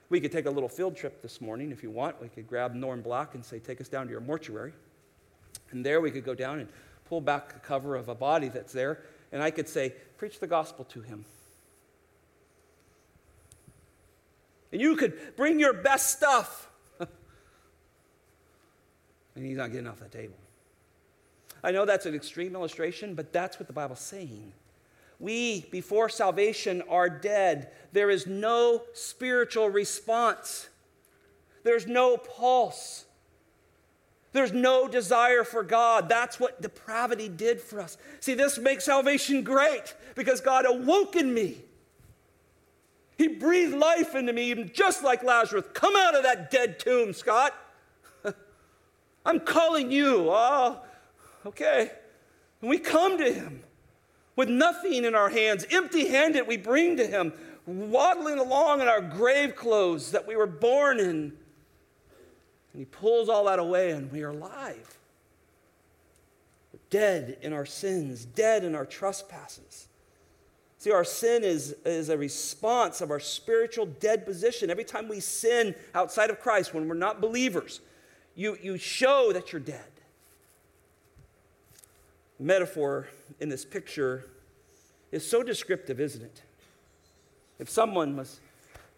We 0.09 0.21
could 0.21 0.33
take 0.33 0.47
a 0.47 0.51
little 0.51 0.69
field 0.69 0.97
trip 0.97 1.23
this 1.23 1.41
morning 1.41 1.73
if 1.73 1.83
you 1.83 1.91
want. 1.91 2.21
We 2.21 2.29
could 2.29 2.47
grab 2.47 2.75
Norm 2.75 3.01
Black 3.01 3.35
and 3.35 3.45
say, 3.45 3.59
Take 3.59 3.81
us 3.81 3.89
down 3.89 4.07
to 4.07 4.13
your 4.13 4.21
mortuary. 4.21 4.73
And 5.71 5.85
there 5.85 6.01
we 6.01 6.11
could 6.11 6.25
go 6.25 6.35
down 6.35 6.59
and 6.59 6.69
pull 7.09 7.21
back 7.21 7.53
the 7.53 7.61
cover 7.61 7.97
of 7.97 8.09
a 8.09 8.15
body 8.15 8.49
that's 8.49 8.73
there, 8.73 9.03
and 9.33 9.43
I 9.43 9.51
could 9.51 9.69
say, 9.69 9.95
Preach 10.19 10.39
the 10.39 10.47
gospel 10.47 10.85
to 10.87 11.01
him. 11.01 11.25
And 14.71 14.81
you 14.81 14.97
could 14.97 15.37
bring 15.37 15.59
your 15.59 15.75
best 15.75 16.11
stuff. 16.11 16.69
and 17.01 17.09
he's 19.47 19.57
not 19.57 19.73
getting 19.73 19.87
off 19.87 20.01
the 20.01 20.09
table. 20.09 20.37
I 21.65 21.71
know 21.71 21.85
that's 21.85 22.07
an 22.07 22.15
extreme 22.15 22.55
illustration, 22.55 23.15
but 23.15 23.33
that's 23.33 23.59
what 23.59 23.67
the 23.67 23.73
Bible's 23.73 24.01
saying. 24.01 24.53
We, 25.23 25.67
before 25.71 26.09
salvation, 26.09 26.83
are 26.89 27.09
dead. 27.09 27.71
There 27.93 28.11
is 28.11 28.27
no 28.27 28.83
spiritual 28.93 29.71
response, 29.71 30.69
there's 31.63 31.87
no 31.87 32.17
pulse. 32.17 33.07
There's 34.33 34.53
no 34.53 34.89
desire 34.89 35.45
for 35.45 35.63
God. 35.63 36.09
That's 36.09 36.41
what 36.41 36.63
depravity 36.63 37.29
did 37.29 37.61
for 37.61 37.83
us. 37.83 37.99
See, 38.21 38.33
this 38.33 38.59
makes 38.59 38.87
salvation 38.87 39.43
great 39.43 39.95
because 40.15 40.41
God 40.41 40.65
awoke 40.67 41.17
in 41.17 41.35
me. 41.35 41.59
He 43.19 43.29
breathed 43.29 43.75
life 43.75 44.15
into 44.15 44.33
me, 44.33 44.45
even 44.45 44.71
just 44.73 45.05
like 45.05 45.23
Lazarus. 45.23 45.67
Come 45.75 45.95
out 45.97 46.17
of 46.17 46.23
that 46.23 46.51
dead 46.51 46.79
tomb, 46.79 47.13
Scott. 47.13 47.55
I'm 49.27 49.41
calling 49.41 49.93
you. 49.93 50.31
Oh, 50.31 50.81
okay. 51.45 51.91
And 52.63 52.71
we 52.71 52.79
come 52.79 53.19
to 53.19 53.31
him 53.31 53.63
with 54.37 54.49
nothing 54.49 55.05
in 55.05 55.15
our 55.15 55.29
hands, 55.29 55.67
empty 55.71 56.09
handed, 56.09 56.47
we 56.47 56.57
bring 56.57 56.97
to 56.97 57.07
him, 57.07 57.33
waddling 57.67 58.39
along 58.39 58.81
in 58.81 58.89
our 58.89 59.01
grave 59.01 59.55
clothes 59.55 60.13
that 60.13 60.27
we 60.27 60.37
were 60.37 60.47
born 60.47 60.99
in. 60.99 61.33
And 62.73 62.81
he 62.81 62.85
pulls 62.87 63.29
all 63.29 63.45
that 63.45 63.59
away, 63.59 63.91
and 63.91 64.11
we 64.11 64.23
are 64.23 64.31
alive. 64.31 64.99
We're 66.73 66.81
dead 66.89 67.37
in 67.43 67.53
our 67.53 67.67
sins, 67.67 68.25
dead 68.25 68.65
in 68.65 68.75
our 68.75 68.87
trespasses. 68.87 69.89
See, 70.79 70.91
our 70.91 71.05
sin 71.05 71.45
is, 71.45 71.77
is 71.85 72.09
a 72.09 72.19
response 72.19 73.01
of 73.01 73.11
our 73.11 73.21
spiritual 73.21 73.87
dead 73.87 74.25
position. 74.25 74.71
Every 74.71 74.83
time 74.83 75.07
we 75.07 75.21
sin 75.21 75.77
outside 75.95 76.31
of 76.31 76.41
Christ, 76.41 76.75
when 76.75 76.89
we're 76.89 76.95
not 76.95 77.21
believers, 77.21 77.81
you, 78.35 78.57
you 78.61 78.79
show 78.79 79.33
that 79.33 79.53
you're 79.53 79.61
dead 79.61 79.92
metaphor 82.43 83.09
in 83.41 83.49
this 83.49 83.65
picture 83.65 84.25
is 85.11 85.29
so 85.29 85.43
descriptive, 85.43 86.01
isn't 86.01 86.23
it? 86.23 86.43
If 87.59 87.69
someone 87.69 88.17
was 88.17 88.41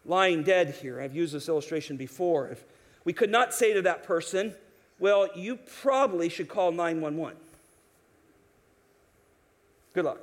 lying 0.05 0.42
dead 0.42 0.70
here, 0.80 1.01
I've 1.01 1.14
used 1.14 1.34
this 1.34 1.49
illustration 1.49 1.97
before, 1.97 2.49
if 2.49 2.64
we 3.05 3.12
could 3.12 3.30
not 3.30 3.53
say 3.53 3.74
to 3.74 3.82
that 3.82 4.05
person, 4.05 4.55
well, 4.99 5.28
you 5.34 5.57
probably 5.82 6.28
should 6.28 6.49
call 6.49 6.72
911. 6.72 7.36
Good 9.92 10.05
luck. 10.05 10.20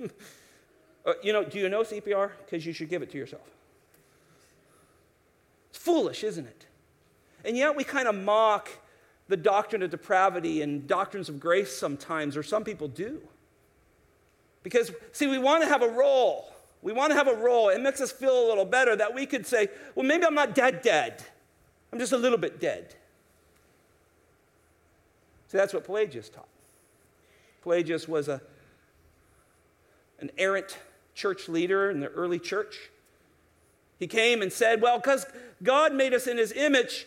uh, 0.02 1.12
you 1.22 1.32
know, 1.32 1.44
do 1.44 1.58
you 1.58 1.68
know 1.68 1.82
CPR? 1.82 2.30
Because 2.44 2.64
you 2.64 2.72
should 2.72 2.88
give 2.88 3.02
it 3.02 3.10
to 3.10 3.18
yourself. 3.18 3.48
It's 5.70 5.78
foolish, 5.78 6.24
isn't 6.24 6.46
it? 6.46 6.66
And 7.44 7.56
yet 7.56 7.74
we 7.74 7.84
kind 7.84 8.06
of 8.08 8.14
mock 8.14 8.68
the 9.30 9.36
doctrine 9.36 9.82
of 9.82 9.90
depravity 9.90 10.60
and 10.60 10.86
doctrines 10.86 11.28
of 11.28 11.40
grace 11.40 11.74
sometimes, 11.74 12.36
or 12.36 12.42
some 12.42 12.64
people 12.64 12.88
do. 12.88 13.22
Because, 14.62 14.90
see, 15.12 15.28
we 15.28 15.38
want 15.38 15.62
to 15.62 15.68
have 15.68 15.82
a 15.82 15.88
role. 15.88 16.52
We 16.82 16.92
want 16.92 17.12
to 17.12 17.16
have 17.16 17.28
a 17.28 17.34
role. 17.34 17.68
It 17.68 17.80
makes 17.80 18.00
us 18.00 18.10
feel 18.10 18.44
a 18.44 18.46
little 18.48 18.64
better 18.64 18.96
that 18.96 19.14
we 19.14 19.26
could 19.26 19.46
say, 19.46 19.68
well, 19.94 20.04
maybe 20.04 20.24
I'm 20.24 20.34
not 20.34 20.54
dead, 20.54 20.82
dead. 20.82 21.24
I'm 21.92 21.98
just 21.98 22.12
a 22.12 22.16
little 22.16 22.38
bit 22.38 22.60
dead. 22.60 22.94
See, 25.48 25.58
that's 25.58 25.72
what 25.72 25.84
Pelagius 25.84 26.28
taught. 26.28 26.48
Pelagius 27.62 28.08
was 28.08 28.28
a, 28.28 28.40
an 30.18 30.30
errant 30.38 30.78
church 31.14 31.48
leader 31.48 31.90
in 31.90 32.00
the 32.00 32.08
early 32.08 32.38
church. 32.38 32.90
He 33.98 34.06
came 34.06 34.42
and 34.42 34.52
said, 34.52 34.82
well, 34.82 34.98
because 34.98 35.26
God 35.62 35.94
made 35.94 36.14
us 36.14 36.26
in 36.26 36.36
his 36.36 36.52
image, 36.52 37.06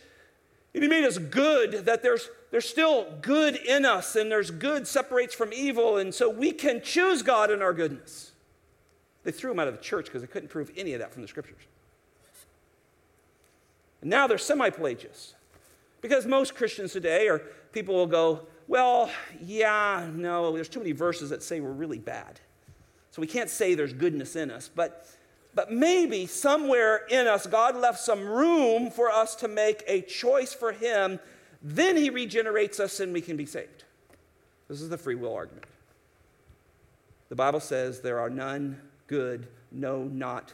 and 0.74 0.84
he 0.84 0.90
made 0.90 1.04
us 1.04 1.18
good, 1.18 1.86
that 1.86 2.02
there's, 2.02 2.30
there's 2.52 2.68
still 2.68 3.08
good 3.22 3.56
in 3.56 3.86
us, 3.86 4.16
and 4.16 4.32
there's 4.32 4.50
good 4.50 4.88
separates 4.88 5.36
from 5.36 5.54
evil, 5.54 5.98
and 5.98 6.14
so 6.14 6.30
we 6.30 6.52
can 6.52 6.82
choose 6.82 7.22
God 7.22 7.52
in 7.52 7.62
our 7.62 7.74
goodness. 7.74 8.32
They 9.24 9.32
threw 9.32 9.52
him 9.52 9.60
out 9.60 9.68
of 9.68 9.76
the 9.76 9.82
church 9.82 10.06
because 10.06 10.22
they 10.22 10.28
couldn't 10.28 10.50
prove 10.50 10.72
any 10.76 10.94
of 10.94 11.00
that 11.00 11.14
from 11.14 11.22
the 11.22 11.28
scriptures. 11.28 11.62
And 14.02 14.10
now 14.10 14.28
they're 14.28 14.38
semi 14.38 14.70
Pelagius. 14.70 15.34
Because 16.02 16.26
most 16.26 16.56
Christians 16.56 16.92
today 16.92 17.30
are 17.30 17.40
people 17.72 17.96
will 17.96 18.08
go, 18.08 18.42
well, 18.68 19.10
yeah, 19.42 20.10
no, 20.14 20.52
there's 20.52 20.68
too 20.68 20.80
many 20.80 20.92
verses 20.92 21.30
that 21.30 21.42
say 21.42 21.62
we're 21.62 21.72
really 21.72 22.00
bad. 22.00 22.42
So 23.12 23.22
we 23.22 23.28
can't 23.28 23.50
say 23.50 23.76
there's 23.76 23.94
goodness 23.94 24.36
in 24.36 24.52
us. 24.52 24.70
But 24.74 25.08
but 25.56 25.72
maybe 25.72 26.26
somewhere 26.26 27.02
in 27.10 27.28
us, 27.28 27.46
God 27.46 27.76
left 27.76 28.00
some 28.00 28.26
room 28.26 28.90
for 28.90 29.12
us 29.12 29.36
to 29.36 29.48
make 29.48 29.84
a 29.88 30.02
choice 30.02 30.54
for 30.54 30.72
Him. 30.72 31.20
Then 31.62 31.96
He 31.96 32.10
regenerates 32.10 32.80
us 32.80 33.00
and 33.00 33.14
we 33.14 33.22
can 33.22 33.38
be 33.38 33.46
saved. 33.46 33.84
This 34.68 34.82
is 34.82 34.90
the 34.90 34.98
free 34.98 35.16
will 35.16 35.34
argument. 35.34 35.66
The 37.30 37.36
Bible 37.36 37.60
says 37.60 38.02
there 38.02 38.20
are 38.20 38.30
none 38.30 38.80
good, 39.08 39.48
no, 39.72 40.04
not 40.04 40.54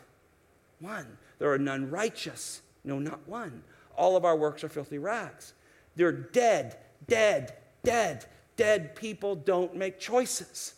one. 0.80 1.18
There 1.40 1.52
are 1.52 1.58
none 1.58 1.90
righteous, 1.90 2.62
no, 2.84 3.00
not 3.00 3.28
one. 3.28 3.64
All 3.98 4.16
of 4.16 4.26
our 4.26 4.36
works 4.36 4.64
are 4.64 4.70
filthy 4.70 4.98
rags. 4.98 5.54
They're 5.96 6.12
dead, 6.12 6.78
dead, 7.08 7.56
dead. 7.84 8.26
Dead 8.56 8.94
people 8.94 9.36
don't 9.36 9.74
make 9.76 10.00
choices. 10.00 10.74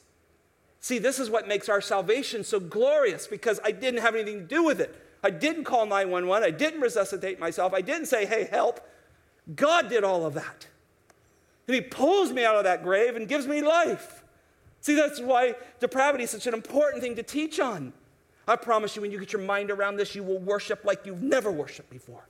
See, 0.81 0.97
this 0.97 1.19
is 1.19 1.29
what 1.29 1.47
makes 1.47 1.69
our 1.69 1.79
salvation 1.79 2.43
so 2.43 2.59
glorious 2.59 3.27
because 3.27 3.59
I 3.63 3.71
didn't 3.71 4.01
have 4.01 4.15
anything 4.15 4.39
to 4.39 4.45
do 4.45 4.63
with 4.63 4.81
it. 4.81 4.95
I 5.23 5.29
didn't 5.29 5.65
call 5.65 5.85
911. 5.85 6.43
I 6.43 6.49
didn't 6.51 6.81
resuscitate 6.81 7.39
myself. 7.39 7.73
I 7.73 7.81
didn't 7.81 8.07
say, 8.07 8.25
hey, 8.25 8.47
help. 8.49 8.81
God 9.55 9.89
did 9.89 10.03
all 10.03 10.25
of 10.25 10.33
that. 10.33 10.67
And 11.67 11.75
He 11.75 11.81
pulls 11.81 12.31
me 12.31 12.43
out 12.43 12.55
of 12.55 12.63
that 12.63 12.81
grave 12.81 13.15
and 13.15 13.27
gives 13.27 13.45
me 13.45 13.61
life. 13.61 14.23
See, 14.81 14.95
that's 14.95 15.21
why 15.21 15.53
depravity 15.79 16.23
is 16.23 16.31
such 16.31 16.47
an 16.47 16.55
important 16.55 17.03
thing 17.03 17.15
to 17.15 17.23
teach 17.23 17.59
on. 17.59 17.93
I 18.47 18.55
promise 18.55 18.95
you, 18.95 19.03
when 19.03 19.11
you 19.11 19.19
get 19.19 19.31
your 19.31 19.43
mind 19.43 19.69
around 19.69 19.97
this, 19.97 20.15
you 20.15 20.23
will 20.23 20.39
worship 20.39 20.83
like 20.83 21.05
you've 21.05 21.21
never 21.21 21.51
worshiped 21.51 21.91
before 21.91 22.25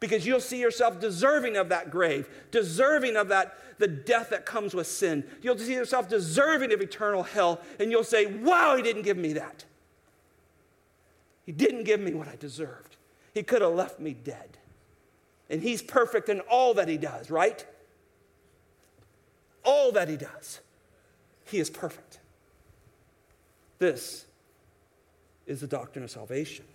because 0.00 0.26
you'll 0.26 0.40
see 0.40 0.60
yourself 0.60 1.00
deserving 1.00 1.56
of 1.56 1.68
that 1.68 1.90
grave, 1.90 2.28
deserving 2.50 3.16
of 3.16 3.28
that 3.28 3.56
the 3.78 3.88
death 3.88 4.30
that 4.30 4.44
comes 4.44 4.74
with 4.74 4.86
sin. 4.86 5.24
You'll 5.40 5.58
see 5.58 5.74
yourself 5.74 6.08
deserving 6.08 6.72
of 6.72 6.80
eternal 6.80 7.22
hell, 7.22 7.60
and 7.78 7.90
you'll 7.90 8.04
say, 8.04 8.26
"Wow, 8.26 8.76
he 8.76 8.82
didn't 8.82 9.02
give 9.02 9.16
me 9.16 9.32
that. 9.34 9.64
He 11.46 11.52
didn't 11.52 11.84
give 11.84 12.00
me 12.00 12.12
what 12.12 12.28
I 12.28 12.36
deserved. 12.36 12.96
He 13.34 13.42
could 13.42 13.62
have 13.62 13.74
left 13.74 14.00
me 14.00 14.14
dead." 14.14 14.58
And 15.48 15.62
he's 15.62 15.80
perfect 15.80 16.28
in 16.28 16.40
all 16.40 16.74
that 16.74 16.88
he 16.88 16.98
does, 16.98 17.30
right? 17.30 17.64
All 19.64 19.92
that 19.92 20.08
he 20.08 20.16
does. 20.16 20.60
He 21.44 21.58
is 21.58 21.70
perfect. 21.70 22.18
This 23.78 24.26
is 25.46 25.60
the 25.60 25.66
doctrine 25.66 26.04
of 26.04 26.10
salvation. 26.10 26.66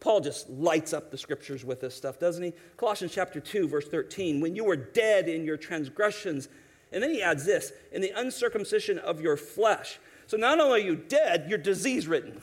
Paul 0.00 0.20
just 0.20 0.48
lights 0.48 0.94
up 0.94 1.10
the 1.10 1.18
scriptures 1.18 1.64
with 1.64 1.82
this 1.82 1.94
stuff, 1.94 2.18
doesn't 2.18 2.42
he? 2.42 2.54
Colossians 2.78 3.12
chapter 3.12 3.38
2, 3.38 3.68
verse 3.68 3.86
13. 3.86 4.40
When 4.40 4.56
you 4.56 4.64
were 4.64 4.76
dead 4.76 5.28
in 5.28 5.44
your 5.44 5.58
transgressions, 5.58 6.48
and 6.90 7.02
then 7.02 7.10
he 7.10 7.22
adds 7.22 7.44
this, 7.44 7.72
in 7.92 8.00
the 8.00 8.10
uncircumcision 8.16 8.98
of 8.98 9.20
your 9.20 9.36
flesh. 9.36 9.98
So 10.26 10.38
not 10.38 10.58
only 10.58 10.80
are 10.80 10.84
you 10.84 10.96
dead, 10.96 11.46
you're 11.48 11.58
disease 11.58 12.08
ridden. 12.08 12.40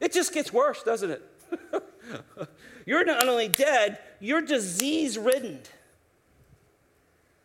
It 0.00 0.12
just 0.12 0.34
gets 0.34 0.52
worse, 0.52 0.82
doesn't 0.82 1.12
it? 1.12 1.22
you're 2.86 3.04
not 3.04 3.28
only 3.28 3.46
dead, 3.46 3.98
you're 4.18 4.42
disease 4.42 5.16
ridden. 5.16 5.60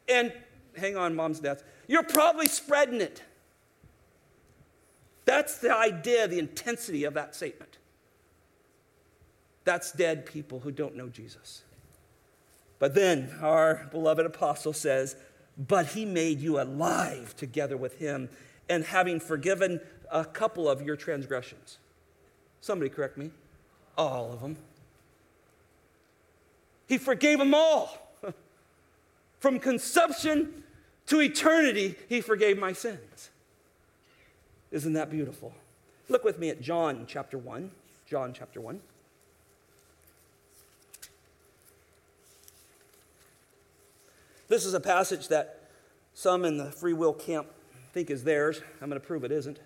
And 0.09 0.33
hang 0.75 0.97
on, 0.97 1.15
moms, 1.15 1.39
dads, 1.39 1.63
you're 1.87 2.03
probably 2.03 2.47
spreading 2.47 2.99
it. 2.99 3.21
That's 5.25 5.57
the 5.59 5.75
idea, 5.75 6.27
the 6.27 6.39
intensity 6.39 7.03
of 7.03 7.13
that 7.13 7.35
statement. 7.35 7.76
That's 9.67 9.91
dead 9.91 10.25
people 10.25 10.61
who 10.61 10.71
don't 10.71 10.95
know 10.95 11.09
Jesus. 11.09 11.63
But 12.79 12.95
then 12.95 13.29
our 13.41 13.85
beloved 13.91 14.25
apostle 14.25 14.71
says, 14.71 15.17
But 15.57 15.87
he 15.87 16.05
made 16.05 16.39
you 16.39 16.61
alive 16.61 17.35
together 17.35 17.75
with 17.75 17.99
him, 17.99 18.29
and 18.69 18.85
having 18.85 19.19
forgiven 19.19 19.81
a 20.09 20.23
couple 20.23 20.69
of 20.69 20.83
your 20.83 20.95
transgressions. 20.95 21.79
Somebody 22.61 22.89
correct 22.89 23.17
me. 23.17 23.31
All 23.97 24.31
of 24.31 24.39
them. 24.39 24.55
He 26.87 26.97
forgave 26.97 27.37
them 27.37 27.53
all. 27.53 28.13
From 29.41 29.59
conception 29.59 30.63
to 31.07 31.19
eternity, 31.19 31.95
he 32.07 32.21
forgave 32.21 32.57
my 32.57 32.71
sins. 32.71 33.31
Isn't 34.71 34.93
that 34.93 35.09
beautiful? 35.09 35.53
Look 36.07 36.23
with 36.23 36.39
me 36.39 36.47
at 36.51 36.61
John 36.61 37.03
chapter 37.05 37.37
1. 37.37 37.69
John 38.05 38.31
chapter 38.33 38.61
1. 38.61 38.79
This 44.47 44.65
is 44.65 44.73
a 44.73 44.79
passage 44.79 45.27
that 45.27 45.61
some 46.13 46.45
in 46.45 46.57
the 46.57 46.71
free 46.71 46.93
will 46.93 47.13
camp 47.13 47.47
think 47.93 48.09
is 48.09 48.23
theirs. 48.23 48.61
I'm 48.81 48.89
going 48.89 48.99
to 48.99 49.05
prove 49.05 49.23
it 49.23 49.31
isn't. 49.31 49.59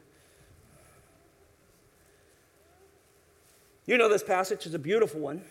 You 3.85 3.97
know 3.97 4.09
this 4.09 4.23
passage 4.23 4.65
is 4.65 4.73
a 4.73 4.79
beautiful 4.79 5.19
one. 5.19 5.41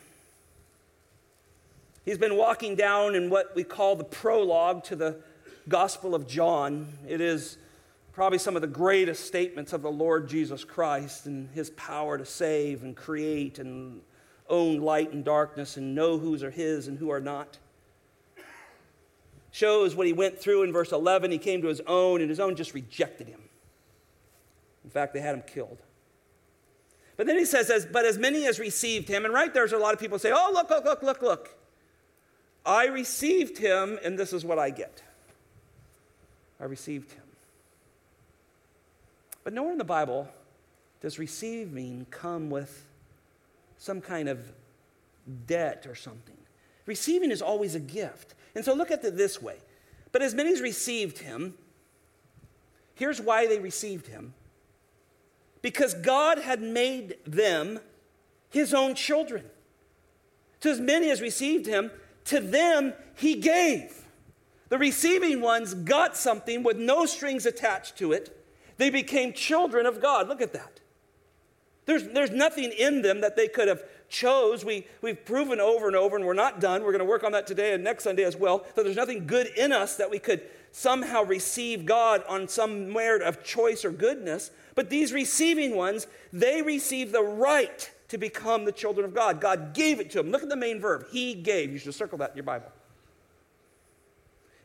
He's 2.05 2.19
been 2.19 2.37
walking 2.37 2.75
down 2.75 3.15
in 3.15 3.31
what 3.31 3.55
we 3.55 3.63
call 3.63 3.97
the 3.97 4.05
prologue 4.05 4.83
to 4.85 4.97
the 4.97 5.17
Gospel 5.69 6.15
of 6.15 6.27
John. 6.27 6.93
It 7.07 7.21
is 7.21 7.59
probably 8.13 8.39
some 8.39 8.57
of 8.57 8.63
the 8.63 8.69
greatest 8.69 9.27
statements 9.27 9.73
of 9.73 9.83
the 9.83 9.91
Lord 9.91 10.29
Jesus 10.29 10.65
Christ 10.65 11.27
and 11.27 11.49
his 11.51 11.71
power 11.71 12.19
to 12.19 12.25
save 12.25 12.83
and 12.83 12.97
create 12.97 13.59
and 13.59 14.01
own 14.49 14.81
light 14.81 15.13
and 15.13 15.25
darkness 15.25 15.77
and 15.77 15.95
know 15.95 16.19
whose 16.19 16.43
are 16.43 16.51
his 16.51 16.89
and 16.89 16.99
who 16.99 17.11
are 17.11 17.21
not. 17.21 17.59
Shows 19.53 19.97
what 19.97 20.07
he 20.07 20.13
went 20.13 20.39
through 20.39 20.63
in 20.63 20.73
verse 20.73 20.93
11. 20.93 21.31
He 21.31 21.39
came 21.39 21.63
to 21.63 21.69
his 21.69 21.81
own, 21.87 22.21
and 22.21 22.31
his 22.31 22.41
own 22.41 22.57
just 22.57 22.75
rejected 22.75 23.27
him. 23.27 23.41
In 24.85 24.91
fact, 24.91 25.13
they 25.13 25.21
had 25.21 25.35
him 25.35 25.43
killed. 25.47 25.79
But 27.17 27.27
then 27.27 27.37
he 27.37 27.45
says, 27.45 27.87
But 27.91 28.05
as 28.05 28.17
many 28.17 28.47
as 28.47 28.59
received 28.59 29.09
him, 29.09 29.25
and 29.25 29.35
right 29.35 29.53
there's 29.53 29.73
a 29.73 29.79
lot 29.79 29.93
of 29.93 30.01
people 30.01 30.19
say, 30.19 30.33
Oh, 30.33 30.51
look, 30.53 30.71
look, 30.71 30.85
look, 30.85 31.03
look, 31.03 31.23
look. 31.23 31.57
I 32.65 32.87
received 32.87 33.59
him, 33.59 33.99
and 34.05 34.19
this 34.19 34.33
is 34.33 34.45
what 34.45 34.59
I 34.59 34.71
get. 34.71 35.03
I 36.61 36.65
received 36.65 37.13
him. 37.13 37.23
But 39.45 39.53
nowhere 39.53 39.73
in 39.73 39.79
the 39.79 39.85
Bible 39.85 40.29
does 41.01 41.19
receiving 41.19 42.07
come 42.11 42.51
with 42.51 42.87
some 43.79 44.01
kind 44.01 44.29
of 44.29 44.53
debt 45.47 45.87
or 45.89 45.95
something. 45.95 46.37
Receiving 46.87 47.31
is 47.31 47.41
always 47.41 47.75
a 47.75 47.81
gift. 47.81 48.35
And 48.55 48.65
so 48.65 48.75
look 48.75 48.91
at 48.91 49.05
it 49.05 49.17
this 49.17 49.41
way. 49.41 49.57
But 50.13 50.23
as 50.23 50.35
many 50.35 50.53
as 50.53 50.61
received 50.61 51.19
him, 51.19 51.55
here's 52.95 53.21
why 53.21 53.47
they 53.47 53.59
received 53.59 54.09
him 54.09 54.35
because 55.63 55.95
God 55.95 56.39
had 56.39 56.63
made 56.63 57.17
them 57.27 57.81
his 58.51 58.73
own 58.73 58.95
children. 58.95 59.45
To 60.61 60.71
as 60.71 60.81
many 60.81 61.11
as 61.11 61.21
received 61.21 61.67
him, 61.67 61.91
to 62.27 62.41
them 62.41 62.95
he 63.15 63.37
gave. 63.37 64.05
The 64.69 64.79
receiving 64.79 65.41
ones 65.41 65.75
got 65.75 66.17
something 66.17 66.63
with 66.63 66.77
no 66.77 67.07
strings 67.07 67.47
attached 67.47 67.97
to 67.99 68.13
it. 68.13 68.37
They 68.77 68.91
became 68.91 69.33
children 69.33 69.85
of 69.85 70.01
God. 70.01 70.29
Look 70.29 70.41
at 70.41 70.53
that. 70.53 70.81
There's, 71.87 72.05
there's 72.09 72.31
nothing 72.31 72.73
in 72.73 73.03
them 73.03 73.21
that 73.21 73.37
they 73.37 73.49
could 73.49 73.69
have 73.69 73.83
chose. 74.11 74.65
We, 74.65 74.87
we've 75.01 75.25
proven 75.25 75.61
over 75.61 75.87
and 75.87 75.97
over, 75.97 76.17
and 76.17 76.27
we're 76.27 76.35
not 76.35 76.61
done. 76.61 76.83
We're 76.83 76.93
going 76.93 76.99
to 76.99 77.07
work 77.07 77.25
on 77.25 77.33
that 77.33 77.47
today 77.47 77.73
and 77.73 77.83
next 77.83 78.05
Sunday 78.05 78.25
as 78.25 78.37
well. 78.37 78.67
That 78.75 78.85
there's 78.85 78.97
nothing 78.97 79.27
good 79.27 79.47
in 79.57 79.73
us 79.73 79.97
that 79.97 80.11
we 80.11 80.19
could 80.19 80.43
somehow 80.73 81.25
receive 81.25 81.87
God 81.87 82.23
on 82.29 82.47
some 82.49 82.93
merit 82.93 83.23
of 83.23 83.43
choice 83.43 83.85
or 83.85 83.91
goodness. 83.91 84.51
But 84.75 84.91
these 84.91 85.13
receiving 85.13 85.75
ones, 85.75 86.07
they 86.33 86.61
receive 86.61 87.13
the 87.13 87.23
right 87.23 87.91
to 88.09 88.19
become 88.19 88.65
the 88.65 88.73
children 88.73 89.05
of 89.05 89.15
God. 89.15 89.41
God 89.41 89.73
gave 89.73 90.01
it 90.01 90.11
to 90.11 90.19
them. 90.19 90.31
Look 90.31 90.43
at 90.43 90.49
the 90.49 90.57
main 90.57 90.81
verb. 90.81 91.07
He 91.11 91.35
gave. 91.35 91.73
You 91.73 91.79
should 91.79 91.95
circle 91.95 92.19
that 92.19 92.31
in 92.31 92.37
your 92.37 92.45
Bible. 92.45 92.71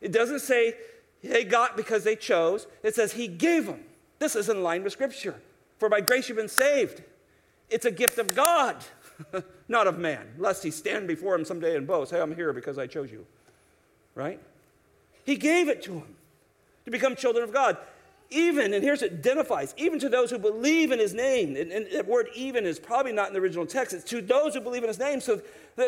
It 0.00 0.12
doesn't 0.12 0.40
say 0.40 0.74
they 1.22 1.44
got 1.44 1.76
because 1.76 2.04
they 2.04 2.16
chose, 2.16 2.66
it 2.82 2.94
says 2.94 3.12
He 3.12 3.28
gave 3.28 3.66
them. 3.66 3.80
This 4.18 4.36
is 4.36 4.48
in 4.48 4.62
line 4.62 4.82
with 4.82 4.92
Scripture. 4.92 5.40
For 5.78 5.88
by 5.88 6.00
grace 6.00 6.28
you've 6.28 6.38
been 6.38 6.48
saved. 6.48 7.02
It's 7.68 7.84
a 7.84 7.90
gift 7.90 8.18
of 8.18 8.34
God, 8.34 8.76
not 9.68 9.86
of 9.86 9.98
man, 9.98 10.26
lest 10.38 10.62
he 10.62 10.70
stand 10.70 11.08
before 11.08 11.34
him 11.34 11.44
someday 11.44 11.76
and 11.76 11.86
boast, 11.86 12.10
hey, 12.10 12.20
I'm 12.20 12.34
here 12.34 12.52
because 12.52 12.78
I 12.78 12.86
chose 12.86 13.10
you. 13.10 13.26
Right? 14.14 14.40
He 15.24 15.36
gave 15.36 15.68
it 15.68 15.82
to 15.84 15.92
them 15.92 16.16
to 16.84 16.90
become 16.90 17.16
children 17.16 17.44
of 17.44 17.52
God. 17.52 17.76
Even, 18.30 18.74
and 18.74 18.82
here's 18.82 19.02
it 19.02 19.12
identifies, 19.12 19.72
even 19.76 19.98
to 20.00 20.08
those 20.08 20.30
who 20.30 20.38
believe 20.38 20.90
in 20.90 20.98
his 20.98 21.14
name. 21.14 21.56
And, 21.56 21.70
and 21.70 21.86
the 21.90 22.02
word 22.02 22.28
even 22.34 22.66
is 22.66 22.78
probably 22.78 23.12
not 23.12 23.28
in 23.28 23.34
the 23.34 23.40
original 23.40 23.66
text. 23.66 23.94
It's 23.94 24.04
to 24.10 24.20
those 24.20 24.54
who 24.54 24.60
believe 24.60 24.82
in 24.82 24.88
his 24.88 24.98
name. 24.98 25.20
So 25.20 25.40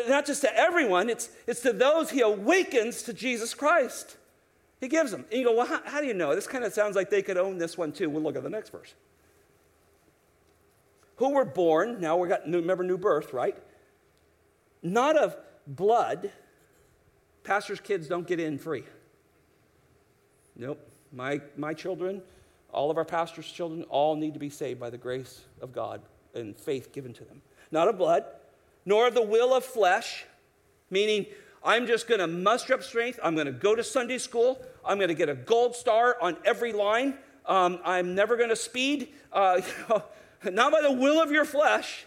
not 0.07 0.25
just 0.25 0.41
to 0.41 0.55
everyone, 0.55 1.09
it's, 1.09 1.29
it's 1.47 1.61
to 1.61 1.73
those 1.73 2.11
he 2.11 2.21
awakens 2.21 3.03
to 3.03 3.13
Jesus 3.13 3.53
Christ. 3.53 4.15
He 4.79 4.87
gives 4.87 5.11
them. 5.11 5.25
And 5.31 5.39
you 5.39 5.47
go, 5.47 5.55
well, 5.55 5.65
how, 5.65 5.81
how 5.83 5.99
do 5.99 6.07
you 6.07 6.13
know? 6.13 6.33
This 6.33 6.47
kind 6.47 6.63
of 6.63 6.71
sounds 6.73 6.95
like 6.95 7.09
they 7.09 7.21
could 7.21 7.37
own 7.37 7.57
this 7.57 7.77
one 7.77 7.91
too. 7.91 8.09
We'll 8.09 8.23
look 8.23 8.37
at 8.37 8.43
the 8.43 8.49
next 8.49 8.69
verse. 8.69 8.93
Who 11.19 11.31
were 11.31 11.45
born, 11.45 11.99
now 11.99 12.15
we 12.15 12.29
got, 12.29 12.45
remember, 12.45 12.83
new 12.83 12.97
birth, 12.97 13.33
right? 13.33 13.57
Not 14.81 15.17
of 15.17 15.35
blood. 15.67 16.31
Pastors' 17.43 17.81
kids 17.81 18.07
don't 18.07 18.25
get 18.25 18.39
in 18.39 18.57
free. 18.57 18.83
Nope. 20.55 20.79
My, 21.11 21.41
my 21.57 21.73
children, 21.73 22.21
all 22.71 22.89
of 22.89 22.95
our 22.95 23.03
pastors' 23.03 23.51
children, 23.51 23.83
all 23.89 24.15
need 24.15 24.33
to 24.33 24.39
be 24.39 24.49
saved 24.49 24.79
by 24.79 24.89
the 24.89 24.97
grace 24.97 25.41
of 25.61 25.73
God 25.73 26.01
and 26.33 26.55
faith 26.55 26.93
given 26.93 27.11
to 27.13 27.25
them. 27.25 27.41
Not 27.69 27.89
of 27.89 27.97
blood, 27.97 28.23
nor 28.85 29.07
of 29.07 29.13
the 29.13 29.21
will 29.21 29.53
of 29.53 29.65
flesh, 29.65 30.25
meaning 30.89 31.25
I'm 31.63 31.85
just 31.85 32.07
going 32.07 32.21
to 32.21 32.27
muster 32.27 32.73
up 32.73 32.81
strength. 32.81 33.19
I'm 33.21 33.35
going 33.35 33.47
to 33.47 33.51
go 33.51 33.75
to 33.75 33.83
Sunday 33.83 34.19
school. 34.19 34.63
I'm 34.85 34.97
going 34.97 35.09
to 35.09 35.15
get 35.15 35.27
a 35.27 35.35
gold 35.35 35.75
star 35.75 36.15
on 36.21 36.37
every 36.45 36.71
line. 36.71 37.15
Um, 37.45 37.79
I'm 37.83 38.15
never 38.15 38.37
going 38.37 38.49
to 38.49 38.55
speed, 38.55 39.09
uh, 39.33 39.59
not 40.51 40.71
by 40.71 40.81
the 40.81 40.91
will 40.91 41.21
of 41.21 41.31
your 41.31 41.45
flesh. 41.45 42.05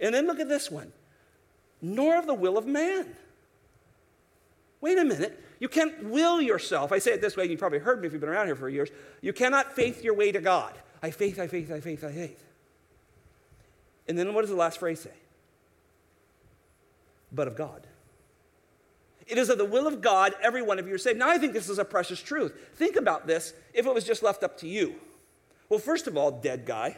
And 0.00 0.14
then 0.14 0.26
look 0.26 0.40
at 0.40 0.48
this 0.48 0.70
one 0.70 0.92
nor 1.84 2.16
of 2.16 2.26
the 2.26 2.34
will 2.34 2.56
of 2.56 2.66
man. 2.66 3.14
Wait 4.80 4.98
a 4.98 5.04
minute. 5.04 5.38
You 5.60 5.68
can't 5.68 6.04
will 6.04 6.40
yourself. 6.40 6.92
I 6.92 6.98
say 6.98 7.12
it 7.12 7.20
this 7.20 7.36
way, 7.36 7.46
you've 7.46 7.60
probably 7.60 7.78
heard 7.78 8.00
me 8.00 8.06
if 8.06 8.12
you've 8.12 8.20
been 8.20 8.30
around 8.30 8.46
here 8.46 8.56
for 8.56 8.68
years. 8.70 8.88
You 9.20 9.34
cannot 9.34 9.74
faith 9.74 10.02
your 10.02 10.14
way 10.14 10.32
to 10.32 10.40
God. 10.40 10.72
I 11.02 11.10
faith, 11.10 11.38
I 11.38 11.46
faith, 11.46 11.70
I 11.70 11.80
faith, 11.80 12.02
I 12.02 12.10
faith. 12.10 12.42
And 14.08 14.18
then 14.18 14.32
what 14.34 14.40
does 14.40 14.50
the 14.50 14.56
last 14.56 14.78
phrase 14.78 15.00
say? 15.00 15.12
But 17.30 17.48
of 17.48 17.56
God. 17.56 17.86
It 19.26 19.38
is 19.38 19.48
of 19.50 19.58
the 19.58 19.64
will 19.64 19.86
of 19.86 20.00
God, 20.00 20.34
every 20.42 20.62
one 20.62 20.78
of 20.78 20.88
you 20.88 20.94
are 20.94 20.98
saved. 20.98 21.18
Now, 21.18 21.28
I 21.28 21.38
think 21.38 21.52
this 21.52 21.68
is 21.68 21.78
a 21.78 21.84
precious 21.84 22.20
truth. 22.20 22.54
Think 22.74 22.96
about 22.96 23.26
this 23.26 23.54
if 23.72 23.86
it 23.86 23.94
was 23.94 24.04
just 24.04 24.22
left 24.22 24.42
up 24.42 24.58
to 24.58 24.68
you. 24.68 24.94
Well, 25.68 25.80
first 25.80 26.06
of 26.06 26.16
all, 26.16 26.30
dead 26.30 26.66
guy, 26.66 26.96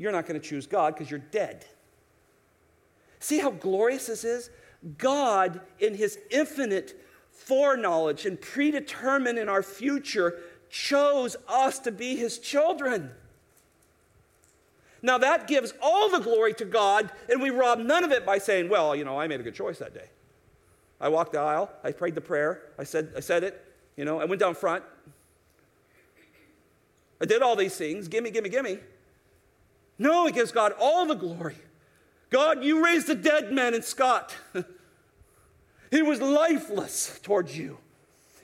you're 0.00 0.12
not 0.12 0.26
going 0.26 0.40
to 0.40 0.46
choose 0.46 0.66
God 0.66 0.94
because 0.94 1.10
you're 1.10 1.20
dead. 1.20 1.66
See 3.18 3.38
how 3.38 3.50
glorious 3.50 4.06
this 4.06 4.24
is? 4.24 4.48
God, 4.96 5.60
in 5.78 5.94
his 5.94 6.18
infinite 6.30 6.98
foreknowledge 7.30 8.24
and 8.24 8.40
predetermined 8.40 9.38
in 9.38 9.50
our 9.50 9.62
future, 9.62 10.40
chose 10.70 11.36
us 11.46 11.78
to 11.80 11.92
be 11.92 12.16
his 12.16 12.38
children. 12.38 13.10
Now, 15.02 15.18
that 15.18 15.46
gives 15.46 15.74
all 15.82 16.08
the 16.08 16.20
glory 16.20 16.54
to 16.54 16.64
God, 16.64 17.10
and 17.28 17.42
we 17.42 17.50
rob 17.50 17.78
none 17.78 18.02
of 18.02 18.10
it 18.10 18.24
by 18.24 18.38
saying, 18.38 18.70
well, 18.70 18.96
you 18.96 19.04
know, 19.04 19.20
I 19.20 19.26
made 19.26 19.40
a 19.40 19.42
good 19.42 19.54
choice 19.54 19.78
that 19.80 19.92
day. 19.92 20.08
I 20.98 21.10
walked 21.10 21.32
the 21.32 21.40
aisle, 21.40 21.70
I 21.84 21.92
prayed 21.92 22.14
the 22.14 22.22
prayer, 22.22 22.62
I 22.78 22.84
said, 22.84 23.12
I 23.14 23.20
said 23.20 23.44
it, 23.44 23.62
you 23.98 24.06
know, 24.06 24.18
I 24.18 24.24
went 24.24 24.40
down 24.40 24.54
front. 24.54 24.82
I 27.20 27.26
did 27.26 27.42
all 27.42 27.54
these 27.54 27.76
things, 27.76 28.08
gimme, 28.08 28.30
gimme, 28.30 28.48
gimme. 28.48 28.78
No, 30.00 30.24
he 30.24 30.32
gives 30.32 30.50
God 30.50 30.72
all 30.80 31.04
the 31.04 31.14
glory. 31.14 31.58
God, 32.30 32.64
you 32.64 32.82
raised 32.82 33.06
the 33.06 33.14
dead 33.14 33.52
man 33.52 33.74
in 33.74 33.82
Scott. 33.82 34.34
he 35.90 36.00
was 36.00 36.22
lifeless 36.22 37.20
towards 37.22 37.56
you. 37.56 37.76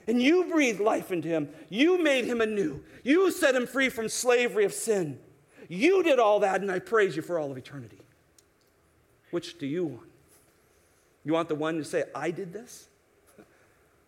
And 0.07 0.21
you 0.21 0.45
breathed 0.45 0.81
life 0.81 1.11
into 1.11 1.29
him. 1.29 1.49
You 1.71 2.01
made 2.01 2.27
him 2.27 2.43
anew. 2.43 2.85
You 3.03 3.31
set 3.31 3.55
him 3.55 3.67
free 3.67 3.89
from 3.89 4.11
slavery 4.11 4.67
of 4.67 4.75
sin. 4.75 5.19
You 5.67 6.03
did 6.03 6.19
all 6.19 6.41
that, 6.41 6.61
and 6.61 6.71
I 6.71 6.79
praise 6.79 7.17
you 7.17 7.23
for 7.23 7.39
all 7.39 7.51
of 7.51 7.57
eternity. 7.57 8.03
Which 9.31 9.59
do 9.59 9.67
you 9.67 9.87
want? 9.87 10.11
You 11.25 11.33
want 11.33 11.49
the 11.49 11.55
one 11.55 11.79
to 11.79 11.85
say, 11.85 12.05
I 12.15 12.31
did 12.31 12.53
this? 12.53 12.89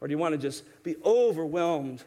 Or 0.00 0.06
do 0.06 0.12
you 0.12 0.18
want 0.18 0.32
to 0.32 0.38
just 0.38 0.62
be 0.84 0.94
overwhelmed 1.04 2.04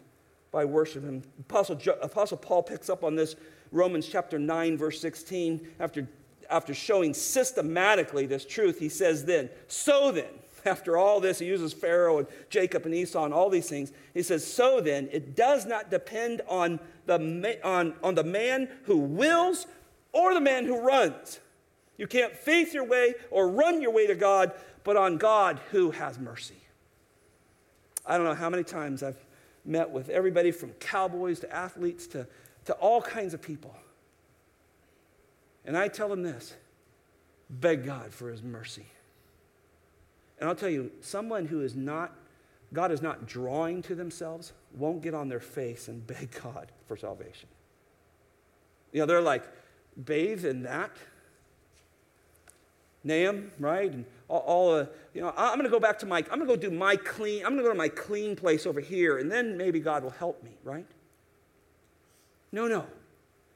by 0.50 0.64
worship? 0.64 1.04
And 1.04 1.24
Apostle, 1.42 1.78
Apostle 2.02 2.38
Paul 2.38 2.64
picks 2.64 2.89
up 2.89 3.04
on 3.04 3.16
this 3.16 3.36
Romans 3.72 4.07
chapter 4.07 4.38
9, 4.38 4.78
verse 4.78 4.99
16. 4.99 5.67
After, 5.80 6.07
after 6.49 6.74
showing 6.74 7.13
systematically 7.13 8.26
this 8.26 8.45
truth, 8.45 8.80
he 8.80 8.89
says, 8.89 9.26
Then, 9.26 9.49
so 9.67 10.11
then, 10.11 10.32
after 10.65 10.97
all 10.97 11.19
this, 11.19 11.39
he 11.39 11.45
uses 11.45 11.74
Pharaoh 11.74 12.19
and 12.19 12.28
Jacob 12.49 12.86
and 12.86 12.93
Esau 12.93 13.26
and 13.26 13.34
all 13.34 13.49
these 13.49 13.69
things. 13.69 13.91
He 14.13 14.24
says, 14.24 14.45
So 14.45 14.82
then, 14.82 15.09
it 15.11 15.36
does 15.36 15.65
not 15.65 15.89
depend 15.89 16.41
on 16.47 16.80
the, 17.05 17.59
on, 17.63 17.93
on 18.03 18.15
the 18.15 18.24
man 18.24 18.69
who 18.84 18.97
wills 18.97 19.67
or 20.13 20.34
the 20.34 20.41
man 20.41 20.65
who 20.65 20.80
runs. 20.80 21.39
You 21.97 22.07
can't 22.07 22.36
faith 22.36 22.74
your 22.74 22.86
way 22.86 23.15
or 23.30 23.47
run 23.49 23.82
your 23.82 23.91
way 23.91 24.07
to 24.07 24.15
God, 24.15 24.51
but 24.84 24.97
on 24.97 25.17
God 25.17 25.59
who 25.72 25.91
has 25.91 26.19
mercy. 26.19 26.55
I 28.05 28.17
don't 28.17 28.26
know 28.26 28.34
how 28.34 28.49
many 28.49 28.63
times 28.63 29.03
I've 29.03 29.24
met 29.63 29.89
with 29.89 30.09
everybody 30.09 30.51
from 30.51 30.72
cowboys 30.74 31.39
to 31.41 31.55
athletes 31.55 32.07
to, 32.07 32.28
to 32.66 32.74
all 32.74 33.01
kinds 33.01 33.34
of 33.34 33.41
people. 33.41 33.76
And 35.66 35.78
I 35.78 35.88
tell 35.88 36.09
them 36.09 36.24
this 36.24 36.55
beg 37.49 37.86
God 37.86 38.14
for 38.14 38.30
his 38.30 38.41
mercy. 38.41 38.86
And 40.39 40.49
I'll 40.49 40.55
tell 40.55 40.70
you, 40.70 40.91
someone 41.01 41.45
who 41.45 41.62
is 41.62 41.76
not, 41.76 42.16
God 42.74 42.91
is 42.91 43.01
not 43.01 43.28
drawing 43.28 43.82
to 43.84 43.95
themselves, 43.95 44.53
won't 44.76 45.01
get 45.01 45.14
on 45.14 45.30
their 45.30 45.39
face 45.39 45.88
and 45.88 46.05
beg 46.05 46.32
God 46.43 46.72
for 46.88 46.97
salvation. 46.97 47.49
You 48.91 49.01
know, 49.01 49.05
they're 49.05 49.22
like, 49.22 49.43
bathe 50.03 50.45
in 50.45 50.64
that. 50.64 50.91
Nahum, 53.03 53.51
right? 53.59 53.91
And 53.91 54.05
all, 54.28 54.39
all 54.39 54.76
uh, 54.76 54.86
you 55.14 55.22
know, 55.22 55.34
I'm 55.36 55.55
going 55.55 55.64
to 55.64 55.70
go 55.70 55.80
back 55.80 55.99
to 55.99 56.05
my, 56.05 56.20
I'm 56.20 56.39
going 56.39 56.41
to 56.41 56.45
go 56.45 56.55
do 56.55 56.72
my 56.72 56.95
clean, 56.95 57.43
I'm 57.45 57.53
going 57.53 57.57
to 57.57 57.64
go 57.64 57.72
to 57.72 57.78
my 57.78 57.89
clean 57.89 58.36
place 58.36 58.66
over 58.66 58.80
here, 58.80 59.18
and 59.18 59.32
then 59.32 59.57
maybe 59.57 59.80
God 59.80 60.03
will 60.03 60.12
help 60.12 60.43
me, 60.43 60.51
right? 60.64 60.86
No, 62.52 62.68
no. 62.68 62.86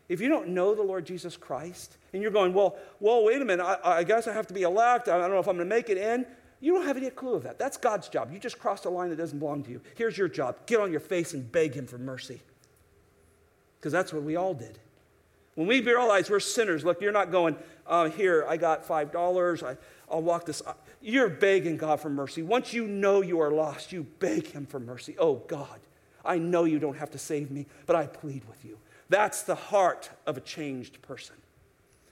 If 0.07 0.21
you 0.21 0.29
don't 0.29 0.49
know 0.49 0.75
the 0.75 0.83
Lord 0.83 1.05
Jesus 1.05 1.35
Christ, 1.35 1.97
and 2.13 2.21
you're 2.21 2.31
going, 2.31 2.53
well, 2.53 2.77
well, 2.99 3.23
wait 3.23 3.41
a 3.41 3.45
minute, 3.45 3.63
I, 3.63 3.99
I 3.99 4.03
guess 4.03 4.27
I 4.27 4.33
have 4.33 4.47
to 4.47 4.53
be 4.53 4.61
elect. 4.61 5.07
I 5.07 5.17
don't 5.17 5.31
know 5.31 5.39
if 5.39 5.47
I'm 5.47 5.57
going 5.57 5.67
to 5.67 5.75
make 5.75 5.89
it 5.89 5.97
in. 5.97 6.25
You 6.61 6.73
don't 6.73 6.85
have 6.85 6.97
any 6.97 7.09
clue 7.09 7.33
of 7.33 7.43
that. 7.43 7.59
That's 7.59 7.77
God's 7.77 8.07
job. 8.07 8.31
You 8.31 8.39
just 8.39 8.59
crossed 8.59 8.85
a 8.85 8.89
line 8.89 9.09
that 9.09 9.17
doesn't 9.17 9.39
belong 9.39 9.63
to 9.63 9.71
you. 9.71 9.81
Here's 9.95 10.17
your 10.17 10.27
job 10.27 10.57
get 10.65 10.79
on 10.79 10.91
your 10.91 10.99
face 10.99 11.33
and 11.33 11.51
beg 11.51 11.73
Him 11.73 11.87
for 11.87 11.97
mercy. 11.97 12.41
Because 13.77 13.91
that's 13.91 14.13
what 14.13 14.23
we 14.23 14.35
all 14.35 14.53
did. 14.53 14.79
When 15.55 15.67
we 15.67 15.81
realize 15.81 16.29
we're 16.29 16.39
sinners, 16.39 16.83
look, 16.83 17.01
you're 17.01 17.11
not 17.11 17.31
going, 17.31 17.55
uh, 17.87 18.09
here, 18.09 18.45
I 18.47 18.57
got 18.57 18.85
$5, 18.85 19.63
I, 19.63 19.77
I'll 20.11 20.21
walk 20.21 20.45
this. 20.45 20.61
You're 21.01 21.29
begging 21.29 21.77
God 21.77 22.01
for 22.01 22.09
mercy. 22.09 22.41
Once 22.41 22.73
you 22.73 22.87
know 22.87 23.21
you 23.21 23.39
are 23.39 23.51
lost, 23.51 23.91
you 23.91 24.05
beg 24.19 24.47
Him 24.47 24.65
for 24.65 24.79
mercy. 24.79 25.15
Oh, 25.17 25.35
God, 25.47 25.79
I 26.25 26.37
know 26.39 26.65
you 26.65 26.79
don't 26.79 26.97
have 26.97 27.11
to 27.11 27.17
save 27.17 27.51
me, 27.51 27.67
but 27.85 27.95
I 27.95 28.07
plead 28.07 28.43
with 28.49 28.65
you. 28.65 28.77
That's 29.09 29.43
the 29.43 29.55
heart 29.55 30.09
of 30.25 30.37
a 30.37 30.41
changed 30.41 31.01
person. 31.01 31.35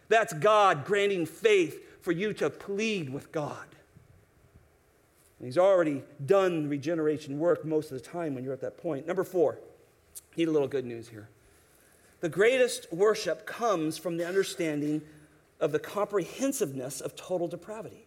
That's 0.09 0.33
God 0.33 0.85
granting 0.85 1.25
faith 1.25 2.01
for 2.01 2.11
you 2.11 2.33
to 2.33 2.49
plead 2.49 3.09
with 3.09 3.31
God. 3.31 3.65
And 5.39 5.47
he's 5.47 5.57
already 5.57 6.03
done 6.25 6.69
regeneration 6.69 7.39
work 7.39 7.65
most 7.65 7.91
of 7.91 8.01
the 8.01 8.07
time 8.07 8.35
when 8.35 8.43
you're 8.43 8.53
at 8.53 8.61
that 8.61 8.77
point. 8.77 9.07
Number 9.07 9.23
four, 9.23 9.57
need 10.37 10.47
a 10.47 10.51
little 10.51 10.67
good 10.67 10.85
news 10.85 11.09
here. 11.09 11.29
The 12.19 12.29
greatest 12.29 12.91
worship 12.93 13.45
comes 13.45 13.97
from 13.97 14.17
the 14.17 14.25
understanding 14.25 15.01
of 15.59 15.71
the 15.71 15.79
comprehensiveness 15.79 17.01
of 17.01 17.15
total 17.15 17.47
depravity. 17.47 18.05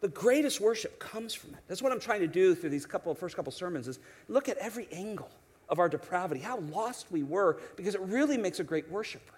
The 0.00 0.08
greatest 0.08 0.60
worship 0.60 0.98
comes 0.98 1.32
from 1.32 1.50
it. 1.50 1.60
That's 1.68 1.80
what 1.80 1.92
I'm 1.92 2.00
trying 2.00 2.20
to 2.20 2.26
do 2.26 2.54
through 2.54 2.70
these 2.70 2.84
couple 2.84 3.14
first 3.14 3.36
couple 3.36 3.52
sermons 3.52 3.86
is 3.86 4.00
look 4.28 4.48
at 4.48 4.56
every 4.58 4.88
angle 4.92 5.30
of 5.72 5.78
our 5.78 5.88
depravity, 5.88 6.38
how 6.38 6.58
lost 6.70 7.06
we 7.10 7.22
were, 7.22 7.58
because 7.76 7.94
it 7.94 8.00
really 8.02 8.36
makes 8.36 8.60
a 8.60 8.64
great 8.64 8.90
worshiper. 8.90 9.32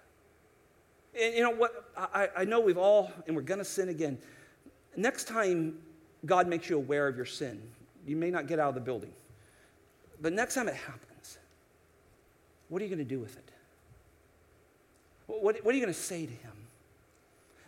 And 1.17 1.33
you 1.33 1.41
know 1.41 1.51
what? 1.51 1.89
I, 1.97 2.27
I 2.35 2.43
know 2.43 2.59
we've 2.59 2.77
all, 2.77 3.09
and 3.25 3.37
we're 3.37 3.41
going 3.41 3.59
to 3.59 3.65
sin 3.65 3.87
again. 3.87 4.17
Next 4.97 5.29
time 5.29 5.77
God 6.25 6.49
makes 6.49 6.69
you 6.69 6.75
aware 6.75 7.07
of 7.07 7.15
your 7.15 7.25
sin. 7.25 7.61
You 8.05 8.17
may 8.17 8.29
not 8.29 8.47
get 8.47 8.59
out 8.59 8.67
of 8.67 8.75
the 8.75 8.81
building. 8.81 9.13
But 10.21 10.33
next 10.33 10.55
time 10.55 10.67
it 10.67 10.75
happens, 10.75 11.37
what 12.67 12.81
are 12.81 12.85
you 12.85 12.93
going 12.93 13.07
to 13.07 13.09
do 13.09 13.21
with 13.21 13.37
it? 13.37 13.51
What, 15.27 15.63
what 15.63 15.73
are 15.73 15.77
you 15.77 15.81
going 15.81 15.93
to 15.93 15.99
say 15.99 16.25
to 16.25 16.33
Him? 16.33 16.51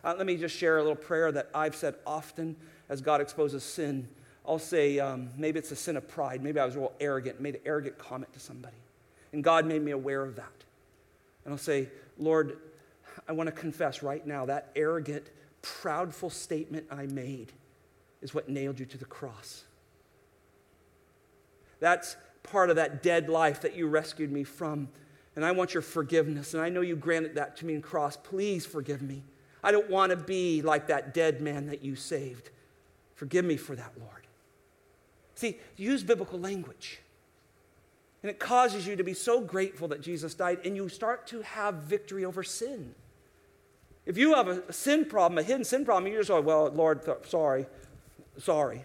Uh, 0.04 0.14
let 0.18 0.26
me 0.26 0.36
just 0.36 0.54
share 0.54 0.76
a 0.76 0.82
little 0.82 0.94
prayer 0.94 1.32
that 1.32 1.48
I've 1.54 1.74
said 1.74 1.94
often 2.06 2.54
as 2.90 3.00
God 3.00 3.22
exposes 3.22 3.64
sin. 3.64 4.08
I'll 4.48 4.58
say, 4.58 4.98
um, 4.98 5.28
maybe 5.36 5.58
it's 5.58 5.70
a 5.72 5.76
sin 5.76 5.98
of 5.98 6.08
pride. 6.08 6.42
Maybe 6.42 6.58
I 6.58 6.64
was 6.64 6.74
real 6.74 6.92
arrogant, 7.00 7.38
made 7.38 7.56
an 7.56 7.60
arrogant 7.66 7.98
comment 7.98 8.32
to 8.32 8.40
somebody. 8.40 8.78
And 9.34 9.44
God 9.44 9.66
made 9.66 9.82
me 9.82 9.92
aware 9.92 10.24
of 10.24 10.36
that. 10.36 10.64
And 11.44 11.52
I'll 11.52 11.58
say, 11.58 11.88
Lord, 12.18 12.56
I 13.28 13.32
want 13.32 13.48
to 13.48 13.52
confess 13.52 14.02
right 14.02 14.26
now 14.26 14.46
that 14.46 14.70
arrogant, 14.74 15.28
proudful 15.62 16.32
statement 16.32 16.86
I 16.90 17.06
made 17.06 17.52
is 18.22 18.32
what 18.32 18.48
nailed 18.48 18.80
you 18.80 18.86
to 18.86 18.96
the 18.96 19.04
cross. 19.04 19.64
That's 21.78 22.16
part 22.42 22.70
of 22.70 22.76
that 22.76 23.02
dead 23.02 23.28
life 23.28 23.60
that 23.60 23.76
you 23.76 23.86
rescued 23.86 24.32
me 24.32 24.44
from. 24.44 24.88
And 25.36 25.44
I 25.44 25.52
want 25.52 25.74
your 25.74 25.82
forgiveness. 25.82 26.54
And 26.54 26.62
I 26.62 26.70
know 26.70 26.80
you 26.80 26.96
granted 26.96 27.34
that 27.34 27.56
to 27.58 27.66
me 27.66 27.74
in 27.74 27.82
cross. 27.82 28.16
Please 28.16 28.64
forgive 28.64 29.02
me. 29.02 29.22
I 29.62 29.72
don't 29.72 29.90
want 29.90 30.10
to 30.10 30.16
be 30.16 30.62
like 30.62 30.86
that 30.86 31.12
dead 31.12 31.42
man 31.42 31.66
that 31.66 31.84
you 31.84 31.96
saved. 31.96 32.50
Forgive 33.14 33.44
me 33.44 33.56
for 33.56 33.76
that, 33.76 33.92
Lord. 34.00 34.27
See, 35.38 35.56
use 35.76 36.02
biblical 36.02 36.40
language. 36.40 36.98
And 38.24 38.30
it 38.30 38.40
causes 38.40 38.88
you 38.88 38.96
to 38.96 39.04
be 39.04 39.14
so 39.14 39.40
grateful 39.40 39.86
that 39.86 40.00
Jesus 40.00 40.34
died, 40.34 40.58
and 40.64 40.74
you 40.74 40.88
start 40.88 41.28
to 41.28 41.42
have 41.42 41.74
victory 41.76 42.24
over 42.24 42.42
sin. 42.42 42.92
If 44.04 44.18
you 44.18 44.34
have 44.34 44.48
a 44.48 44.72
sin 44.72 45.04
problem, 45.04 45.38
a 45.38 45.44
hidden 45.44 45.64
sin 45.64 45.84
problem, 45.84 46.10
you're 46.10 46.22
just 46.22 46.30
like, 46.30 46.44
well, 46.44 46.68
Lord, 46.70 47.04
th- 47.04 47.18
sorry. 47.28 47.66
Sorry. 48.36 48.84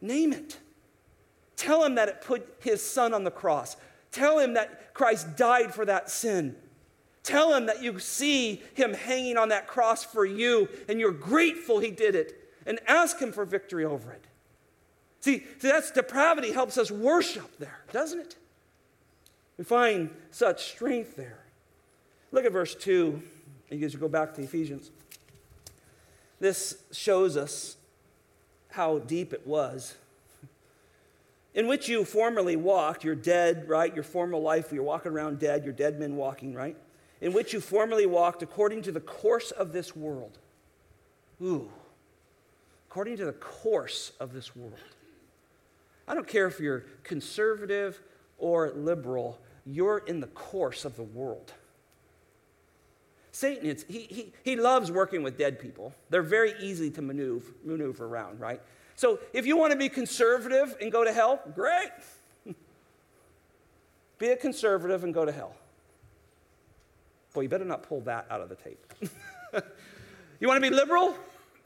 Name 0.00 0.32
it. 0.32 0.56
Tell 1.56 1.84
him 1.84 1.96
that 1.96 2.08
it 2.08 2.22
put 2.22 2.56
his 2.60 2.82
son 2.82 3.12
on 3.12 3.24
the 3.24 3.30
cross. 3.30 3.76
Tell 4.12 4.38
him 4.38 4.54
that 4.54 4.94
Christ 4.94 5.36
died 5.36 5.74
for 5.74 5.84
that 5.84 6.08
sin. 6.08 6.56
Tell 7.22 7.54
him 7.54 7.66
that 7.66 7.82
you 7.82 7.98
see 7.98 8.62
him 8.72 8.94
hanging 8.94 9.36
on 9.36 9.50
that 9.50 9.66
cross 9.66 10.04
for 10.04 10.24
you 10.24 10.70
and 10.88 10.98
you're 10.98 11.12
grateful 11.12 11.80
he 11.80 11.90
did 11.90 12.14
it. 12.14 12.34
And 12.64 12.80
ask 12.86 13.18
him 13.18 13.32
for 13.32 13.44
victory 13.44 13.84
over 13.84 14.12
it. 14.12 14.24
See, 15.28 15.44
see 15.58 15.68
that's 15.68 15.90
depravity 15.90 16.52
helps 16.52 16.78
us 16.78 16.90
worship 16.90 17.58
there, 17.58 17.80
doesn't 17.92 18.18
it? 18.18 18.36
We 19.58 19.64
find 19.64 20.08
such 20.30 20.70
strength 20.70 21.16
there. 21.16 21.40
Look 22.32 22.46
at 22.46 22.52
verse 22.52 22.74
2. 22.74 23.22
You 23.68 23.76
guys 23.76 23.94
go 23.94 24.08
back 24.08 24.32
to 24.36 24.42
Ephesians. 24.42 24.90
This 26.40 26.78
shows 26.92 27.36
us 27.36 27.76
how 28.70 29.00
deep 29.00 29.34
it 29.34 29.46
was. 29.46 29.96
In 31.54 31.66
which 31.66 31.90
you 31.90 32.06
formerly 32.06 32.56
walked, 32.56 33.04
you're 33.04 33.14
dead, 33.14 33.68
right? 33.68 33.94
Your 33.94 34.04
former 34.04 34.38
life, 34.38 34.72
you're 34.72 34.82
walking 34.82 35.12
around 35.12 35.40
dead, 35.40 35.62
you're 35.62 35.74
dead 35.74 36.00
men 36.00 36.16
walking, 36.16 36.54
right? 36.54 36.76
In 37.20 37.34
which 37.34 37.52
you 37.52 37.60
formerly 37.60 38.06
walked 38.06 38.42
according 38.42 38.80
to 38.80 38.92
the 38.92 39.00
course 39.00 39.50
of 39.50 39.74
this 39.74 39.94
world. 39.94 40.38
Ooh, 41.42 41.68
according 42.88 43.18
to 43.18 43.26
the 43.26 43.34
course 43.34 44.12
of 44.18 44.32
this 44.32 44.56
world. 44.56 44.72
I 46.08 46.14
don't 46.14 46.26
care 46.26 46.46
if 46.46 46.58
you're 46.58 46.86
conservative 47.04 48.00
or 48.38 48.72
liberal, 48.74 49.38
you're 49.66 49.98
in 49.98 50.20
the 50.20 50.26
course 50.28 50.84
of 50.84 50.96
the 50.96 51.02
world. 51.02 51.52
Satan, 53.30 53.76
he, 53.86 54.00
he, 54.00 54.32
he 54.42 54.56
loves 54.56 54.90
working 54.90 55.22
with 55.22 55.36
dead 55.36 55.60
people. 55.60 55.94
They're 56.10 56.22
very 56.22 56.54
easy 56.60 56.90
to 56.92 57.02
maneuver, 57.02 57.52
maneuver 57.62 58.06
around, 58.06 58.40
right? 58.40 58.60
So 58.96 59.20
if 59.32 59.46
you 59.46 59.56
want 59.56 59.72
to 59.72 59.78
be 59.78 59.88
conservative 59.88 60.76
and 60.80 60.90
go 60.90 61.04
to 61.04 61.12
hell, 61.12 61.40
great. 61.54 61.90
be 64.18 64.28
a 64.30 64.36
conservative 64.36 65.04
and 65.04 65.12
go 65.12 65.24
to 65.24 65.30
hell. 65.30 65.54
Boy, 67.32 67.42
you 67.42 67.48
better 67.48 67.64
not 67.64 67.82
pull 67.84 68.00
that 68.00 68.26
out 68.30 68.40
of 68.40 68.48
the 68.48 68.56
tape. 68.56 68.84
you 70.40 70.48
want 70.48 70.56
to 70.56 70.70
be 70.70 70.74
liberal? 70.74 71.14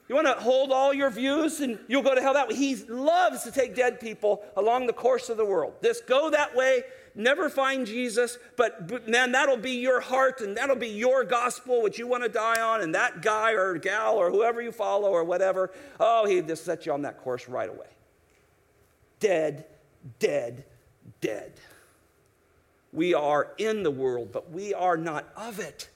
You 0.09 0.15
want 0.15 0.27
to 0.27 0.33
hold 0.33 0.71
all 0.71 0.93
your 0.93 1.09
views 1.09 1.61
and 1.61 1.79
you'll 1.87 2.03
go 2.03 2.13
to 2.13 2.21
hell 2.21 2.33
that 2.33 2.49
way? 2.49 2.55
He 2.55 2.75
loves 2.75 3.43
to 3.43 3.51
take 3.51 3.75
dead 3.75 3.99
people 3.99 4.43
along 4.57 4.87
the 4.87 4.93
course 4.93 5.29
of 5.29 5.37
the 5.37 5.45
world. 5.45 5.75
Just 5.81 6.05
go 6.07 6.29
that 6.29 6.55
way 6.55 6.83
never 7.15 7.49
find 7.49 7.85
Jesus, 7.85 8.37
but, 8.55 8.87
but 8.87 9.07
man, 9.07 9.31
that'll 9.31 9.57
be 9.57 9.71
your 9.71 10.01
heart 10.01 10.41
and 10.41 10.57
that'll 10.57 10.75
be 10.75 10.89
your 10.89 11.23
gospel, 11.23 11.81
which 11.81 11.99
you 11.99 12.07
want 12.07 12.23
to 12.23 12.29
die 12.29 12.61
on, 12.61 12.81
and 12.81 12.95
that 12.95 13.21
guy 13.21 13.51
or 13.51 13.77
gal 13.77 14.15
or 14.15 14.31
whoever 14.31 14.61
you 14.61 14.71
follow 14.71 15.09
or 15.09 15.23
whatever, 15.23 15.71
oh, 15.99 16.25
he 16.25 16.41
just 16.41 16.65
set 16.65 16.85
you 16.85 16.93
on 16.93 17.03
that 17.03 17.19
course 17.19 17.47
right 17.47 17.69
away. 17.69 17.87
Dead, 19.19 19.65
dead, 20.19 20.65
dead. 21.21 21.53
We 22.91 23.13
are 23.13 23.53
in 23.57 23.83
the 23.83 23.91
world, 23.91 24.31
but 24.31 24.51
we 24.51 24.73
are 24.73 24.97
not 24.97 25.27
of 25.35 25.59
it. 25.59 25.89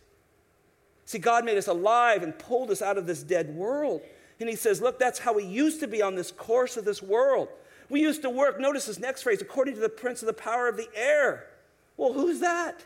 See, 1.07 1.17
God 1.17 1.45
made 1.45 1.57
us 1.57 1.67
alive 1.67 2.21
and 2.21 2.37
pulled 2.37 2.69
us 2.69 2.81
out 2.81 2.97
of 2.97 3.07
this 3.07 3.23
dead 3.23 3.55
world. 3.55 4.01
And 4.39 4.49
He 4.49 4.55
says, 4.55 4.81
Look, 4.81 4.99
that's 4.99 5.17
how 5.17 5.33
we 5.33 5.43
used 5.43 5.79
to 5.79 5.87
be 5.87 6.01
on 6.01 6.15
this 6.15 6.31
course 6.31 6.77
of 6.77 6.85
this 6.85 7.01
world. 7.01 7.47
We 7.89 8.01
used 8.01 8.21
to 8.23 8.29
work, 8.29 8.59
notice 8.59 8.85
this 8.85 8.99
next 8.99 9.23
phrase, 9.23 9.41
according 9.41 9.75
to 9.75 9.79
the 9.79 9.89
prince 9.89 10.21
of 10.21 10.27
the 10.27 10.33
power 10.33 10.67
of 10.67 10.75
the 10.75 10.89
air. 10.93 11.47
Well, 11.95 12.11
who's 12.11 12.41
that? 12.41 12.85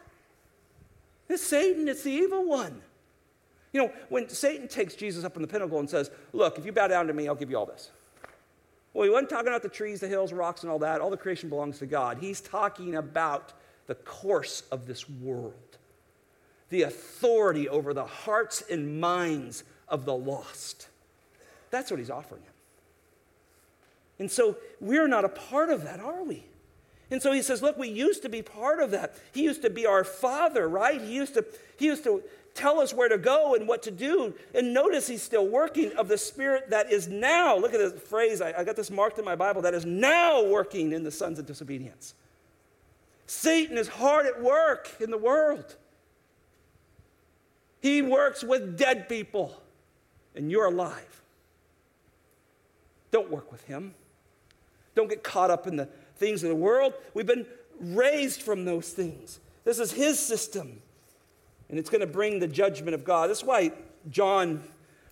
It's 1.28 1.42
Satan, 1.42 1.88
it's 1.88 2.04
the 2.04 2.12
evil 2.12 2.48
one. 2.48 2.82
You 3.74 3.82
know, 3.82 3.94
when 4.10 4.30
Satan 4.30 4.68
takes 4.68 4.94
Jesus 4.96 5.24
up 5.24 5.36
on 5.36 5.42
the 5.42 5.48
pinnacle 5.48 5.80
and 5.80 5.90
says, 5.90 6.12
Look, 6.32 6.60
if 6.60 6.66
you 6.66 6.72
bow 6.72 6.88
down 6.88 7.08
to 7.08 7.14
me, 7.14 7.28
I'll 7.28 7.36
give 7.36 7.50
you 7.50 7.58
all 7.58 7.66
this. 7.66 7.90
Well, 8.94 9.06
he 9.06 9.10
wasn't 9.10 9.32
talking 9.32 9.48
about 9.48 9.64
the 9.64 9.70
trees, 9.70 10.00
the 10.00 10.08
hills, 10.08 10.32
rocks, 10.32 10.62
and 10.62 10.72
all 10.72 10.80
that. 10.80 11.02
All 11.02 11.10
the 11.10 11.18
creation 11.18 11.50
belongs 11.50 11.80
to 11.80 11.88
God. 11.88 12.18
He's 12.20 12.40
talking 12.40 12.96
about 12.96 13.54
the 13.88 13.96
course 13.96 14.62
of 14.72 14.86
this 14.86 15.10
world, 15.10 15.71
the 16.72 16.82
authority 16.82 17.70
over 17.70 17.94
the 17.94 18.06
hearts 18.06 18.64
and 18.70 19.00
minds 19.00 19.64
of 19.88 20.06
the 20.06 20.16
lost. 20.16 20.88
That's 21.70 21.92
what 21.92 22.00
he's 22.00 22.10
offering 22.10 22.42
him. 22.42 22.54
And 24.18 24.32
so 24.32 24.56
we're 24.80 25.08
not 25.08 25.26
a 25.26 25.30
part 25.30 25.70
of 25.70 25.84
that, 25.84 26.00
are 26.00 26.24
we? 26.24 26.46
And 27.12 27.22
so 27.22 27.34
he 27.34 27.42
says, 27.42 27.62
Look, 27.62 27.78
we 27.78 27.90
used 27.90 28.22
to 28.24 28.30
be 28.30 28.42
part 28.42 28.80
of 28.80 28.92
that. 28.92 29.16
He 29.34 29.44
used 29.44 29.62
to 29.64 29.70
be 29.70 29.86
our 29.86 30.04
father, 30.04 30.68
right? 30.68 31.02
He 31.02 31.14
used 31.14 31.34
to, 31.34 31.46
he 31.78 31.86
used 31.88 32.04
to 32.06 32.24
tell 32.54 32.80
us 32.80 32.94
where 32.94 33.10
to 33.10 33.18
go 33.18 33.56
and 33.56 33.68
what 33.68 33.84
to 33.84 33.92
do. 33.92 34.34
And 34.54 34.74
notice 34.74 35.08
he's 35.08 35.22
still 35.22 35.48
working 35.48 35.92
of 35.94 36.08
the 36.08 36.18
Spirit 36.18 36.70
that 36.70 36.92
is 36.92 37.08
now, 37.08 37.58
look 37.58 37.74
at 37.74 37.80
this 37.80 38.02
phrase, 38.02 38.42
I, 38.42 38.54
I 38.60 38.64
got 38.64 38.76
this 38.76 38.90
marked 38.90 39.20
in 39.20 39.26
my 39.26 39.36
Bible, 39.36 39.62
that 39.64 39.74
is 39.74 39.86
now 39.86 40.44
working 40.46 40.94
in 40.94 41.04
the 41.04 41.12
sons 41.12 41.38
of 41.38 41.46
disobedience. 41.46 42.14
Satan 43.26 43.78
is 43.78 43.88
hard 43.88 44.26
at 44.26 44.42
work 44.42 44.90
in 45.00 45.12
the 45.12 45.18
world. 45.18 45.76
He 47.82 48.02
works 48.02 48.44
with 48.44 48.78
dead 48.78 49.10
people, 49.10 49.62
and 50.36 50.52
you're 50.52 50.66
alive. 50.66 51.22
Don't 53.12 53.30
work 53.30 53.52
with 53.52 53.64
him. 53.66 53.94
Don't 54.96 55.10
get 55.10 55.24
caught 55.24 55.50
up 55.50 55.68
in 55.68 55.76
the 55.76 55.90
things 56.16 56.44
of 56.44 56.50
the 56.50 56.56
world. 56.56 56.94
We've 57.14 57.26
been 57.26 57.46
raised 57.80 58.42
from 58.42 58.66
those 58.66 58.90
things. 58.92 59.40
This 59.64 59.80
is 59.80 59.92
his 59.92 60.20
system 60.20 60.82
and 61.72 61.80
it's 61.80 61.90
going 61.90 62.02
to 62.02 62.08
bring 62.08 62.40
the 62.40 62.48
judgment 62.48 62.94
of 62.94 63.04
God. 63.04 63.30
That's 63.30 63.44
why 63.44 63.72
John 64.10 64.62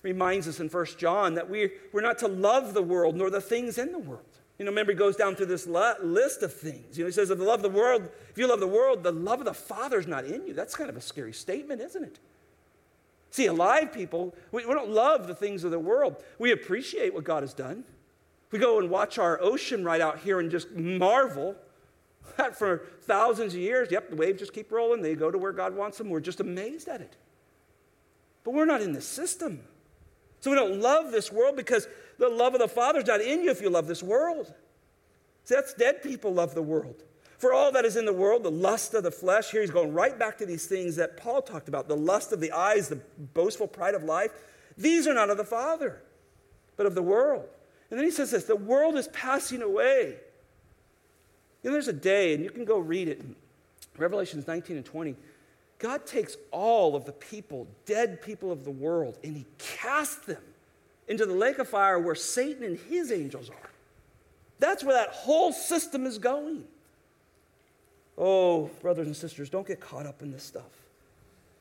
reminds 0.04 0.48
us 0.48 0.60
in 0.60 0.68
1 0.68 0.86
John 0.98 1.36
that 1.36 1.50
we're, 1.50 1.72
we're 1.94 2.02
not 2.02 2.20
to 2.20 2.28
love 2.28 2.74
the 2.74 2.84
world 2.84 3.16
nor 3.16 3.30
the 3.30 3.42
things 3.42 3.78
in 3.78 3.94
the 3.94 4.00
world. 4.00 4.24
You 4.58 4.66
know, 4.66 4.72
remember, 4.72 4.92
he 4.92 4.98
goes 4.98 5.16
down 5.16 5.36
through 5.36 5.46
this 5.46 5.66
list 5.66 6.44
of 6.44 6.54
things. 6.54 6.98
You 6.98 7.06
know, 7.06 7.08
he 7.08 7.14
says, 7.14 7.30
if 7.30 7.40
you 7.40 7.46
love 7.46 7.62
the 7.62 7.70
world, 7.70 8.10
if 8.30 8.38
you 8.38 8.46
love 8.46 8.60
the 8.60 8.68
world, 8.68 9.04
the 9.04 9.12
love 9.14 9.40
of 9.40 9.46
the 9.46 9.54
Father 9.54 9.98
is 10.00 10.06
not 10.06 10.26
in 10.26 10.46
you. 10.46 10.54
That's 10.54 10.76
kind 10.76 10.90
of 10.90 10.98
a 10.98 11.02
scary 11.02 11.32
statement, 11.32 11.80
isn't 11.80 12.04
it? 12.04 12.20
See, 13.32 13.46
alive 13.46 13.94
people, 13.94 14.36
we, 14.52 14.66
we 14.66 14.74
don't 14.74 14.90
love 14.90 15.28
the 15.28 15.36
things 15.36 15.64
of 15.64 15.72
the 15.72 15.80
world. 15.80 16.24
We 16.40 16.52
appreciate 16.52 17.14
what 17.14 17.24
God 17.24 17.44
has 17.44 17.54
done. 17.54 17.84
We 18.52 18.60
go 18.60 18.80
and 18.80 18.90
watch 18.90 19.18
our 19.20 19.40
ocean 19.42 19.84
right 19.84 20.02
out 20.02 20.20
here 20.20 20.40
and 20.40 20.50
just 20.50 20.72
marvel 20.72 21.56
that 22.38 22.58
for 22.58 22.84
thousands 23.04 23.54
of 23.54 23.60
years. 23.60 23.92
Yep, 23.92 24.12
the 24.12 24.16
waves 24.16 24.40
just 24.40 24.54
keep 24.54 24.72
rolling. 24.72 25.02
They 25.02 25.16
go 25.16 25.30
to 25.30 25.38
where 25.38 25.52
God 25.52 25.76
wants 25.76 25.98
them. 25.98 26.10
We're 26.10 26.20
just 26.20 26.40
amazed 26.40 26.88
at 26.88 27.02
it. 27.02 27.16
But 28.44 28.54
we're 28.54 28.66
not 28.66 28.82
in 28.82 28.94
the 28.94 29.02
system. 29.02 29.62
So 30.40 30.50
we 30.50 30.56
don't 30.56 30.80
love 30.80 31.12
this 31.12 31.32
world 31.32 31.56
because 31.56 31.88
the 32.18 32.30
love 32.30 32.54
of 32.54 32.60
the 32.60 32.68
Father 32.68 33.00
is 33.00 33.08
not 33.08 33.22
in 33.22 33.44
you 33.44 33.52
if 33.52 33.62
you 33.62 33.70
love 33.70 33.88
this 33.88 34.02
world. 34.02 34.54
See, 35.44 35.56
that's 35.56 35.74
dead 35.74 36.02
people 36.02 36.34
love 36.34 36.56
the 36.56 36.62
world. 36.62 37.04
For 37.40 37.54
all 37.54 37.72
that 37.72 37.86
is 37.86 37.96
in 37.96 38.04
the 38.04 38.14
world, 38.14 38.44
the 38.44 38.52
lust 38.52 38.94
of 38.94 39.04
the 39.04 39.12
flesh, 39.12 39.52
here 39.52 39.62
he's 39.62 39.72
going 39.72 39.94
right 39.94 40.20
back 40.20 40.38
to 40.40 40.46
these 40.46 40.66
things 40.66 40.98
that 40.98 41.16
Paul 41.16 41.42
talked 41.42 41.70
about 41.70 41.88
the 41.88 41.96
lust 41.96 42.34
of 42.34 42.42
the 42.42 42.52
eyes, 42.52 42.90
the 42.90 43.00
boastful 43.34 43.68
pride 43.68 43.96
of 43.96 44.04
life. 44.04 44.32
These 44.78 45.08
are 45.08 45.14
not 45.14 45.30
of 45.30 45.38
the 45.38 45.46
Father, 45.46 46.02
but 46.76 46.86
of 46.86 46.96
the 46.96 47.02
world. 47.02 47.48
And 47.90 47.98
then 47.98 48.06
he 48.06 48.12
says 48.12 48.32
this 48.32 48.44
the 48.44 48.58
world 48.58 48.96
is 48.96 49.08
passing 49.08 49.62
away. 49.62 50.18
You 51.64 51.70
know, 51.70 51.72
there's 51.72 51.88
a 51.88 51.94
day, 51.94 52.34
and 52.34 52.44
you 52.44 52.50
can 52.50 52.66
go 52.66 52.78
read 52.78 53.08
it 53.08 53.20
in 53.20 53.38
Revelations 53.98 54.46
19 54.46 54.76
and 54.76 54.86
20. 54.86 55.16
God 55.78 56.06
takes 56.06 56.36
all 56.52 56.94
of 56.94 57.06
the 57.06 57.14
people, 57.14 57.68
dead 57.86 58.22
people 58.22 58.52
of 58.52 58.66
the 58.66 58.72
world, 58.72 59.18
and 59.24 59.36
he 59.38 59.46
casts 59.58 60.26
them 60.26 60.44
into 61.08 61.26
the 61.26 61.34
lake 61.34 61.58
of 61.58 61.70
fire 61.70 62.00
where 62.00 62.16
Satan 62.16 62.64
and 62.64 62.78
his 62.78 63.14
angels 63.14 63.50
are. 63.50 63.70
That's 64.60 64.84
where 64.84 64.96
that 64.96 65.12
whole 65.12 65.54
system 65.54 66.06
is 66.06 66.18
going. 66.18 66.66
Oh, 68.20 68.70
brothers 68.82 69.08
and 69.08 69.16
sisters, 69.16 69.50
don't 69.50 69.66
get 69.66 69.80
caught 69.80 70.06
up 70.06 70.22
in 70.22 70.32
this 70.32 70.44
stuff. 70.44 70.70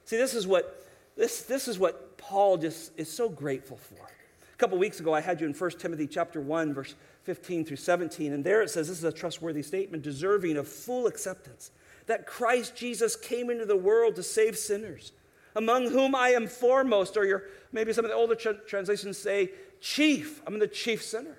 See, 0.04 0.16
this 0.16 0.34
is 0.34 0.46
what 0.46 0.84
this, 1.16 1.42
this 1.42 1.68
is 1.68 1.78
what 1.78 2.16
Paul 2.18 2.56
just 2.56 2.92
is 2.96 3.10
so 3.10 3.28
grateful 3.28 3.76
for. 3.76 4.04
A 4.04 4.56
couple 4.56 4.76
weeks 4.78 5.00
ago, 5.00 5.14
I 5.14 5.20
had 5.20 5.40
you 5.40 5.46
in 5.46 5.52
1 5.52 5.70
Timothy 5.72 6.06
chapter 6.06 6.40
1, 6.40 6.74
verse 6.74 6.94
15 7.24 7.64
through 7.64 7.76
17. 7.76 8.32
And 8.32 8.42
there 8.42 8.62
it 8.62 8.70
says 8.70 8.88
this 8.88 8.98
is 8.98 9.04
a 9.04 9.12
trustworthy 9.12 9.62
statement, 9.62 10.02
deserving 10.02 10.56
of 10.56 10.66
full 10.66 11.06
acceptance 11.06 11.70
that 12.06 12.26
Christ 12.26 12.74
Jesus 12.74 13.14
came 13.14 13.50
into 13.50 13.66
the 13.66 13.76
world 13.76 14.16
to 14.16 14.22
save 14.22 14.56
sinners, 14.56 15.12
among 15.54 15.90
whom 15.90 16.14
I 16.14 16.30
am 16.30 16.46
foremost, 16.46 17.16
or 17.16 17.24
your, 17.24 17.44
maybe 17.70 17.92
some 17.92 18.04
of 18.04 18.10
the 18.10 18.16
older 18.16 18.34
translations 18.34 19.18
say 19.18 19.50
chief. 19.80 20.40
I'm 20.46 20.58
the 20.58 20.66
chief 20.66 21.02
sinner. 21.02 21.36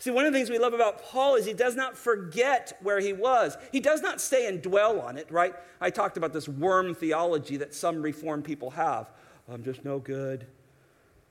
See, 0.00 0.10
one 0.10 0.26
of 0.26 0.32
the 0.32 0.38
things 0.38 0.48
we 0.48 0.58
love 0.58 0.74
about 0.74 1.02
Paul 1.02 1.34
is 1.34 1.44
he 1.44 1.52
does 1.52 1.74
not 1.74 1.96
forget 1.96 2.78
where 2.82 3.00
he 3.00 3.12
was. 3.12 3.56
He 3.72 3.80
does 3.80 4.00
not 4.00 4.20
stay 4.20 4.46
and 4.46 4.62
dwell 4.62 5.00
on 5.00 5.18
it, 5.18 5.30
right? 5.30 5.54
I 5.80 5.90
talked 5.90 6.16
about 6.16 6.32
this 6.32 6.48
worm 6.48 6.94
theology 6.94 7.56
that 7.56 7.74
some 7.74 8.00
reformed 8.00 8.44
people 8.44 8.70
have. 8.70 9.10
I'm 9.52 9.64
just 9.64 9.84
no 9.84 9.98
good. 9.98 10.46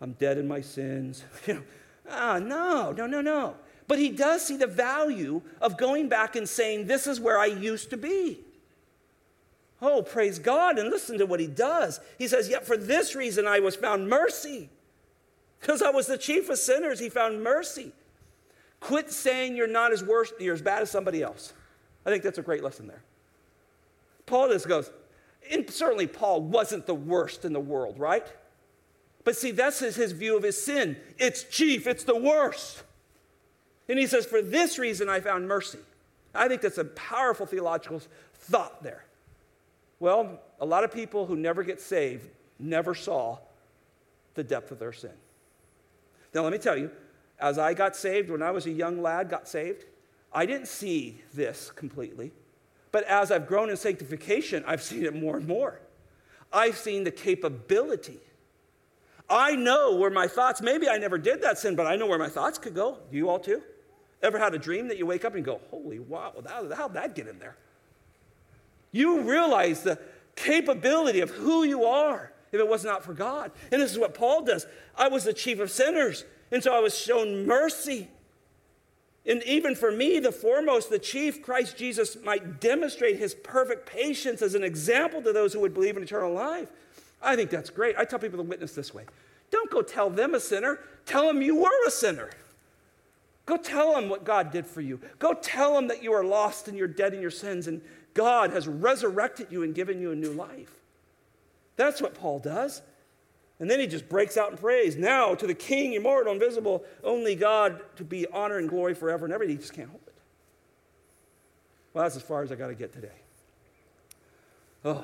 I'm 0.02 0.14
dead 0.14 0.38
in 0.38 0.48
my 0.48 0.62
sins. 0.62 1.24
You 1.48 1.64
Ah, 2.10 2.40
no, 2.40 2.94
no, 2.94 3.06
no, 3.06 3.20
no. 3.20 3.56
But 3.88 4.00
he 4.00 4.10
does 4.10 4.46
see 4.46 4.56
the 4.56 4.68
value 4.68 5.42
of 5.62 5.78
going 5.78 6.08
back 6.08 6.36
and 6.36 6.48
saying, 6.48 6.88
This 6.88 7.06
is 7.06 7.20
where 7.20 7.38
I 7.38 7.48
used 7.48 7.90
to 7.90 7.98
be. 7.98 8.40
Oh, 9.82 10.02
praise 10.02 10.40
God, 10.40 10.80
and 10.80 10.90
listen 10.90 11.18
to 11.20 11.26
what 11.26 11.40
he 11.40 11.48
does. 11.48 12.00
He 12.18 12.28
says, 12.28 12.50
Yet 12.50 12.66
for 12.66 12.78
this 12.78 13.16
reason 13.16 13.46
I 13.46 13.60
was 13.60 13.76
found 13.76 14.10
mercy. 14.10 14.70
Because 15.60 15.82
I 15.82 15.90
was 15.90 16.08
the 16.08 16.18
chief 16.18 16.50
of 16.50 16.58
sinners, 16.58 17.00
he 17.00 17.10
found 17.10 17.44
mercy. 17.44 17.92
Quit 18.80 19.12
saying 19.12 19.56
you're 19.56 19.68
not 19.68 19.92
as 19.92 20.04
worse, 20.04 20.32
you're 20.40 20.54
as 20.54 20.62
bad 20.62 20.82
as 20.82 20.92
somebody 20.92 21.22
else. 21.22 21.54
I 22.06 22.10
think 22.10 22.24
that's 22.24 22.38
a 22.38 22.44
great 22.44 22.64
lesson 22.64 22.88
there. 22.88 23.04
Paul 24.26 24.50
just 24.50 24.68
goes, 24.68 24.92
and 25.52 25.70
certainly 25.70 26.08
Paul 26.08 26.42
wasn't 26.42 26.86
the 26.86 26.94
worst 26.94 27.46
in 27.46 27.54
the 27.54 27.60
world, 27.60 28.00
right? 28.00 28.26
But 29.24 29.36
see, 29.36 29.52
that's 29.52 29.80
his, 29.80 29.96
his 29.96 30.12
view 30.12 30.38
of 30.38 30.44
his 30.44 30.62
sin. 30.62 30.98
It's 31.18 31.44
chief, 31.44 31.88
it's 31.88 32.04
the 32.04 32.16
worst. 32.16 32.84
And 33.90 33.98
he 33.98 34.08
says, 34.08 34.26
For 34.26 34.42
this 34.42 34.78
reason 34.78 35.10
I 35.10 35.20
found 35.20 35.48
mercy. 35.48 35.80
I 36.36 36.48
think 36.48 36.62
that's 36.62 36.78
a 36.78 36.86
powerful 36.86 37.46
theological 37.46 38.02
thought 38.34 38.84
there. 38.84 39.06
Well, 40.00 40.40
a 40.60 40.66
lot 40.66 40.84
of 40.84 40.94
people 40.94 41.26
who 41.26 41.36
never 41.36 41.64
get 41.64 41.82
saved 41.82 42.30
never 42.60 42.94
saw 42.94 43.40
the 44.36 44.44
depth 44.44 44.72
of 44.72 44.80
their 44.80 44.94
sin. 44.94 45.12
Now, 46.34 46.44
let 46.44 46.52
me 46.52 46.60
tell 46.60 46.78
you, 46.78 46.92
as 47.40 47.58
I 47.58 47.74
got 47.74 47.96
saved, 47.96 48.30
when 48.30 48.42
I 48.42 48.52
was 48.52 48.66
a 48.66 48.72
young 48.72 49.02
lad, 49.02 49.30
got 49.30 49.48
saved, 49.48 49.86
I 50.34 50.46
didn't 50.46 50.68
see 50.68 51.22
this 51.34 51.72
completely. 51.76 52.32
But 52.92 53.04
as 53.06 53.32
I've 53.32 53.48
grown 53.48 53.70
in 53.70 53.78
sanctification, 53.78 54.64
I've 54.66 54.82
seen 54.82 55.06
it 55.06 55.16
more 55.16 55.38
and 55.38 55.48
more. 55.48 55.80
I've 56.52 56.78
seen 56.78 57.04
the 57.04 57.12
capability 57.12 58.20
I 59.30 59.56
know 59.56 59.96
where 59.96 60.10
my 60.10 60.28
thoughts, 60.28 60.62
maybe 60.62 60.88
I 60.88 60.98
never 60.98 61.18
did 61.18 61.42
that 61.42 61.58
sin, 61.58 61.76
but 61.76 61.86
I 61.86 61.96
know 61.96 62.08
where 62.08 62.20
my 62.20 62.30
thoughts 62.30 62.58
could 62.58 62.74
go. 62.74 62.98
You 63.12 63.30
all 63.30 63.40
too? 63.40 63.62
Ever 64.24 64.40
had 64.40 64.54
a 64.54 64.58
dream 64.58 64.88
that 64.88 64.98
you 64.98 65.06
wake 65.06 65.26
up 65.26 65.36
and 65.36 65.44
go, 65.44 65.60
holy 65.70 66.00
wow, 66.00 66.34
how'd 66.48 66.94
that 66.94 67.14
get 67.14 67.28
in 67.28 67.38
there? 67.40 67.56
You 68.92 69.22
realize 69.22 69.84
the 69.84 70.00
capability 70.36 71.20
of 71.20 71.30
who 71.30 71.64
you 71.64 71.84
are 71.84 72.32
if 72.52 72.60
it 72.60 72.68
was 72.68 72.86
not 72.86 73.04
for 73.04 73.14
God. 73.14 73.52
And 73.72 73.82
this 73.82 73.92
is 73.92 74.00
what 74.00 74.14
Paul 74.14 74.44
does. 74.44 74.66
I 74.96 75.10
was 75.10 75.26
the 75.26 75.34
chief 75.34 75.60
of 75.60 75.70
sinners, 75.70 76.24
and 76.52 76.64
so 76.64 76.74
I 76.74 76.80
was 76.80 76.98
shown 76.98 77.46
mercy. 77.46 78.08
And 79.26 79.44
even 79.44 79.76
for 79.76 79.92
me, 79.92 80.20
the 80.20 80.32
foremost, 80.32 80.90
the 80.90 81.00
chief, 81.00 81.42
Christ 81.42 81.78
Jesus, 81.78 82.16
might 82.24 82.62
demonstrate 82.62 83.18
his 83.18 83.36
perfect 83.36 83.86
patience 83.86 84.42
as 84.42 84.56
an 84.56 84.64
example 84.64 85.22
to 85.22 85.34
those 85.34 85.52
who 85.52 85.60
would 85.60 85.74
believe 85.74 85.98
in 85.98 86.04
eternal 86.04 86.34
life. 86.34 86.70
I 87.22 87.36
think 87.36 87.50
that's 87.50 87.70
great. 87.70 87.98
I 87.98 88.06
tell 88.06 88.20
people 88.20 88.38
to 88.38 88.44
witness 88.44 88.74
this 88.74 88.94
way 88.94 89.06
don't 89.50 89.72
go 89.72 89.82
tell 89.82 90.10
them 90.10 90.34
a 90.34 90.40
sinner, 90.40 90.80
tell 91.06 91.28
them 91.28 91.42
you 91.42 91.56
were 91.56 91.88
a 91.88 91.92
sinner. 91.92 92.30
Go 93.46 93.56
tell 93.56 93.96
them 93.96 94.10
what 94.10 94.26
God 94.26 94.52
did 94.52 94.68
for 94.68 94.82
you. 94.82 95.00
Go 95.20 95.34
tell 95.34 95.74
them 95.74 95.88
that 95.88 96.04
you 96.04 96.12
are 96.12 96.24
lost 96.24 96.68
and 96.68 96.78
you're 96.78 96.86
dead 96.86 97.14
in 97.14 97.22
your 97.22 97.32
sins 97.32 97.68
and 97.68 97.82
God 98.14 98.52
has 98.52 98.68
resurrected 98.68 99.48
you 99.52 99.64
and 99.64 99.74
given 99.74 100.02
you 100.02 100.12
a 100.12 100.16
new 100.16 100.34
life. 100.34 100.82
That's 101.78 102.02
what 102.02 102.14
Paul 102.14 102.40
does. 102.40 102.82
And 103.60 103.70
then 103.70 103.80
he 103.80 103.88
just 103.88 104.08
breaks 104.08 104.38
out 104.38 104.52
in 104.52 104.58
praise. 104.58 104.96
Now 104.96 105.34
to 105.34 105.48
the 105.48 105.56
King, 105.56 105.94
immortal, 105.94 106.34
invisible, 106.34 106.84
only 107.04 107.36
God 107.36 107.82
to 107.96 108.04
be 108.04 108.28
honor 108.28 108.58
and 108.58 108.70
glory 108.70 108.94
forever 108.94 109.26
and 109.26 109.34
ever. 109.34 109.44
He 109.44 109.56
just 109.56 109.74
can't 109.74 109.90
hold 109.90 110.02
it. 110.06 110.14
Well, 111.94 112.04
that's 112.04 112.16
as 112.16 112.22
far 112.22 112.44
as 112.44 112.52
I 112.52 112.56
got 112.56 112.68
to 112.68 112.76
get 112.76 112.94
today. 112.94 113.10
Oh, 114.86 115.04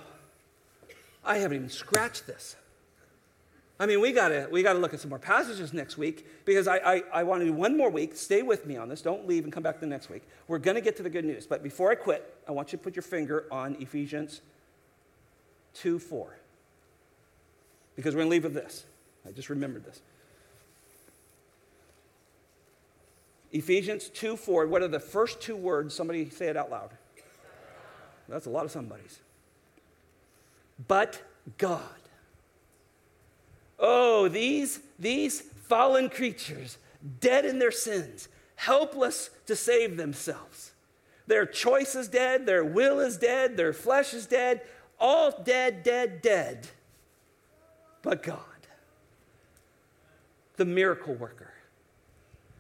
I 1.26 1.38
haven't 1.38 1.58
even 1.58 1.70
scratched 1.70 2.28
this. 2.28 2.56
I 3.80 3.88
mean, 3.88 4.00
we 4.00 4.12
gotta 4.12 4.48
we 4.52 4.62
gotta 4.62 4.78
look 4.78 4.94
at 4.94 5.00
some 5.00 5.10
more 5.10 5.20
passages 5.20 5.74
next 5.74 5.98
week 5.98 6.28
because 6.46 6.68
I, 6.68 6.78
I, 6.78 7.04
I 7.12 7.24
want 7.24 7.42
to 7.42 7.46
do 7.46 7.54
one 7.54 7.76
more 7.76 7.90
week. 7.90 8.16
Stay 8.16 8.44
with 8.44 8.68
me 8.68 8.78
on 8.78 8.88
this. 8.88 9.02
Don't 9.02 9.28
leave 9.28 9.44
and 9.44 9.52
come 9.52 9.64
back 9.64 9.80
the 9.80 9.88
next 9.88 10.10
week. 10.10 10.22
We're 10.48 10.60
gonna 10.60 10.80
get 10.80 10.96
to 10.98 11.04
the 11.04 11.10
good 11.10 11.26
news. 11.26 11.48
But 11.48 11.64
before 11.64 11.92
I 11.92 11.96
quit, 11.96 12.38
I 12.48 12.52
want 12.52 12.72
you 12.72 12.78
to 12.78 12.84
put 12.84 12.96
your 12.96 13.04
finger 13.04 13.46
on 13.52 13.76
Ephesians 13.80 14.42
2 15.74 15.98
4. 15.98 16.38
Because 17.96 18.16
we're 18.16 18.22
gonna 18.22 18.32
leave 18.32 18.44
with 18.44 18.54
this. 18.54 18.86
I 19.28 19.32
just 19.32 19.50
remembered 19.50 19.86
this. 19.86 20.02
Ephesians 23.52 24.10
2 24.10 24.36
4. 24.36 24.68
What 24.68 24.82
are 24.82 24.88
the 24.88 25.00
first 25.00 25.42
two 25.42 25.56
words? 25.56 25.94
Somebody 25.94 26.30
say 26.30 26.48
it 26.48 26.58
out 26.58 26.72
loud. 26.72 26.90
That's 28.28 28.48
a 28.48 28.50
lot 28.50 28.66
of 28.66 28.72
somebody's. 28.72 29.20
But 30.88 31.22
God. 31.58 31.82
Oh, 33.78 34.28
these, 34.28 34.80
these 34.98 35.42
fallen 35.42 36.10
creatures, 36.10 36.78
dead 37.20 37.46
in 37.46 37.60
their 37.60 37.72
sins, 37.72 38.28
helpless 38.56 39.30
to 39.46 39.56
save 39.56 39.98
themselves. 39.98 40.72
Their 41.28 41.46
choice 41.46 41.96
is 41.96 42.08
dead, 42.08 42.46
their 42.46 42.64
will 42.64 43.00
is 43.00 43.18
dead, 43.18 43.56
their 43.58 43.74
flesh 43.74 44.14
is 44.14 44.26
dead, 44.26 44.62
all 45.00 45.44
dead, 45.44 45.84
dead, 45.84 46.22
dead. 46.22 46.68
But 48.04 48.22
God, 48.22 48.38
the 50.58 50.66
miracle 50.66 51.16
worker, 51.16 51.54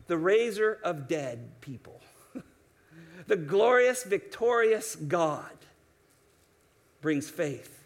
the 0.08 0.18
raiser 0.18 0.80
of 0.84 1.08
dead 1.08 1.62
people, 1.62 2.02
the 3.28 3.36
glorious, 3.36 4.04
victorious 4.04 4.96
God, 4.96 5.52
brings 7.02 7.30
faith 7.30 7.84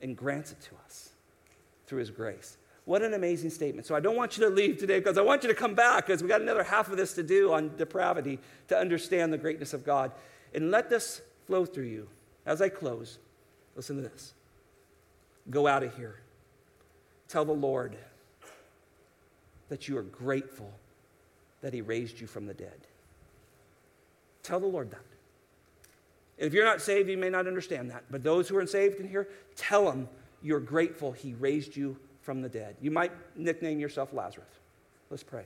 and 0.00 0.16
grants 0.16 0.52
it 0.52 0.60
to 0.60 0.76
us 0.84 1.10
through 1.86 2.00
his 2.00 2.10
grace. 2.10 2.58
What 2.84 3.02
an 3.02 3.14
amazing 3.14 3.50
statement. 3.50 3.86
So 3.86 3.94
I 3.94 4.00
don't 4.00 4.16
want 4.16 4.36
you 4.36 4.44
to 4.44 4.50
leave 4.50 4.78
today 4.78 4.98
because 4.98 5.18
I 5.18 5.22
want 5.22 5.42
you 5.42 5.48
to 5.48 5.54
come 5.54 5.74
back 5.74 6.06
because 6.06 6.22
we 6.22 6.28
got 6.28 6.42
another 6.42 6.62
half 6.62 6.90
of 6.90 6.96
this 6.96 7.14
to 7.14 7.22
do 7.22 7.52
on 7.52 7.76
depravity 7.76 8.38
to 8.68 8.78
understand 8.78 9.32
the 9.32 9.38
greatness 9.38 9.72
of 9.72 9.84
God. 9.84 10.12
And 10.54 10.70
let 10.70 10.88
this 10.88 11.22
flow 11.46 11.64
through 11.64 11.84
you. 11.84 12.08
As 12.46 12.62
I 12.62 12.68
close, 12.68 13.18
listen 13.74 13.96
to 13.96 14.02
this. 14.02 14.32
Go 15.50 15.66
out 15.66 15.82
of 15.82 15.96
here. 15.96 16.20
Tell 17.28 17.44
the 17.44 17.52
Lord 17.52 17.96
that 19.68 19.88
you 19.88 19.96
are 19.98 20.02
grateful 20.02 20.70
that 21.60 21.72
he 21.74 21.80
raised 21.80 22.20
you 22.20 22.26
from 22.26 22.46
the 22.46 22.54
dead. 22.54 22.86
Tell 24.42 24.60
the 24.60 24.66
Lord 24.66 24.90
that. 24.90 25.04
If 26.38 26.54
you're 26.54 26.64
not 26.64 26.80
saved, 26.80 27.10
you 27.10 27.18
may 27.18 27.30
not 27.30 27.46
understand 27.46 27.90
that. 27.90 28.04
But 28.10 28.22
those 28.22 28.48
who 28.48 28.56
are 28.56 28.66
saved 28.66 29.00
in 29.00 29.08
here, 29.08 29.28
tell 29.56 29.84
them 29.84 30.08
you're 30.42 30.60
grateful 30.60 31.12
he 31.12 31.34
raised 31.34 31.76
you 31.76 31.96
from 32.22 32.42
the 32.42 32.48
dead. 32.48 32.76
You 32.80 32.90
might 32.90 33.12
nickname 33.36 33.80
yourself 33.80 34.12
Lazarus. 34.12 34.46
Let's 35.10 35.22
pray. 35.22 35.44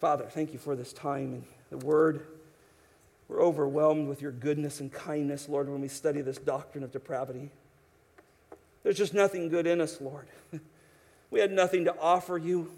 Father, 0.00 0.26
thank 0.30 0.52
you 0.52 0.58
for 0.58 0.76
this 0.76 0.92
time 0.92 1.32
and 1.34 1.44
the 1.70 1.84
word. 1.84 2.26
We're 3.28 3.42
overwhelmed 3.42 4.08
with 4.08 4.22
your 4.22 4.32
goodness 4.32 4.80
and 4.80 4.92
kindness, 4.92 5.48
Lord, 5.48 5.68
when 5.68 5.80
we 5.80 5.88
study 5.88 6.20
this 6.20 6.38
doctrine 6.38 6.84
of 6.84 6.92
depravity. 6.92 7.50
There's 8.82 8.96
just 8.96 9.14
nothing 9.14 9.48
good 9.48 9.66
in 9.66 9.80
us, 9.80 10.00
Lord. 10.00 10.28
We 11.32 11.38
had 11.38 11.52
nothing 11.52 11.84
to 11.84 11.96
offer 11.96 12.36
you. 12.36 12.72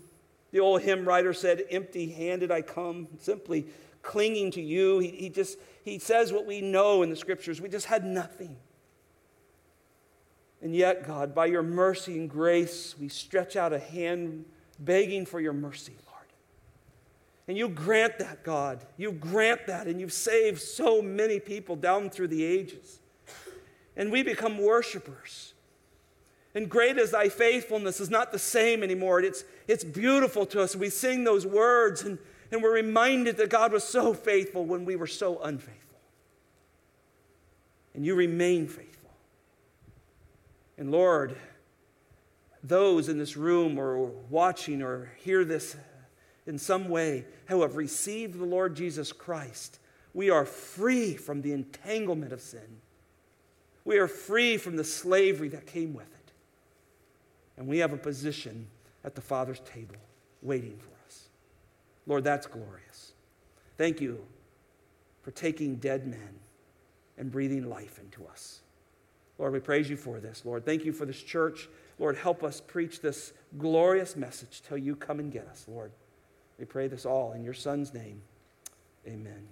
The 0.51 0.61
old 0.61 0.83
hymn 0.83 1.07
writer 1.07 1.33
said, 1.33 1.65
Empty 1.71 2.11
handed 2.11 2.51
I 2.51 2.61
come, 2.61 3.09
simply 3.19 3.65
clinging 4.03 4.51
to 4.51 4.61
you. 4.61 4.99
He, 4.99 5.09
he 5.09 5.29
just 5.31 5.57
he 5.85 5.99
says 5.99 6.33
what 6.33 6.47
we 6.47 6.61
know 6.61 7.03
in 7.03 7.11
the 7.11 7.17
scriptures. 7.17 7.61
We 7.61 7.69
just 7.69 7.87
had 7.87 8.05
nothing. 8.05 8.57
And 10.61 10.77
yet, 10.77 11.07
God, 11.07 11.35
by 11.35 11.47
your 11.47 11.63
mercy 11.63 12.17
and 12.19 12.31
grace, 12.31 12.95
we 12.99 13.09
stretch 13.09 13.57
out 13.57 13.73
a 13.73 13.81
hand 13.81 14.45
begging 14.79 15.27
for 15.27 15.41
your 15.41 15.53
mercy, 15.53 15.95
Lord. 16.07 16.27
And 17.49 17.59
you 17.59 17.69
grant 17.69 18.21
that, 18.21 18.45
God. 18.45 18.87
You 18.97 19.11
grant 19.11 19.67
that, 19.67 19.89
and 19.89 20.01
you've 20.01 20.13
saved 20.13 20.61
so 20.61 21.03
many 21.03 21.41
people 21.41 21.75
down 21.75 22.11
through 22.11 22.29
the 22.29 22.45
ages. 22.45 23.01
And 23.97 24.13
we 24.13 24.23
become 24.23 24.59
worshipers. 24.59 25.55
And 26.55 26.69
great 26.69 26.99
is 26.99 27.13
thy 27.13 27.29
faithfulness 27.29 28.01
is 28.01 28.11
not 28.11 28.31
the 28.31 28.39
same 28.39 28.83
anymore. 28.83 29.21
It's, 29.21 29.45
it's 29.67 29.85
beautiful 29.85 30.45
to 30.47 30.61
us. 30.61 30.77
We 30.77 30.91
sing 30.91 31.25
those 31.25 31.47
words, 31.47 32.03
and, 32.03 32.19
and 32.51 32.63
we're 32.63 32.75
reminded 32.75 33.39
that 33.39 33.49
God 33.49 33.73
was 33.73 33.85
so 33.85 34.13
faithful 34.13 34.65
when 34.65 34.85
we 34.85 34.97
were 34.97 35.07
so 35.07 35.41
unfaithful. 35.41 35.99
And 37.95 38.05
you 38.05 38.15
remain 38.15 38.67
faithful. 38.67 39.11
And 40.77 40.91
Lord, 40.91 41.37
those 42.63 43.09
in 43.09 43.19
this 43.19 43.37
room 43.37 43.79
or 43.79 43.99
watching 44.31 44.83
or 44.83 45.13
hear 45.19 45.45
this 45.45 45.77
in 46.47 46.59
some 46.59 46.89
way 46.89 47.25
who 47.47 47.63
have 47.63 47.77
received 47.77 48.39
the 48.39 48.45
Lord 48.45 48.75
Jesus 48.75 49.13
Christ, 49.13 49.79
we 50.15 50.29
are 50.29 50.45
free 50.45 51.17
from 51.17 51.43
the 51.43 51.53
entanglement 51.53 52.33
of 52.33 52.41
sin. 52.41 52.81
We 53.85 53.99
are 53.99 54.09
free 54.09 54.59
from 54.59 54.77
the 54.77 54.85
slavery 54.85 55.49
that 55.49 55.67
came 55.67 55.95
with 55.95 56.07
it. 56.07 56.12
And 57.63 57.69
we 57.69 57.79
have 57.79 57.93
a 57.93 57.97
position 57.97 58.67
at 59.05 59.15
the 59.15 59.21
Father's 59.21 59.61
table 59.61 59.95
waiting 60.43 60.77
for 60.79 60.91
us. 61.07 61.29
Lord, 62.09 62.25
that's 62.25 62.45
glorious. 62.45 63.13
Thank 63.79 64.01
you 64.01 64.19
for 65.23 65.31
taking 65.31 65.77
dead 65.77 66.05
men 66.05 66.41
and 67.17 67.31
breathing 67.31 67.71
life 67.71 68.01
into 68.01 68.27
us. 68.27 68.63
Lord, 69.39 69.53
we 69.53 69.61
praise 69.61 69.89
you 69.89 69.97
for 69.97 70.19
this. 70.19 70.43
Lord, 70.45 70.67
thank 70.67 70.85
you 70.85 70.93
for 70.93 71.07
this 71.07 71.23
church. 71.23 71.69
Lord, 72.01 72.17
help 72.17 72.43
us 72.43 72.61
preach 72.61 73.01
this 73.01 73.33
glorious 73.59 74.17
message 74.17 74.63
till 74.67 74.77
you 74.77 74.97
come 74.97 75.21
and 75.21 75.31
get 75.31 75.47
us, 75.47 75.65
Lord. 75.69 75.93
We 76.59 76.65
pray 76.65 76.89
this 76.89 77.07
all 77.07 77.31
in 77.31 77.45
your 77.45 77.55
Son's 77.55 77.95
name. 77.95 78.23
Amen. 79.07 79.47